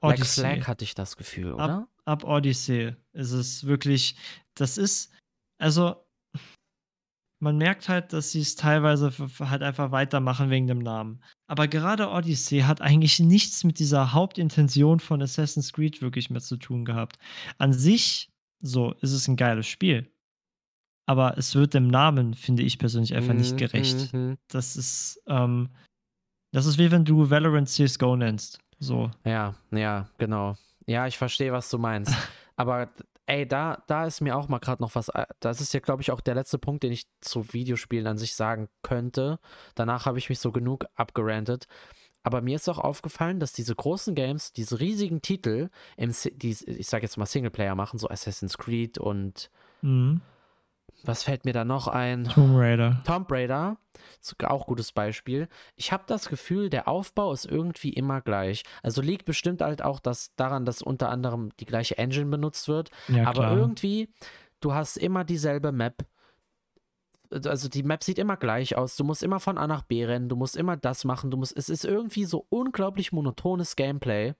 Black 0.00 0.18
Odyssey. 0.18 0.40
Flag 0.40 0.66
hatte 0.66 0.84
ich 0.84 0.94
das 0.94 1.16
Gefühl, 1.16 1.54
oder? 1.54 1.88
ab 2.04 2.24
Odyssey 2.24 2.94
ist 3.12 3.30
es 3.30 3.64
wirklich, 3.64 4.16
das 4.54 4.76
ist, 4.78 5.12
also 5.58 6.04
man 7.40 7.56
merkt 7.56 7.88
halt, 7.88 8.12
dass 8.12 8.32
sie 8.32 8.40
es 8.40 8.54
teilweise 8.54 9.12
halt 9.40 9.62
einfach 9.62 9.90
weitermachen 9.90 10.50
wegen 10.50 10.66
dem 10.66 10.78
Namen. 10.78 11.22
Aber 11.46 11.68
gerade 11.68 12.10
Odyssey 12.10 12.60
hat 12.60 12.80
eigentlich 12.80 13.18
nichts 13.18 13.64
mit 13.64 13.78
dieser 13.78 14.12
Hauptintention 14.12 15.00
von 15.00 15.22
Assassin's 15.22 15.72
Creed 15.72 16.02
wirklich 16.02 16.30
mehr 16.30 16.40
zu 16.42 16.56
tun 16.56 16.84
gehabt. 16.84 17.18
An 17.58 17.72
sich, 17.72 18.30
so, 18.62 18.92
ist 19.00 19.12
es 19.12 19.26
ein 19.26 19.36
geiles 19.36 19.66
Spiel. 19.66 20.12
Aber 21.06 21.36
es 21.38 21.54
wird 21.54 21.74
dem 21.74 21.88
Namen, 21.88 22.34
finde 22.34 22.62
ich 22.62 22.78
persönlich, 22.78 23.14
einfach 23.14 23.34
nicht 23.34 23.52
Mhm, 23.54 23.56
gerecht. 23.56 24.12
mhm. 24.14 24.36
Das 24.48 24.76
ist, 24.76 25.20
ähm, 25.26 25.70
das 26.52 26.66
ist 26.66 26.78
wie 26.78 26.90
wenn 26.90 27.04
du 27.04 27.30
Valorant 27.30 27.68
CSGO 27.68 28.16
nennst. 28.16 28.60
So. 28.78 29.10
Ja, 29.24 29.54
ja, 29.72 30.08
genau. 30.18 30.56
Ja, 30.86 31.06
ich 31.06 31.18
verstehe, 31.18 31.52
was 31.52 31.70
du 31.70 31.78
meinst. 31.78 32.14
Aber 32.56 32.90
ey, 33.30 33.46
da, 33.46 33.82
da 33.86 34.06
ist 34.06 34.20
mir 34.20 34.36
auch 34.36 34.48
mal 34.48 34.58
gerade 34.58 34.82
noch 34.82 34.94
was. 34.94 35.08
äh, 35.10 35.24
Das 35.40 35.60
ist 35.60 35.72
ja, 35.72 35.80
glaube 35.80 36.02
ich, 36.02 36.10
auch 36.10 36.20
der 36.20 36.34
letzte 36.34 36.58
Punkt, 36.58 36.82
den 36.82 36.92
ich 36.92 37.06
zu 37.20 37.52
Videospielen 37.52 38.06
an 38.06 38.18
sich 38.18 38.34
sagen 38.34 38.68
könnte. 38.82 39.38
Danach 39.74 40.06
habe 40.06 40.18
ich 40.18 40.28
mich 40.28 40.40
so 40.40 40.50
genug 40.52 40.86
abgerantet. 40.96 41.66
Aber 42.22 42.42
mir 42.42 42.56
ist 42.56 42.68
auch 42.68 42.78
aufgefallen, 42.78 43.40
dass 43.40 43.52
diese 43.52 43.74
großen 43.74 44.14
Games, 44.14 44.52
diese 44.52 44.78
riesigen 44.80 45.22
Titel, 45.22 45.70
im, 45.96 46.12
die, 46.34 46.56
ich 46.66 46.86
sage 46.86 47.04
jetzt 47.04 47.16
mal 47.16 47.24
Singleplayer 47.26 47.74
machen, 47.74 47.98
so 47.98 48.08
Assassin's 48.08 48.58
Creed 48.58 48.98
und 48.98 49.50
Mhm. 49.82 50.20
Was 51.04 51.22
fällt 51.22 51.44
mir 51.44 51.52
da 51.52 51.64
noch 51.64 51.88
ein? 51.88 52.24
Tomb 52.24 52.56
Raider. 52.56 53.02
Tomb 53.04 53.30
Raider, 53.30 53.78
auch 54.44 54.66
gutes 54.66 54.92
Beispiel. 54.92 55.48
Ich 55.76 55.92
habe 55.92 56.04
das 56.06 56.28
Gefühl, 56.28 56.70
der 56.70 56.88
Aufbau 56.88 57.32
ist 57.32 57.46
irgendwie 57.46 57.90
immer 57.92 58.20
gleich. 58.20 58.62
Also 58.82 59.02
liegt 59.02 59.24
bestimmt 59.24 59.62
halt 59.62 59.82
auch 59.82 60.00
das 60.00 60.34
daran, 60.36 60.64
dass 60.64 60.82
unter 60.82 61.08
anderem 61.10 61.50
die 61.58 61.66
gleiche 61.66 61.98
Engine 61.98 62.30
benutzt 62.30 62.68
wird. 62.68 62.90
Ja, 63.08 63.24
aber 63.24 63.40
klar. 63.40 63.56
irgendwie, 63.56 64.08
du 64.60 64.74
hast 64.74 64.96
immer 64.96 65.24
dieselbe 65.24 65.72
Map. 65.72 66.06
Also 67.30 67.68
die 67.68 67.84
Map 67.84 68.02
sieht 68.02 68.18
immer 68.18 68.36
gleich 68.36 68.76
aus. 68.76 68.96
Du 68.96 69.04
musst 69.04 69.22
immer 69.22 69.40
von 69.40 69.56
A 69.56 69.66
nach 69.66 69.82
B 69.82 70.04
rennen. 70.04 70.28
Du 70.28 70.36
musst 70.36 70.56
immer 70.56 70.76
das 70.76 71.04
machen. 71.04 71.30
Du 71.30 71.36
musst. 71.36 71.56
Es 71.56 71.68
ist 71.68 71.84
irgendwie 71.84 72.24
so 72.24 72.46
unglaublich 72.48 73.12
monotones 73.12 73.76
Gameplay, 73.76 74.34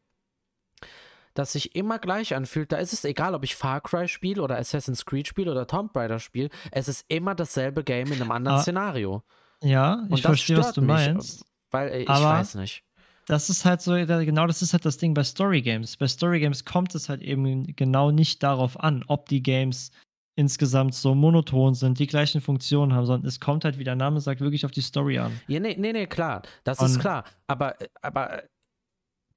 das 1.35 1.53
sich 1.53 1.75
immer 1.77 1.99
gleich 1.99 2.35
anfühlt. 2.35 2.73
Da 2.73 2.77
ist 2.79 2.93
es 2.93 3.05
egal, 3.05 3.35
ob 3.35 3.45
ich 3.45 3.55
Far 3.57 3.81
Cry 3.81 4.09
spiele 4.09 4.43
oder 4.43 4.59
Assassin's 4.59 5.05
Creed 5.05 5.27
spiele 5.29 5.51
oder 5.51 5.67
Tomb 5.67 5.95
Raider 5.97 6.19
spiele. 6.19 6.51
Es 6.73 6.89
ist 6.89 7.05
immer 7.09 7.35
dasselbe 7.35 7.85
Game 7.85 8.09
in 8.13 8.21
einem 8.21 8.31
anderen 8.31 8.59
Ah, 8.59 8.63
Szenario. 8.63 9.23
Ja, 9.63 10.07
ich 10.11 10.23
verstehe, 10.23 10.57
was 10.59 10.73
du 10.73 10.81
mich, 10.81 10.89
meinst. 10.89 11.45
Weil 11.71 11.89
äh, 11.91 12.03
ich 12.03 12.09
Aber- 12.09 12.25
weiß 12.31 12.55
nicht. 12.57 12.83
Das 13.27 13.49
ist 13.49 13.65
halt 13.65 13.81
so, 13.81 13.93
genau 13.93 14.47
das 14.49 14.61
ist 14.61 14.73
halt 14.73 14.85
das 14.85 14.97
Ding 14.97 15.15
bei 15.15 15.23
Story 15.23 15.63
Games. 15.63 15.97
Bei 15.97 16.09
Story 16.09 16.41
Games 16.41 16.65
kommt 16.65 16.97
es 16.97 17.09
halt 17.09 17.23
eben 17.23 17.65
genau 17.77 18.11
nicht 18.11 18.43
darauf 18.43 18.81
an, 18.81 19.05
ob 19.07 19.29
die 19.29 19.41
Games 19.43 19.93
insgesamt 20.35 20.95
so 20.95 21.15
monoton 21.15 21.75
sind, 21.75 21.99
die 22.01 22.07
gleichen 22.09 22.41
Funktionen 22.41 22.93
haben, 22.95 23.07
sondern 23.07 23.29
es 23.29 23.39
kommt 23.39 23.65
halt, 23.65 23.79
wie 23.79 23.85
der 23.85 23.95
Name 23.95 24.21
sagt, 24.21 24.41
wirklich 24.41 24.65
auf 24.65 24.73
die 24.73 24.81
Story 24.81 25.19
an. 25.19 25.39
Ja, 25.47 25.61
nee, 25.61 25.77
nee, 25.79 25.93
nee, 25.93 26.07
klar. 26.07 26.43
Das 26.65 26.81
ist 26.81 26.95
Und- 26.95 27.01
klar. 27.01 27.25
Aber, 27.47 27.77
aber 28.03 28.43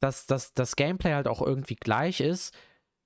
dass, 0.04 0.26
dass 0.28 0.54
das 0.54 0.76
Gameplay 0.76 1.14
halt 1.14 1.28
auch 1.28 1.42
irgendwie 1.42 1.76
gleich 1.76 2.20
ist, 2.20 2.54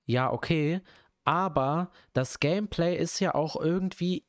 ja, 0.06 0.32
okay. 0.32 0.82
Aber 1.24 1.91
das 2.14 2.39
Gameplay 2.39 2.98
ist 2.98 3.20
ja 3.20 3.36
auch 3.36 3.56
irgendwie 3.56 4.26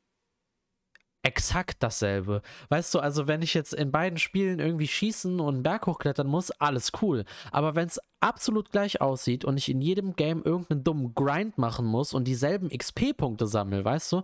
exakt 1.21 1.83
dasselbe. 1.83 2.41
Weißt 2.69 2.93
du, 2.93 2.99
also 2.99 3.27
wenn 3.27 3.41
ich 3.41 3.53
jetzt 3.53 3.73
in 3.73 3.91
beiden 3.91 4.17
Spielen 4.17 4.59
irgendwie 4.59 4.87
schießen 4.87 5.39
und 5.39 5.53
einen 5.55 5.63
Berg 5.63 5.85
hochklettern 5.85 6.27
muss, 6.27 6.49
alles 6.51 6.91
cool. 7.01 7.25
Aber 7.51 7.75
wenn 7.75 7.87
es 7.87 7.99
absolut 8.21 8.71
gleich 8.71 9.01
aussieht 9.01 9.43
und 9.43 9.57
ich 9.57 9.69
in 9.69 9.81
jedem 9.81 10.15
Game 10.15 10.43
irgendeinen 10.43 10.83
dummen 10.85 11.13
Grind 11.13 11.57
machen 11.57 11.85
muss 11.85 12.13
und 12.13 12.25
dieselben 12.25 12.69
XP-Punkte 12.69 13.47
sammle, 13.47 13.83
weißt 13.83 14.13
du, 14.13 14.21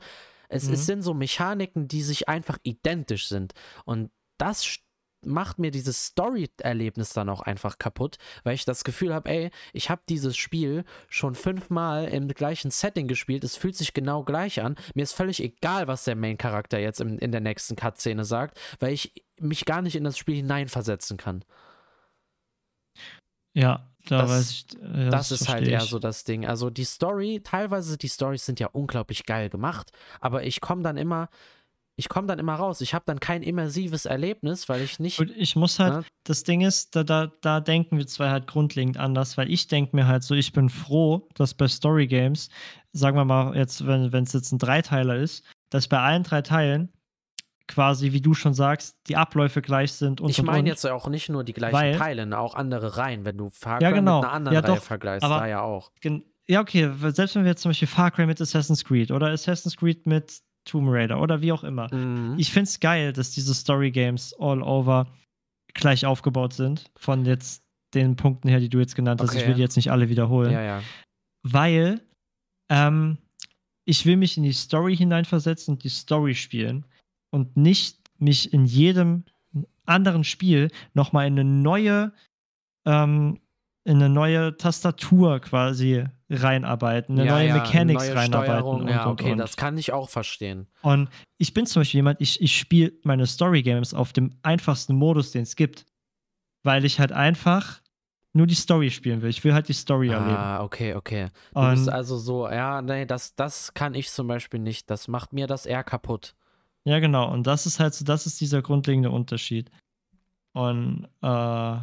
es, 0.48 0.68
Mhm. 0.68 0.74
es 0.74 0.86
sind 0.86 1.02
so 1.02 1.14
Mechaniken, 1.14 1.88
die 1.90 2.02
sich 2.02 2.30
einfach 2.30 2.60
identisch 2.64 3.28
sind. 3.28 3.54
Und 3.84 4.10
das 4.38 4.64
st- 4.64 4.80
macht 5.26 5.60
mir 5.60 5.72
dieses 5.72 6.06
Story-Erlebnis 6.06 7.14
dann 7.14 7.30
auch 7.30 7.42
einfach 7.42 7.78
kaputt, 7.78 8.18
weil 8.44 8.56
ich 8.56 8.66
das 8.66 8.84
Gefühl 8.84 9.14
habe, 9.14 9.30
ey, 9.30 9.52
ich 9.74 9.90
habe 9.90 10.02
dieses 10.08 10.38
Spiel 10.38 10.86
schon 11.10 11.36
fünfmal 11.36 12.06
im 12.06 12.28
gleichen 12.28 12.72
Setting 12.72 13.08
gespielt, 13.08 13.44
es 13.44 13.56
fühlt 13.56 13.76
sich 13.76 13.94
genau 13.94 14.24
gleich 14.24 14.62
an. 14.62 14.76
Mir 14.94 15.04
ist 15.04 15.14
völlig 15.14 15.42
egal, 15.42 15.88
was 15.88 16.04
der 16.04 16.16
Main-Charakter 16.16 16.80
jetzt 16.80 17.02
in, 17.02 17.18
in 17.18 17.32
der 17.32 17.42
nächsten 17.42 17.76
Cutscene 17.76 18.26
sagt, 18.26 18.60
weil 18.80 18.94
ich 18.94 19.14
mich 19.40 19.66
gar 19.66 19.82
nicht 19.82 19.96
in 19.96 20.04
das 20.04 20.18
Spiel 20.18 20.36
hineinversetzen 20.36 21.18
kann. 21.18 21.44
Ja, 23.54 23.88
Da 24.08 24.20
das, 24.20 24.30
weiß 24.30 24.52
ich, 24.52 24.66
ja, 24.74 25.10
das, 25.10 25.32
ist 25.32 25.50
halt 25.50 25.68
eher 25.68 25.82
ich. 25.82 25.90
so 25.90 25.98
das 25.98 26.26
Ding. 26.26 26.46
Also 26.46 26.70
die 26.70 26.84
Story, 26.84 27.42
teilweise 27.44 27.98
die 27.98 28.10
Storys 28.10 28.46
sind 28.46 28.60
ja 28.60 28.68
unglaublich 28.68 29.26
geil 29.26 29.50
gemacht, 29.50 29.92
aber 30.20 30.44
ich 30.44 30.62
komme 30.62 30.84
dann 30.84 30.98
immer, 30.98 31.30
ich 31.98 32.10
komme 32.10 32.28
dann 32.28 32.40
immer 32.40 32.56
raus. 32.56 32.82
Ich 32.82 32.94
habe 32.94 33.04
dann 33.08 33.20
kein 33.20 33.42
immersives 33.42 34.06
Erlebnis, 34.06 34.68
weil 34.68 34.82
ich 34.82 35.00
nicht. 35.00 35.20
Und 35.20 35.32
ich 35.32 35.56
muss 35.56 35.80
halt, 35.80 35.94
Ja. 35.94 36.04
das 36.26 36.44
Ding 36.44 36.62
ist, 36.62 36.96
da, 36.96 37.04
da, 37.04 37.32
da 37.42 37.60
denken 37.62 37.98
wir 37.98 38.06
zwei 38.08 38.30
halt 38.30 38.48
grundlegend 38.48 38.98
anders, 38.98 39.38
weil 39.38 39.50
ich 39.50 39.68
denke 39.68 39.96
mir 39.96 40.06
halt 40.08 40.24
so, 40.24 40.36
ich 40.36 40.52
bin 40.52 40.70
froh, 40.70 41.28
dass 41.36 41.54
bei 41.54 41.68
Story 41.68 42.08
Games, 42.08 42.50
sagen 42.92 43.16
wir 43.18 43.26
mal 43.26 43.56
jetzt, 43.56 43.86
wenn 43.88 44.14
es 44.24 44.34
jetzt 44.34 44.52
ein 44.52 44.60
Dreiteiler 44.60 45.16
ist, 45.16 45.46
dass 45.70 45.88
bei 45.88 46.00
allen 46.00 46.24
drei 46.24 46.42
Teilen 46.42 46.90
quasi, 47.68 48.12
wie 48.12 48.22
du 48.22 48.34
schon 48.36 48.54
sagst, 48.54 48.96
die 49.08 49.16
Abläufe 49.16 49.62
gleich 49.62 49.92
sind 49.94 50.22
und 50.22 50.30
ich 50.30 50.42
meine 50.44 50.70
jetzt 50.70 50.86
auch 50.86 51.08
nicht 51.08 51.30
nur 51.30 51.44
die 51.44 51.54
gleichen 51.54 51.74
Weil- 51.76 51.98
Teile, 51.98 52.26
ne, 52.28 52.38
auch 52.38 52.54
andere 52.54 52.98
Reihen. 52.98 53.26
Wenn 53.26 53.38
du 53.38 53.50
Far 53.50 53.82
Ja, 53.82 53.90
Cry 53.90 54.00
genau. 54.00 54.18
mit 54.20 54.26
einer 54.26 54.34
anderen 54.34 54.54
Ja, 54.54 54.60
Reihe 54.60 54.76
doch. 54.76 54.84
vergleichst, 54.84 55.24
Aber- 55.24 55.40
da 55.40 55.48
ja 55.48 55.62
auch. 55.62 55.92
Ja, 56.48 56.62
okay, 56.62 56.92
selbst 57.12 57.34
wenn 57.36 57.44
wir 57.44 57.50
jetzt 57.52 57.64
zum 57.64 57.70
Beispiel 57.72 57.88
Far 57.88 58.12
Cry 58.12 58.28
mit 58.28 58.40
Assassin's 58.40 58.84
Creed 58.86 59.10
oder 59.10 59.30
Assassin's 59.32 59.76
Creed 59.78 60.06
mit 60.06 60.42
Tomb 60.66 60.88
Raider 60.90 61.22
oder 61.22 61.42
wie 61.42 61.52
auch 61.52 61.64
immer. 61.64 61.94
Mhm. 61.94 62.36
Ich 62.38 62.52
finde 62.52 62.68
es 62.68 62.80
geil, 62.80 63.14
dass 63.14 63.32
diese 63.32 63.54
Story 63.54 63.92
Games 63.92 64.34
all 64.40 64.62
over 64.62 65.08
gleich 65.74 66.06
aufgebaut 66.06 66.54
sind, 66.54 66.92
von 66.98 67.26
jetzt 67.26 67.64
den 67.94 68.16
Punkten 68.16 68.50
her, 68.50 68.60
die 68.60 68.70
du 68.70 68.80
jetzt 68.80 68.96
genannt 68.96 69.22
hast. 69.22 69.36
Ich 69.36 69.48
will 69.48 69.54
die 69.54 69.62
jetzt 69.62 69.76
nicht 69.76 69.92
alle 69.92 70.10
wiederholen. 70.10 70.52
ja, 70.52 70.62
ja. 70.62 70.82
weil 71.44 72.02
ähm, 72.70 73.18
ich 73.86 74.06
will 74.06 74.18
mich 74.18 74.38
in 74.38 74.44
die 74.44 74.54
Story 74.54 74.98
hineinversetzen 74.98 75.76
und 75.76 75.84
die 75.84 75.90
Story 75.90 76.34
spielen 76.34 76.86
und 77.32 77.56
nicht 77.56 78.00
mich 78.18 78.54
in 78.54 78.66
jedem 78.66 79.24
anderen 79.86 80.24
Spiel 80.24 80.72
nochmal 80.94 81.28
in 81.28 81.34
eine 81.34 81.44
neue 81.44 82.12
ähm, 82.86 83.40
in 83.84 83.98
eine 83.98 84.10
neue 84.10 84.58
Tastatur 84.58 85.40
quasi 85.40 86.06
reinarbeiten, 86.30 87.20
eine 87.20 87.28
ja, 87.28 87.34
neue 87.36 87.48
ja, 87.48 87.58
Mechanics 87.58 88.08
neue 88.08 88.16
reinarbeiten 88.16 88.68
und, 88.68 88.88
ja, 88.88 89.08
okay, 89.08 89.34
und. 89.34 89.38
das 89.38 89.58
kann 89.58 89.78
ich 89.78 89.94
auch 89.94 90.10
verstehen. 90.10 90.68
Und 90.82 91.10
ich 91.38 91.54
bin 91.54 91.66
zum 91.66 91.82
Beispiel 91.82 92.00
jemand, 92.00 92.20
ich, 92.22 92.42
ich 92.42 92.58
spiele 92.58 92.94
meine 93.04 93.28
Story 93.28 93.62
Games 93.62 93.94
auf 93.94 94.12
dem 94.14 94.36
einfachsten 94.42 94.96
Modus, 94.96 95.32
den 95.32 95.44
es 95.44 95.56
gibt, 95.56 95.86
weil 96.64 96.84
ich 96.84 97.00
halt 97.00 97.12
einfach 97.12 97.82
nur 98.34 98.48
die 98.48 98.56
Story 98.56 98.90
spielen 98.92 99.22
will. 99.22 99.30
Ich 99.30 99.44
will 99.44 99.54
halt 99.54 99.70
die 99.70 99.74
Story 99.74 100.10
erleben. 100.10 100.36
Ah, 100.36 100.62
okay, 100.62 100.94
okay. 100.96 101.30
Du 101.54 101.62
Und 101.62 101.76
bist 101.76 101.90
also 101.90 102.18
so, 102.18 102.50
ja, 102.50 102.82
nee, 102.82 103.06
das, 103.06 103.36
das 103.36 103.74
kann 103.74 103.94
ich 103.94 104.10
zum 104.10 104.28
Beispiel 104.28 104.60
nicht. 104.60 104.90
Das 104.90 105.08
macht 105.08 105.32
mir 105.32 105.48
das 105.48 105.66
eher 105.66 105.84
kaputt. 105.84 106.36
Ja, 106.84 107.00
genau. 107.00 107.32
Und 107.32 107.48
das 107.48 107.66
ist 107.66 107.80
halt 107.80 107.94
so, 107.94 108.04
das 108.04 108.26
ist 108.26 108.42
dieser 108.42 108.62
grundlegende 108.62 109.10
Unterschied. 109.10 109.72
Und 110.54 111.08
äh, 111.22 111.78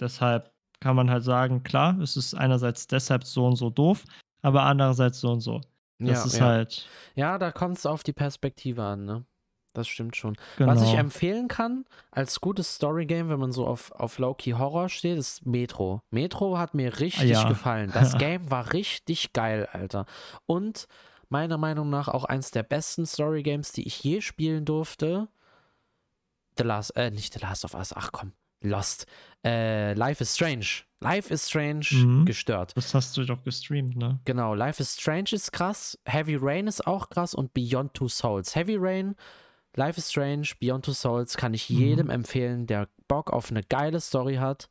deshalb 0.00 0.53
kann 0.84 0.96
man 0.96 1.10
halt 1.10 1.24
sagen, 1.24 1.62
klar, 1.62 1.98
es 2.00 2.14
ist 2.14 2.34
einerseits 2.34 2.86
deshalb 2.86 3.24
so 3.24 3.46
und 3.46 3.56
so 3.56 3.70
doof, 3.70 4.04
aber 4.42 4.64
andererseits 4.64 5.18
so 5.18 5.30
und 5.30 5.40
so. 5.40 5.62
Das 5.98 6.18
ja, 6.18 6.24
ist 6.26 6.36
ja. 6.36 6.44
halt, 6.44 6.86
ja, 7.14 7.38
da 7.38 7.52
kommt 7.52 7.78
es 7.78 7.86
auf 7.86 8.02
die 8.02 8.12
Perspektive 8.12 8.82
an, 8.82 9.06
ne? 9.06 9.24
Das 9.72 9.88
stimmt 9.88 10.14
schon. 10.14 10.36
genau. 10.58 10.70
Was 10.70 10.82
ich 10.82 10.92
empfehlen 10.92 11.48
kann, 11.48 11.86
als 12.10 12.42
gutes 12.42 12.74
Story-Game, 12.74 13.30
wenn 13.30 13.40
man 13.40 13.50
so 13.50 13.66
auf, 13.66 13.92
auf 13.92 14.18
Low-Key 14.18 14.52
Horror 14.52 14.90
steht, 14.90 15.16
ist 15.16 15.46
Metro. 15.46 16.02
Metro 16.10 16.58
hat 16.58 16.74
mir 16.74 17.00
richtig 17.00 17.30
Ja. 17.30 17.48
gefallen. 17.48 17.90
Das 17.94 18.18
Game 18.18 18.50
war 18.50 18.74
richtig 18.74 19.32
geil, 19.32 19.66
Alter. 19.72 20.04
Und 20.44 20.86
meiner 21.30 21.56
Meinung 21.56 21.88
nach 21.88 22.08
auch 22.08 22.26
eins 22.26 22.50
der 22.50 22.62
besten 22.62 23.06
Story-Games, 23.06 23.72
die 23.72 23.86
ich 23.86 24.04
je 24.04 24.20
spielen 24.20 24.66
durfte. 24.66 25.28
The 26.58 26.64
Last, 26.64 26.94
äh, 26.94 27.10
nicht 27.10 27.32
The 27.32 27.40
Last 27.40 27.64
of 27.64 27.72
Us, 27.74 27.94
ach 27.96 28.12
komm, 28.12 28.32
Lost. 28.68 29.06
Äh, 29.44 29.92
Life 29.94 30.22
is 30.22 30.34
Strange. 30.34 30.66
Life 31.00 31.32
is 31.32 31.48
Strange 31.48 31.86
Mhm. 31.92 32.24
gestört. 32.24 32.72
das 32.76 32.94
hast 32.94 33.16
du 33.16 33.24
doch 33.24 33.42
gestreamt, 33.42 33.96
ne? 33.96 34.20
Genau, 34.24 34.54
Life 34.54 34.80
is 34.82 34.94
Strange 34.98 35.30
ist 35.32 35.52
krass, 35.52 35.98
Heavy 36.06 36.36
Rain 36.40 36.66
ist 36.66 36.86
auch 36.86 37.10
krass 37.10 37.34
und 37.34 37.52
Beyond 37.52 37.92
Two 37.94 38.08
Souls. 38.08 38.54
Heavy 38.56 38.76
Rain, 38.76 39.14
Life 39.76 39.98
is 39.98 40.10
Strange, 40.10 40.48
Beyond 40.60 40.86
Two 40.86 40.92
Souls 40.94 41.36
kann 41.36 41.52
ich 41.52 41.68
Mhm. 41.68 41.76
jedem 41.76 42.10
empfehlen, 42.10 42.66
der 42.66 42.88
Bock 43.06 43.30
auf 43.30 43.50
eine 43.50 43.62
geile 43.62 44.00
Story 44.00 44.36
hat, 44.36 44.70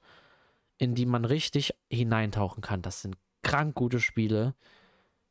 in 0.79 0.95
die 0.95 1.05
man 1.05 1.23
richtig 1.25 1.75
hineintauchen 1.91 2.61
kann. 2.61 2.81
Das 2.81 3.01
sind 3.03 3.15
krank 3.43 3.75
gute 3.75 3.99
Spiele. 3.99 4.55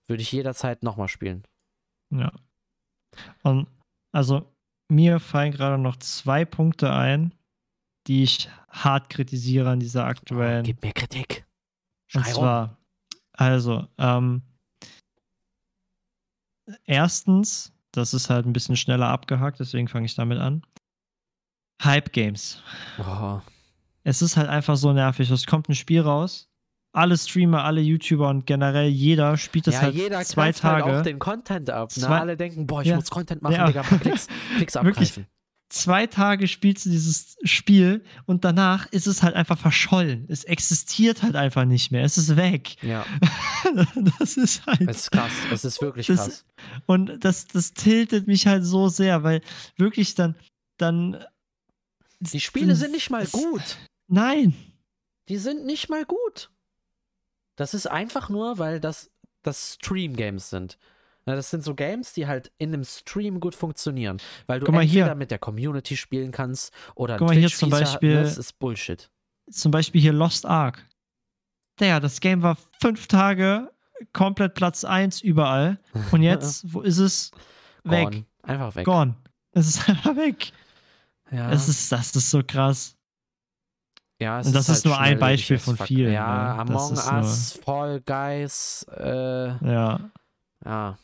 Würde 0.06 0.22
ich 0.22 0.30
jederzeit 0.30 0.82
nochmal 0.84 1.08
spielen. 1.08 1.42
Ja. 2.10 2.30
Und 3.42 3.66
also 4.12 4.46
mir 4.88 5.18
fallen 5.20 5.52
gerade 5.52 5.78
noch 5.82 5.96
zwei 5.96 6.44
Punkte 6.44 6.92
ein, 6.92 7.34
die 8.06 8.22
ich 8.24 8.48
hart 8.68 9.10
kritisiere 9.10 9.70
an 9.70 9.80
dieser 9.80 10.04
aktuellen. 10.06 10.64
Gib 10.64 10.82
mir 10.82 10.92
Kritik. 10.92 11.44
Und 12.14 12.22
Schrei 12.24 12.32
rum. 12.32 12.42
zwar, 12.42 12.78
also, 13.32 13.86
ähm, 13.98 14.42
erstens, 16.84 17.72
das 17.92 18.14
ist 18.14 18.30
halt 18.30 18.46
ein 18.46 18.52
bisschen 18.52 18.76
schneller 18.76 19.08
abgehakt, 19.08 19.60
deswegen 19.60 19.88
fange 19.88 20.06
ich 20.06 20.14
damit 20.14 20.38
an. 20.38 20.62
Hype 21.82 22.12
Games. 22.12 22.62
Oh, 22.98 23.40
Es 24.04 24.22
ist 24.22 24.36
halt 24.36 24.48
einfach 24.48 24.76
so 24.76 24.92
nervig. 24.92 25.30
Es 25.30 25.46
kommt 25.46 25.68
ein 25.68 25.74
Spiel 25.74 26.00
raus. 26.00 26.48
Alle 26.94 27.16
Streamer, 27.16 27.64
alle 27.64 27.80
YouTuber 27.80 28.28
und 28.28 28.46
generell 28.46 28.88
jeder 28.88 29.36
spielt 29.38 29.66
das 29.66 29.74
ja, 29.76 29.80
halt 29.82 29.94
jeder 29.94 30.20
zwei 30.24 30.52
knallt 30.52 30.62
halt 30.62 30.84
Tage. 30.84 30.98
auch 30.98 31.02
den 31.02 31.18
Content 31.18 31.70
ab. 31.70 31.90
Ne? 31.96 32.06
Alle 32.08 32.36
denken, 32.36 32.66
boah, 32.66 32.82
ich 32.82 32.88
Ja. 32.88 32.96
muss 32.96 33.10
Content 33.10 33.40
machen, 33.42 33.54
Ja. 33.54 33.66
Digga, 33.66 33.82
Klicks, 33.82 34.28
Klicks 34.56 34.74
Wirklich. 34.82 35.20
Zwei 35.72 36.06
Tage 36.06 36.48
spielst 36.48 36.86
du 36.86 36.90
dieses 36.90 37.36
Spiel 37.44 38.04
und 38.26 38.44
danach 38.44 38.86
ist 38.92 39.06
es 39.06 39.22
halt 39.22 39.34
einfach 39.34 39.58
verschollen. 39.58 40.26
Es 40.28 40.44
existiert 40.44 41.22
halt 41.22 41.34
einfach 41.34 41.64
nicht 41.64 41.90
mehr. 41.90 42.04
Es 42.04 42.18
ist 42.18 42.36
weg. 42.36 42.76
Ja, 42.82 43.06
Das 44.18 44.36
ist 44.36 44.66
halt. 44.66 44.82
es 44.82 44.98
ist 45.00 45.10
krass. 45.12 45.32
Es 45.50 45.64
ist 45.64 45.80
wirklich 45.80 46.06
Das- 46.06 46.18
krass. 46.18 46.44
Und 46.86 47.24
das, 47.24 47.46
das 47.46 47.72
tiltet 47.72 48.26
mich 48.26 48.46
halt 48.46 48.64
so 48.64 48.88
sehr, 48.88 49.22
weil 49.22 49.40
wirklich 49.76 50.14
dann. 50.14 50.36
dann 50.78 51.24
Die 52.20 52.40
Spiele 52.40 52.76
sind 52.76 52.92
nicht 52.92 53.10
mal 53.10 53.22
das- 53.22 53.32
gut. 53.32 53.78
Nein. 54.08 54.54
Die 55.28 55.38
sind 55.38 55.64
nicht 55.64 55.88
mal 55.88 56.04
gut. 56.04 56.50
Das 57.56 57.74
ist 57.74 57.86
einfach 57.86 58.28
nur, 58.28 58.58
weil 58.58 58.80
das, 58.80 59.10
das 59.42 59.74
Stream-Games 59.74 60.50
sind. 60.50 60.78
Na, 61.24 61.36
das 61.36 61.50
sind 61.50 61.62
so 61.62 61.74
Games, 61.74 62.12
die 62.14 62.26
halt 62.26 62.50
in 62.58 62.72
einem 62.74 62.84
Stream 62.84 63.38
gut 63.40 63.54
funktionieren. 63.54 64.18
Weil 64.46 64.58
du 64.60 64.66
Guck 64.66 64.74
mal 64.74 64.82
entweder 64.82 65.06
hier. 65.06 65.14
mit 65.14 65.30
der 65.30 65.38
Community 65.38 65.96
spielen 65.96 66.32
kannst 66.32 66.72
oder 66.96 67.16
Guck 67.16 67.28
mal 67.28 67.36
hier 67.36 67.48
zum 67.48 67.70
Twitch-Feature- 67.70 67.80
Beispiel- 67.92 68.14
Das 68.22 68.38
ist 68.38 68.58
Bullshit. 68.58 69.10
Zum 69.50 69.70
Beispiel 69.70 70.00
hier 70.00 70.12
Lost 70.12 70.46
Ark. 70.46 70.84
Der, 71.80 72.00
das 72.00 72.20
Game 72.20 72.42
war 72.42 72.56
fünf 72.80 73.06
Tage 73.06 73.70
komplett 74.12 74.54
Platz 74.54 74.84
1 74.84 75.20
überall. 75.20 75.78
Und 76.12 76.22
jetzt, 76.22 76.72
wo 76.72 76.80
ist 76.80 76.98
es? 76.98 77.30
Weg. 77.84 78.10
Gone. 78.10 78.24
Einfach 78.42 78.74
weg. 78.74 78.84
Gone. 78.84 79.14
Es 79.52 79.68
ist 79.68 79.88
einfach 79.88 80.16
weg. 80.16 80.52
Ja, 81.30 81.50
Es 81.50 81.68
ist, 81.68 81.90
das 81.92 82.14
ist 82.14 82.30
so 82.30 82.42
krass. 82.46 82.94
ja, 84.20 84.40
es 84.40 84.48
und 84.48 84.52
das 84.54 84.68
ist 84.68 84.84
nur 84.84 84.98
ein 84.98 85.18
Beispiel 85.18 85.58
von 85.58 85.76
vielen, 85.78 86.12
Ja, 86.12 86.54
ne? 86.54 86.60
Among 86.60 86.92
ist 86.92 87.10
Us, 87.10 87.60
Fall 87.64 88.00
Guys, 88.02 88.84
äh, 88.96 89.46
Ja. 89.66 90.10
ja. 90.64 90.98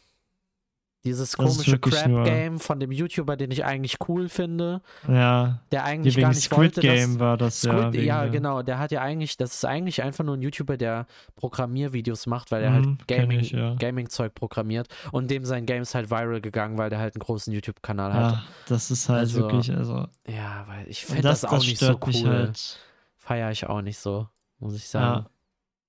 Dieses 1.05 1.31
Das 1.31 1.37
komische 1.37 1.79
Crap-Game 1.79 2.59
von 2.59 2.81
dem 2.81 2.91
YouTuber, 2.91 3.37
den 3.37 3.53
ich 3.53 3.65
eigentlich 3.65 3.99
cool 4.09 4.29
finde, 4.29 4.83
Ja. 5.07 5.61
der 5.71 5.85
eigentlich 5.85 6.17
gar 6.17 6.31
nicht 6.31 6.43
Squid 6.43 6.59
wollte, 6.59 6.81
dass, 6.81 6.83
Game 6.83 7.21
war 7.21 7.37
das 7.37 7.63
ja. 7.63 7.71
Squid, 7.73 7.93
wegen 7.95 8.05
ja, 8.07 8.27
genau. 8.27 8.63
Der 8.63 8.81
hat 8.81 8.91
ja 8.91 9.01
eigentlich, 9.01 9.37
das 9.37 9.55
ist 9.55 9.65
eigentlich 9.65 10.03
einfach 10.03 10.25
nur 10.25 10.37
ein 10.37 10.43
YouTuber, 10.43 10.77
der 10.77 11.07
Programmiervideos 11.37 12.27
macht, 12.27 12.51
weil 12.51 12.65
er 12.65 12.71
Mhm, 12.71 12.75
halt 12.75 13.09
kenn 13.09 13.21
Gaming, 13.29 13.41
ich, 13.41 13.53
ja. 13.53 13.75
Gaming-Zeug 13.77 14.35
programmiert 14.35 14.89
und 15.13 15.31
dem 15.31 15.45
sein 15.45 15.67
Game 15.67 15.83
ist 15.83 15.95
halt 15.95 16.11
viral 16.11 16.41
gegangen, 16.41 16.77
weil 16.79 16.91
der 16.91 16.99
halt 16.99 17.15
einen 17.15 17.21
großen 17.21 17.53
YouTube-Kanal 17.53 18.13
hat. 18.13 18.33
Ja, 18.33 18.45
das 18.67 18.91
ist 18.91 19.09
halt 19.09 19.21
Also, 19.21 19.43
wirklich, 19.43 19.71
also. 19.73 20.09
Ja, 20.27 20.65
weil 20.67 20.89
ich 20.89 21.05
finde 21.07 21.23
das, 21.23 21.45
auch 21.45 21.59
nicht 21.61 21.79
so 21.79 21.97
cool. 22.07 22.27
halt. 22.29 22.81
Feier 23.17 23.53
ich 23.53 23.67
auch 23.69 23.83
nicht 23.83 23.99
so, 23.99 24.27
muss 24.59 24.75
ich 24.75 24.89
sagen. 24.89 25.27
Ja. 25.27 25.31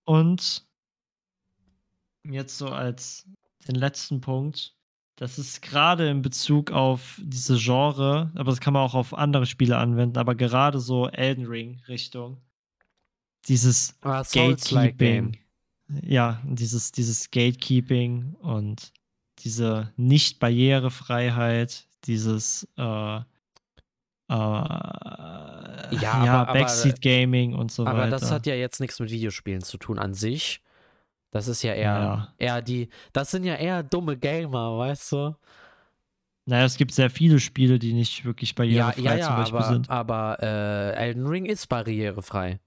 Und 0.06 0.66
jetzt 2.26 2.58
so 2.60 2.68
als 2.70 3.26
den 3.68 3.76
letzten 3.76 4.22
Punkt, 4.22 4.76
das 5.20 5.38
ist 5.38 5.62
gerade 5.62 6.10
in 6.10 6.22
Bezug 6.22 6.72
auf 6.72 7.20
diese 7.24 7.58
Genre, 7.58 8.32
aber 8.36 8.52
das 8.52 8.60
kann 8.62 8.74
man 8.74 8.84
auch 8.84 8.96
auf 8.96 9.14
andere 9.14 9.46
Spiele 9.46 9.78
anwenden, 9.78 10.18
aber 10.18 10.34
gerade 10.36 10.80
so 10.80 11.08
Elden 11.10 11.46
Ring 11.46 11.82
Richtung 11.88 12.38
dieses 13.48 13.98
Ah, 14.02 14.24
Gatekeeping. 14.24 15.38
Ja, 16.04 16.42
dieses, 16.46 16.92
dieses 16.92 17.32
Gatekeeping 17.32 18.36
und 18.42 18.94
diese 19.40 19.92
Nicht-Barrierefreiheit, 19.98 21.88
dieses 22.06 22.68
äh, 22.78 22.82
äh, 22.82 23.22
ja, 24.30 26.14
aber- 26.14 26.30
aber- 26.50 26.54
Backseat 26.54 27.02
Gaming 27.02 27.56
und 27.56 27.72
so 27.72 27.86
Aber 27.86 28.00
weiter. 28.00 28.12
das 28.12 28.32
hat 28.32 28.46
ja 28.46 28.54
jetzt 28.56 28.80
nichts 28.80 29.00
mit 29.00 29.10
Videospielen 29.10 29.62
zu 29.64 29.78
tun 29.78 29.98
an 30.00 30.14
sich. 30.14 30.62
Das 31.32 31.48
ist 31.48 31.62
ja 31.64 31.74
eher, 31.74 31.84
Ja. 31.84 32.34
eher 32.38 32.62
die, 32.62 32.90
das 33.14 33.32
sind 33.32 33.44
ja 33.44 33.56
eher 33.56 33.84
dumme 33.84 34.18
Gamer, 34.18 34.78
weißt 34.78 35.12
du? 35.12 35.36
naja, 36.46 36.66
es 36.66 36.78
gibt 36.78 36.94
sehr 36.94 37.12
viele 37.12 37.40
Spiele, 37.40 37.78
die 37.78 37.94
nicht 37.94 38.26
wirklich 38.26 38.50
Ja, 38.52 38.56
barrierefrei 38.56 39.02
ja, 39.04 39.16
ja, 39.16 39.28
zum 39.28 39.36
Beispiel 39.36 39.58
aber, 39.60 39.68
sind. 39.68 39.90
aber 39.90 40.38
äh, 40.42 40.94
Elden 40.96 41.28
Ring 41.28 41.46
ist 41.46 41.68
barrierefrei. 41.70 42.60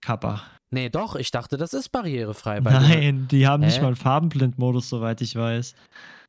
Kappa. 0.00 0.42
Nee, 0.70 0.90
doch, 0.90 1.16
ich 1.16 1.30
dachte, 1.32 1.56
das 1.56 1.72
ist 1.74 1.88
barrierefrei. 1.88 2.60
Nein, 2.60 3.26
die 3.28 3.46
haben 3.46 3.64
nicht 3.64 3.76
Hä? 3.76 3.80
mal 3.80 3.86
einen 3.88 3.96
Farbenblind-Modus, 3.96 4.88
soweit 4.88 5.20
ich 5.22 5.34
weiß. 5.34 5.74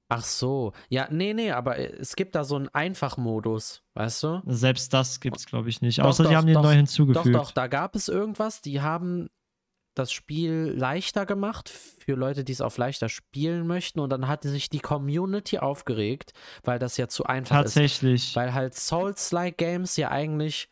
Ach 0.09 0.23
so. 0.23 0.73
Ja, 0.89 1.07
nee, 1.11 1.33
nee, 1.33 1.51
aber 1.51 1.77
äh, 1.77 1.91
es 1.99 2.15
gibt 2.15 2.33
da 2.33 2.43
so 2.43 2.55
einen 2.55 2.69
Einfachmodus, 2.69 3.83
weißt 3.93 4.23
du? 4.23 4.41
Selbst 4.47 4.91
das 4.93 5.19
gibt's, 5.19 5.45
glaube 5.45 5.69
ich, 5.69 5.81
nicht. 5.81 5.99
Doch, 5.99 6.05
Außer 6.05 6.23
doch, 6.23 6.29
die 6.31 6.35
haben 6.37 6.47
den 6.47 6.53
doch, 6.55 6.63
neu 6.63 6.69
Doch, 6.71 6.77
hinzugefügt. 6.77 7.35
doch, 7.35 7.51
da 7.51 7.67
gab 7.67 7.95
es 7.95 8.07
irgendwas, 8.07 8.61
die 8.61 8.81
haben 8.81 9.27
das 9.97 10.11
Spiel 10.11 10.73
leichter 10.77 11.25
gemacht 11.25 11.69
für 11.69 12.13
Leute, 12.15 12.43
die 12.43 12.51
es 12.53 12.61
auf 12.61 12.77
leichter 12.77 13.09
spielen 13.09 13.67
möchten 13.67 13.99
und 13.99 14.09
dann 14.11 14.27
hatte 14.27 14.49
sich 14.49 14.69
die 14.69 14.79
Community 14.79 15.57
aufgeregt, 15.59 16.33
weil 16.63 16.79
das 16.79 16.97
ja 16.97 17.07
zu 17.07 17.25
einfach 17.25 17.57
ist. 17.57 17.73
Tatsächlich. 17.73 18.35
Weil 18.35 18.53
halt 18.53 18.75
Souls-like 18.75 19.57
Games 19.57 19.97
ja 19.97 20.09
eigentlich 20.11 20.69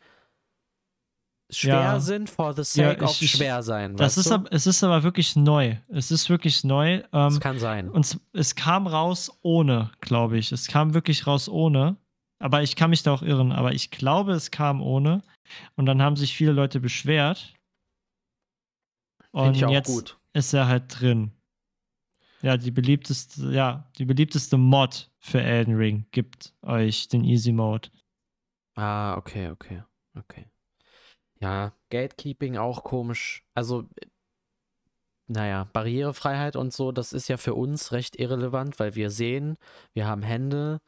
schwer 1.50 1.74
Ja. 1.80 2.00
sind 2.00 2.28
for 2.28 2.52
the 2.54 2.64
sake 2.64 2.98
Ja, 3.00 3.04
of 3.04 3.10
ich- 3.12 3.22
ich- 3.22 3.30
schwer 3.32 3.62
sein. 3.62 3.96
Das 3.96 4.16
ist, 4.16 4.30
aber, 4.32 4.50
es 4.52 4.66
ist 4.66 4.82
aber 4.82 5.02
wirklich 5.04 5.36
neu. 5.36 5.76
Es 5.88 6.10
ist 6.10 6.28
wirklich 6.28 6.64
neu. 6.64 7.02
Ähm, 7.12 7.38
kann 7.40 7.58
sein. 7.58 7.88
und 7.88 8.04
es- 8.04 8.20
es 8.32 8.54
kam 8.56 8.86
raus 8.86 9.30
ohne, 9.42 9.92
glaube 10.00 10.38
ich. 10.38 10.50
Es 10.52 10.66
kam 10.66 10.94
wirklich 10.94 11.26
raus 11.26 11.48
ohne. 11.48 11.96
Aber 12.38 12.62
ich 12.62 12.76
kann 12.76 12.90
mich 12.90 13.02
da 13.02 13.12
auch 13.14 13.22
irren. 13.22 13.52
Aber 13.52 13.72
ich 13.72 13.90
glaube, 13.90 14.32
es 14.32 14.50
kam 14.50 14.82
ohne. 14.82 15.22
Und 15.76 15.86
dann 15.86 16.02
haben 16.02 16.16
sich 16.16 16.36
viele 16.36 16.52
Leute 16.52 16.80
beschwert. 16.80 17.54
Finde 19.36 19.48
Und 19.50 19.56
ich 19.56 19.64
auch 19.66 19.70
jetzt 19.70 19.86
gut. 19.88 20.18
ist 20.32 20.52
er 20.54 20.66
halt 20.68 20.84
drin. 21.00 21.30
Ja, 22.42 22.56
die 22.56 22.70
beliebteste, 22.70 23.50
ja, 23.52 23.90
die 23.98 24.04
beliebteste 24.04 24.56
Mod 24.56 25.10
für 25.18 25.40
Elden 25.42 25.74
Ring 25.76 26.06
gibt 26.10 26.54
euch 26.62 27.08
den 27.08 27.24
Easy 27.24 27.52
Mode. 27.52 27.88
Ah, 28.74 29.16
okay, 29.16 29.50
okay, 29.50 29.82
okay. 30.18 30.46
Ja, 31.40 31.72
Gatekeeping 31.90 32.56
auch 32.56 32.84
komisch. 32.84 33.42
Also, 33.54 33.84
naja, 35.28 35.64
Barrierefreiheit 35.72 36.56
und 36.56 36.72
so, 36.72 36.92
das 36.92 37.12
ist 37.12 37.28
ja 37.28 37.36
für 37.36 37.54
uns 37.54 37.92
recht 37.92 38.16
irrelevant, 38.18 38.78
weil 38.78 38.94
wir 38.94 39.10
sehen, 39.10 39.56
wir 39.92 40.06
haben 40.06 40.22
Hände, 40.22 40.80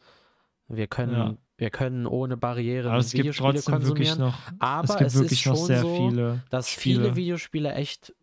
wir 0.68 0.86
können, 0.86 1.12
Ja. 1.14 1.36
wir 1.56 1.70
können 1.70 2.06
ohne 2.06 2.36
Barriere 2.36 2.90
Aber 2.90 2.98
es 2.98 3.10
gibt 3.12 3.24
Videospiele 3.24 3.52
trotzdem 3.54 3.82
wirklich 3.86 4.08
konsumieren. 4.10 4.18
noch, 4.18 4.52
Aber 4.60 4.84
es 4.84 4.96
gibt 4.96 5.10
es 5.10 5.14
wirklich 5.16 5.40
ist 5.40 5.46
noch 5.46 5.56
schon 5.56 5.66
sehr 5.66 5.80
so, 5.80 5.96
viele. 5.96 6.44
dass 6.50 6.68
viele 6.68 7.00
Spiele. 7.00 7.16
Videospiele 7.16 7.72
echt 7.74 8.14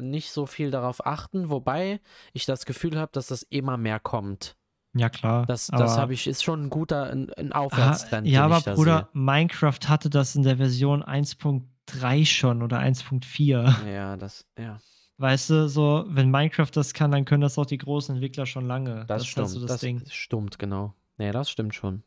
nicht 0.00 0.30
so 0.32 0.46
viel 0.46 0.70
darauf 0.70 1.06
achten, 1.06 1.50
wobei 1.50 2.00
ich 2.32 2.44
das 2.46 2.66
Gefühl 2.66 2.98
habe, 2.98 3.10
dass 3.12 3.28
das 3.28 3.42
immer 3.42 3.76
mehr 3.76 4.00
kommt. 4.00 4.56
Ja, 4.94 5.08
klar. 5.10 5.44
Das, 5.46 5.66
das 5.68 5.98
habe 5.98 6.14
ich, 6.14 6.26
ist 6.26 6.42
schon 6.42 6.64
ein 6.64 6.70
guter, 6.70 7.04
ein, 7.10 7.32
ein 7.34 7.52
Ah, 7.52 7.60
Aufwärtstrend. 7.60 8.26
ja, 8.26 8.46
den 8.46 8.52
aber 8.52 8.74
Bruder, 8.74 9.08
Minecraft 9.12 9.78
hatte 9.86 10.10
das 10.10 10.34
in 10.34 10.42
der 10.42 10.56
Version 10.56 11.02
1.3 11.04 12.24
schon 12.26 12.62
oder 12.62 12.78
1.4. 12.80 13.24
sehe. 13.26 13.92
Ja, 13.92 14.16
das, 14.16 14.46
ja. 14.58 14.78
Weißt 15.18 15.50
du, 15.50 15.68
so, 15.68 16.04
wenn 16.08 16.30
Minecraft 16.30 16.70
das 16.72 16.94
kann, 16.94 17.10
dann 17.10 17.24
können 17.24 17.42
das 17.42 17.58
auch 17.58 17.66
die 17.66 17.78
großen 17.78 18.14
Entwickler 18.14 18.46
schon 18.46 18.66
lange. 18.66 19.04
Das, 19.06 19.26
stimmt. 19.26 19.46
halt 19.46 19.54
so 19.54 19.60
das, 19.60 19.72
das 19.72 19.80
Ding. 19.80 20.02
stimmt, 20.08 20.58
genau. 20.58 20.94
Nee, 21.16 21.32
das 21.32 21.50
stimmt 21.50 21.74
schon. 21.74 22.02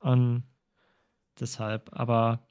Und 0.00 0.44
deshalb, 1.40 1.88
aber 1.92 2.45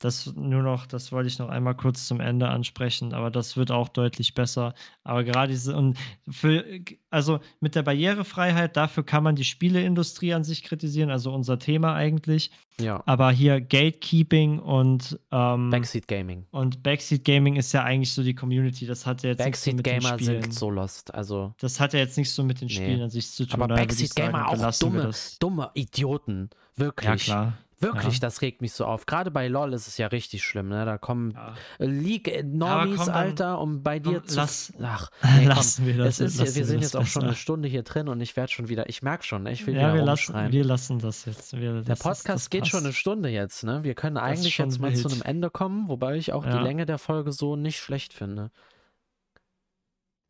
das 0.00 0.32
nur 0.34 0.62
noch, 0.62 0.86
das 0.86 1.12
wollte 1.12 1.28
ich 1.28 1.38
noch 1.38 1.50
einmal 1.50 1.74
kurz 1.74 2.06
zum 2.06 2.20
Ende 2.20 2.48
ansprechen, 2.48 3.12
aber 3.12 3.30
das 3.30 3.58
wird 3.58 3.70
auch 3.70 3.88
deutlich 3.90 4.32
besser. 4.34 4.72
Aber 5.04 5.24
gerade 5.24 5.52
diese, 5.52 5.76
und 5.76 5.98
für, 6.28 6.64
also 7.10 7.40
mit 7.60 7.74
der 7.74 7.82
Barrierefreiheit, 7.82 8.78
dafür 8.78 9.04
kann 9.04 9.22
man 9.22 9.36
die 9.36 9.44
Spieleindustrie 9.44 10.32
an 10.32 10.42
sich 10.42 10.62
kritisieren, 10.64 11.10
also 11.10 11.32
unser 11.34 11.58
Thema 11.58 11.94
eigentlich. 11.94 12.50
Ja. 12.80 13.02
Aber 13.04 13.30
hier 13.30 13.60
Gatekeeping 13.60 14.58
und 14.58 15.20
ähm, 15.30 15.68
Backseat 15.68 16.08
Gaming. 16.08 16.46
und 16.50 16.82
Backseat 16.82 17.22
Gaming 17.24 17.56
ist 17.56 17.72
ja 17.72 17.84
eigentlich 17.84 18.14
so 18.14 18.22
die 18.22 18.34
Community. 18.34 18.86
Das 18.86 19.04
hat 19.04 19.22
ja 19.22 19.30
jetzt 19.30 19.44
nichts 19.44 19.62
so 19.64 19.70
Backseat 19.72 19.76
mit 19.76 19.86
den 19.86 20.00
Gamer 20.00 20.18
Spielen. 20.18 20.42
sind 20.44 20.54
so 20.54 20.70
lost. 20.70 21.12
Also 21.14 21.52
Das 21.60 21.78
hat 21.78 21.92
ja 21.92 21.98
jetzt 21.98 22.16
nichts 22.16 22.34
so 22.34 22.42
mit 22.42 22.62
den 22.62 22.68
Nee. 22.68 22.74
Spielen 22.74 23.02
an 23.02 23.10
sich 23.10 23.30
zu 23.30 23.44
tun. 23.44 23.60
Aber 23.60 23.74
Backseat 23.74 24.16
Gamer 24.16 24.48
auch 24.48 24.78
dumme, 24.78 25.10
dumme 25.40 25.70
Idioten. 25.74 26.48
Ja, 26.78 26.84
Wirklich. 26.86 27.24
klar. 27.24 27.52
Wirklich, 27.82 28.14
Ja. 28.14 28.20
das 28.20 28.42
regt 28.42 28.60
mich 28.60 28.72
so 28.74 28.84
auf. 28.84 29.06
Gerade 29.06 29.30
bei 29.30 29.48
LOL 29.48 29.72
ist 29.72 29.88
es 29.88 29.96
ja 29.96 30.08
richtig 30.08 30.44
schlimm, 30.44 30.68
ne? 30.68 30.84
Da 30.84 30.98
kommen 30.98 31.32
Ja. 31.32 31.54
League 31.78 32.28
äh, 32.28 32.42
Normies, 32.42 32.98
komm, 32.98 33.08
Alter, 33.08 33.58
um 33.58 33.82
bei 33.82 33.98
dir 33.98 34.18
komm, 34.20 34.26
zu. 34.28 34.36
lass- 34.36 34.72
Ach, 34.82 35.10
nee, 35.22 35.38
komm. 35.38 35.48
lassen 35.48 35.86
wir 35.86 35.96
das. 35.96 36.20
Es 36.20 36.34
ist, 36.34 36.38
lassen 36.40 36.54
wir 36.56 36.64
sind 36.66 36.76
das 36.76 36.92
jetzt 36.92 36.96
auch 36.96 37.06
schon 37.06 37.22
eine 37.22 37.30
besser. 37.32 37.40
Stunde 37.40 37.68
hier 37.68 37.82
drin 37.82 38.08
und 38.08 38.20
ich 38.20 38.36
werde 38.36 38.52
schon 38.52 38.68
wieder, 38.68 38.88
ich 38.90 39.02
merke 39.02 39.24
schon, 39.24 39.44
ne, 39.44 39.52
ich 39.52 39.66
will 39.66 39.74
Ja, 39.74 39.80
wieder 39.80 39.94
wir 39.94 40.02
lassen, 40.04 40.34
wir 40.52 40.64
lassen 40.64 40.98
das 40.98 41.24
jetzt. 41.24 41.56
Wir, 41.58 41.72
Der 41.72 41.82
das 41.82 41.98
Podcast 42.00 42.28
das 42.28 42.50
geht 42.50 42.60
passt. 42.60 42.70
schon 42.72 42.84
eine 42.84 42.92
Stunde 42.92 43.30
jetzt, 43.30 43.64
ne? 43.64 43.82
Wir 43.82 43.94
können 43.94 44.18
eigentlich 44.18 44.58
jetzt 44.58 44.78
mal 44.78 44.94
zu 44.94 45.04
wild. 45.04 45.14
einem 45.14 45.22
Ende 45.22 45.48
kommen, 45.50 45.88
wobei 45.88 46.16
ich 46.16 46.32
auch 46.34 46.44
die 46.44 46.50
Ja. 46.50 46.60
Länge 46.60 46.84
der 46.84 46.98
Folge 46.98 47.32
so 47.32 47.56
nicht 47.56 47.78
schlecht 47.78 48.12
finde. 48.12 48.50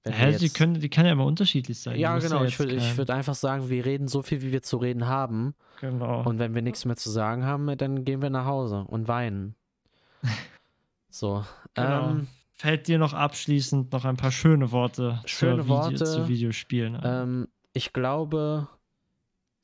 Hä, 0.07 0.37
die, 0.39 0.49
können, 0.49 0.81
die 0.81 0.89
kann 0.89 1.05
ja 1.05 1.13
immer 1.13 1.27
unterschiedlich 1.27 1.79
sein. 1.79 1.99
Ja, 1.99 2.19
genau. 2.19 2.43
Ich 2.45 2.59
würde 2.59 2.75
ich 2.75 2.83
kein- 2.89 2.97
würd 2.97 3.11
einfach 3.11 3.35
sagen, 3.35 3.69
wir 3.69 3.85
reden 3.85 4.09
so 4.09 4.23
viel, 4.23 4.41
wie 4.41 4.51
wir 4.51 4.63
zu 4.63 4.79
reden 4.79 5.07
haben. 5.07 5.55
Genau. 5.81 6.23
Und 6.27 6.39
wenn 6.39 6.55
wir 6.55 6.63
nichts 6.63 6.85
mehr 6.87 6.97
zu 6.97 7.11
sagen 7.11 7.45
haben, 7.45 7.77
dann 7.77 8.05
gehen 8.05 8.23
wir 8.23 8.31
nach 8.31 8.47
Hause 8.47 8.85
und 8.89 9.09
weinen. 9.09 9.55
So. 11.13 11.45
Genau. 11.75 12.11
Ähm, 12.11 12.29
Fällt 12.53 12.87
dir 12.89 12.99
noch 12.99 13.15
abschließend 13.15 13.91
noch 13.93 14.05
ein 14.05 14.17
paar 14.17 14.31
schöne 14.31 14.71
Worte, 14.71 15.21
Schöne 15.25 15.67
Worte. 15.67 15.93
Video, 15.95 16.05
zu 16.07 16.29
Videospielen? 16.29 17.01
ähm, 17.03 17.49
ich 17.73 17.93
glaube, 17.93 18.69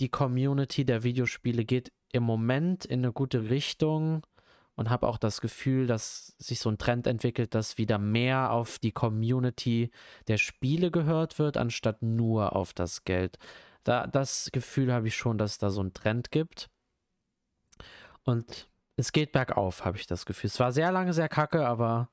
die 0.00 0.08
Community 0.08 0.84
der 0.84 1.02
Videospiele 1.02 1.64
geht 1.64 1.92
im 2.12 2.22
Moment 2.22 2.84
in 2.84 3.00
eine 3.04 3.12
gute 3.12 3.48
Richtung 3.50 4.22
und 4.76 4.90
habe 4.90 5.08
auch 5.08 5.18
das 5.18 5.40
Gefühl, 5.40 5.86
dass 5.86 6.36
sich 6.38 6.60
so 6.60 6.70
ein 6.70 6.78
Trend 6.78 7.06
entwickelt, 7.06 7.54
dass 7.54 7.78
wieder 7.78 7.98
mehr 7.98 8.52
auf 8.52 8.78
die 8.78 8.92
Community 8.92 9.90
der 10.28 10.36
Spiele 10.36 10.90
gehört 10.90 11.38
wird, 11.38 11.56
anstatt 11.56 12.02
nur 12.02 12.54
auf 12.54 12.74
das 12.74 13.04
Geld. 13.04 13.38
Da, 13.84 14.06
das 14.06 14.50
Gefühl 14.52 14.92
habe 14.92 15.08
ich 15.08 15.16
schon, 15.16 15.38
dass 15.38 15.58
da 15.58 15.70
so 15.70 15.80
einen 15.80 15.94
Trend 15.94 16.30
gibt. 16.30 16.68
Und 18.24 18.68
es 18.96 19.12
geht 19.12 19.32
bergauf, 19.32 19.84
habe 19.84 19.96
ich 19.96 20.06
das 20.06 20.26
Gefühl. 20.26 20.48
Es 20.48 20.60
war 20.60 20.72
sehr 20.72 20.92
lange 20.92 21.14
sehr 21.14 21.28
kacke, 21.28 21.66
aber, 21.66 22.10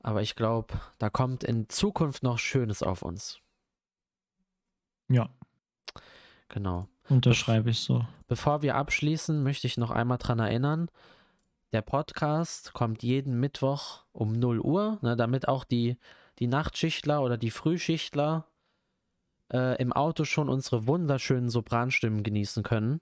aber 0.00 0.22
ich 0.22 0.36
glaube, 0.36 0.74
da 0.98 1.10
kommt 1.10 1.44
in 1.44 1.68
Zukunft 1.68 2.22
noch 2.22 2.38
Schönes 2.38 2.82
auf 2.82 3.02
uns. 3.02 3.40
ja, 5.08 5.28
Genau. 6.48 6.88
unterschreibe 7.08 7.70
ich 7.70 7.80
so. 7.80 8.06
Bevor 8.28 8.62
wir 8.62 8.76
abschließen, 8.76 9.42
möchte 9.42 9.66
ich 9.66 9.76
noch 9.76 9.90
einmal 9.90 10.18
dran 10.18 10.38
erinnern, 10.38 10.88
der 11.74 11.82
Podcast 11.82 12.72
kommt 12.72 13.02
jeden 13.02 13.40
Mittwoch 13.40 14.04
um 14.12 14.32
0 14.32 14.60
Uhr, 14.60 14.98
ne, 15.02 15.16
damit 15.16 15.48
auch 15.48 15.64
die, 15.64 15.98
die 16.38 16.46
Nachtschichtler 16.46 17.20
oder 17.22 17.36
die 17.36 17.50
Frühschichtler 17.50 18.46
äh, 19.52 19.76
im 19.82 19.92
Auto 19.92 20.24
schon 20.24 20.48
unsere 20.48 20.86
wunderschönen 20.86 21.50
Sopranstimmen 21.50 22.22
genießen 22.22 22.62
können. 22.62 23.00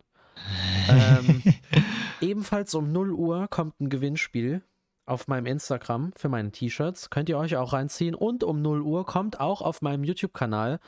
Ähm, 0.88 1.42
Ebenfalls 2.22 2.74
um 2.74 2.92
0 2.92 3.12
Uhr 3.12 3.46
kommt 3.48 3.78
ein 3.80 3.90
Gewinnspiel 3.90 4.62
auf 5.04 5.28
meinem 5.28 5.46
Instagram 5.46 6.12
für 6.16 6.30
meine 6.30 6.50
T-Shirts. 6.50 7.10
Könnt 7.10 7.28
ihr 7.28 7.36
euch 7.36 7.56
auch 7.56 7.74
reinziehen. 7.74 8.14
Und 8.14 8.42
um 8.42 8.62
0 8.62 8.80
Uhr 8.80 9.04
kommt 9.04 9.38
auch 9.38 9.60
auf 9.60 9.82
meinem 9.82 10.04
YouTube-Kanal, 10.04 10.78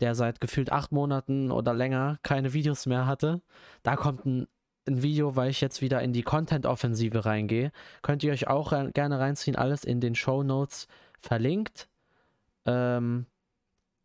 der 0.00 0.14
seit 0.14 0.40
gefühlt 0.40 0.72
acht 0.72 0.92
Monaten 0.92 1.50
oder 1.50 1.72
länger 1.72 2.18
keine 2.22 2.52
Videos 2.52 2.84
mehr 2.84 3.06
hatte. 3.06 3.40
Da 3.82 3.96
kommt 3.96 4.26
ein, 4.26 4.46
ein 4.86 5.02
Video, 5.02 5.36
weil 5.36 5.50
ich 5.50 5.60
jetzt 5.60 5.80
wieder 5.82 6.02
in 6.02 6.12
die 6.12 6.22
Content-Offensive 6.22 7.24
reingehe. 7.24 7.72
Könnt 8.02 8.22
ihr 8.22 8.32
euch 8.32 8.48
auch 8.48 8.72
rein, 8.72 8.92
gerne 8.92 9.18
reinziehen. 9.18 9.56
Alles 9.56 9.84
in 9.84 10.00
den 10.00 10.14
Show 10.14 10.42
Notes 10.42 10.88
verlinkt. 11.18 11.88
Ähm, 12.64 13.26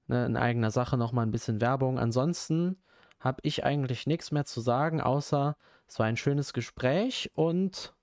ne, 0.07 0.25
in 0.25 0.37
eigener 0.37 0.71
Sache 0.71 0.97
nochmal 0.97 1.25
ein 1.25 1.31
bisschen 1.31 1.61
Werbung. 1.61 1.99
Ansonsten 1.99 2.77
habe 3.19 3.39
ich 3.43 3.63
eigentlich 3.63 4.07
nichts 4.07 4.31
mehr 4.31 4.45
zu 4.45 4.61
sagen, 4.61 5.01
außer 5.01 5.55
es 5.87 5.99
war 5.99 6.05
ein 6.05 6.17
schönes 6.17 6.53
Gespräch 6.53 7.31
und 7.33 7.93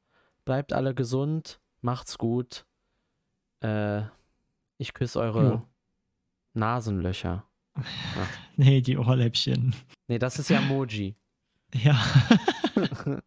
bleibt 0.45 0.73
alle 0.73 0.95
gesund, 0.95 1.61
macht's 1.81 2.19
gut. 2.19 2.67
Äh, 3.61 4.03
ich 4.79 4.95
küsse 4.95 5.21
eure 5.21 5.43
Jo. 5.43 5.63
Nasenlöcher. 6.55 7.45
Nee, 8.57 8.81
die 8.81 8.99
Ohrläppchen. 8.99 9.73
Nee, 10.09 10.19
das 10.19 10.41
ist 10.41 10.51
ja 10.51 10.61
Moji. 10.61 11.15
Ja. 11.75 12.01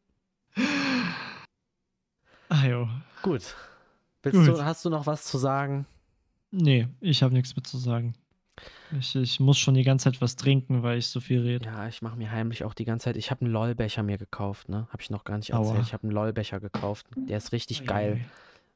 ah 2.49 2.65
jo. 2.65 2.87
Gut. 3.21 3.55
Gut. 4.23 4.33
Du, 4.33 4.63
hast 4.63 4.85
du 4.85 4.89
noch 4.89 5.05
was 5.07 5.23
zu 5.25 5.37
sagen? 5.37 5.85
Nee, 6.51 6.87
ich 6.99 7.23
habe 7.23 7.33
nichts 7.33 7.55
mehr 7.55 7.63
zu 7.63 7.77
sagen. 7.77 8.13
Ich, 8.99 9.15
ich 9.15 9.39
muss 9.39 9.57
schon 9.57 9.73
die 9.73 9.83
ganze 9.83 10.11
Zeit 10.11 10.21
was 10.21 10.35
trinken, 10.35 10.83
weil 10.83 10.97
ich 10.99 11.07
so 11.07 11.19
viel 11.19 11.41
rede. 11.41 11.65
Ja, 11.65 11.87
ich 11.87 12.01
mache 12.01 12.17
mir 12.17 12.29
heimlich 12.31 12.63
auch 12.63 12.73
die 12.73 12.83
ganze 12.85 13.05
Zeit. 13.05 13.15
Ich 13.17 13.31
habe 13.31 13.41
einen 13.45 13.53
LOL-Becher 13.53 14.03
mir 14.03 14.17
gekauft, 14.17 14.69
ne? 14.69 14.87
Habe 14.91 15.01
ich 15.01 15.09
noch 15.09 15.23
gar 15.23 15.37
nicht 15.37 15.53
Aua. 15.53 15.67
erzählt. 15.69 15.87
Ich 15.87 15.93
habe 15.93 16.03
einen 16.03 16.11
LOL-Becher 16.11 16.59
gekauft. 16.59 17.07
Der 17.15 17.37
ist 17.37 17.51
richtig 17.53 17.85
geil. 17.87 18.21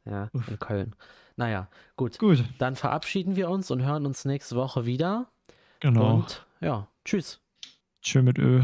Ja, 0.06 0.30
Uff. 0.34 0.48
in 0.48 0.58
Köln. 0.58 0.96
Naja, 1.36 1.68
gut. 1.98 2.18
Gut, 2.18 2.44
Dann 2.60 2.76
verabschieden 2.76 3.36
wir 3.36 3.50
uns 3.50 3.70
und 3.70 3.84
hören 3.84 4.06
uns 4.06 4.24
nächste 4.24 4.56
Woche 4.56 4.86
wieder. 4.86 5.28
genau. 5.82 6.16
Und 6.16 6.46
ja, 6.62 6.88
tschüss. 7.04 7.42
Tschö 8.02 8.22
mit 8.22 8.38
Ö. 8.40 8.64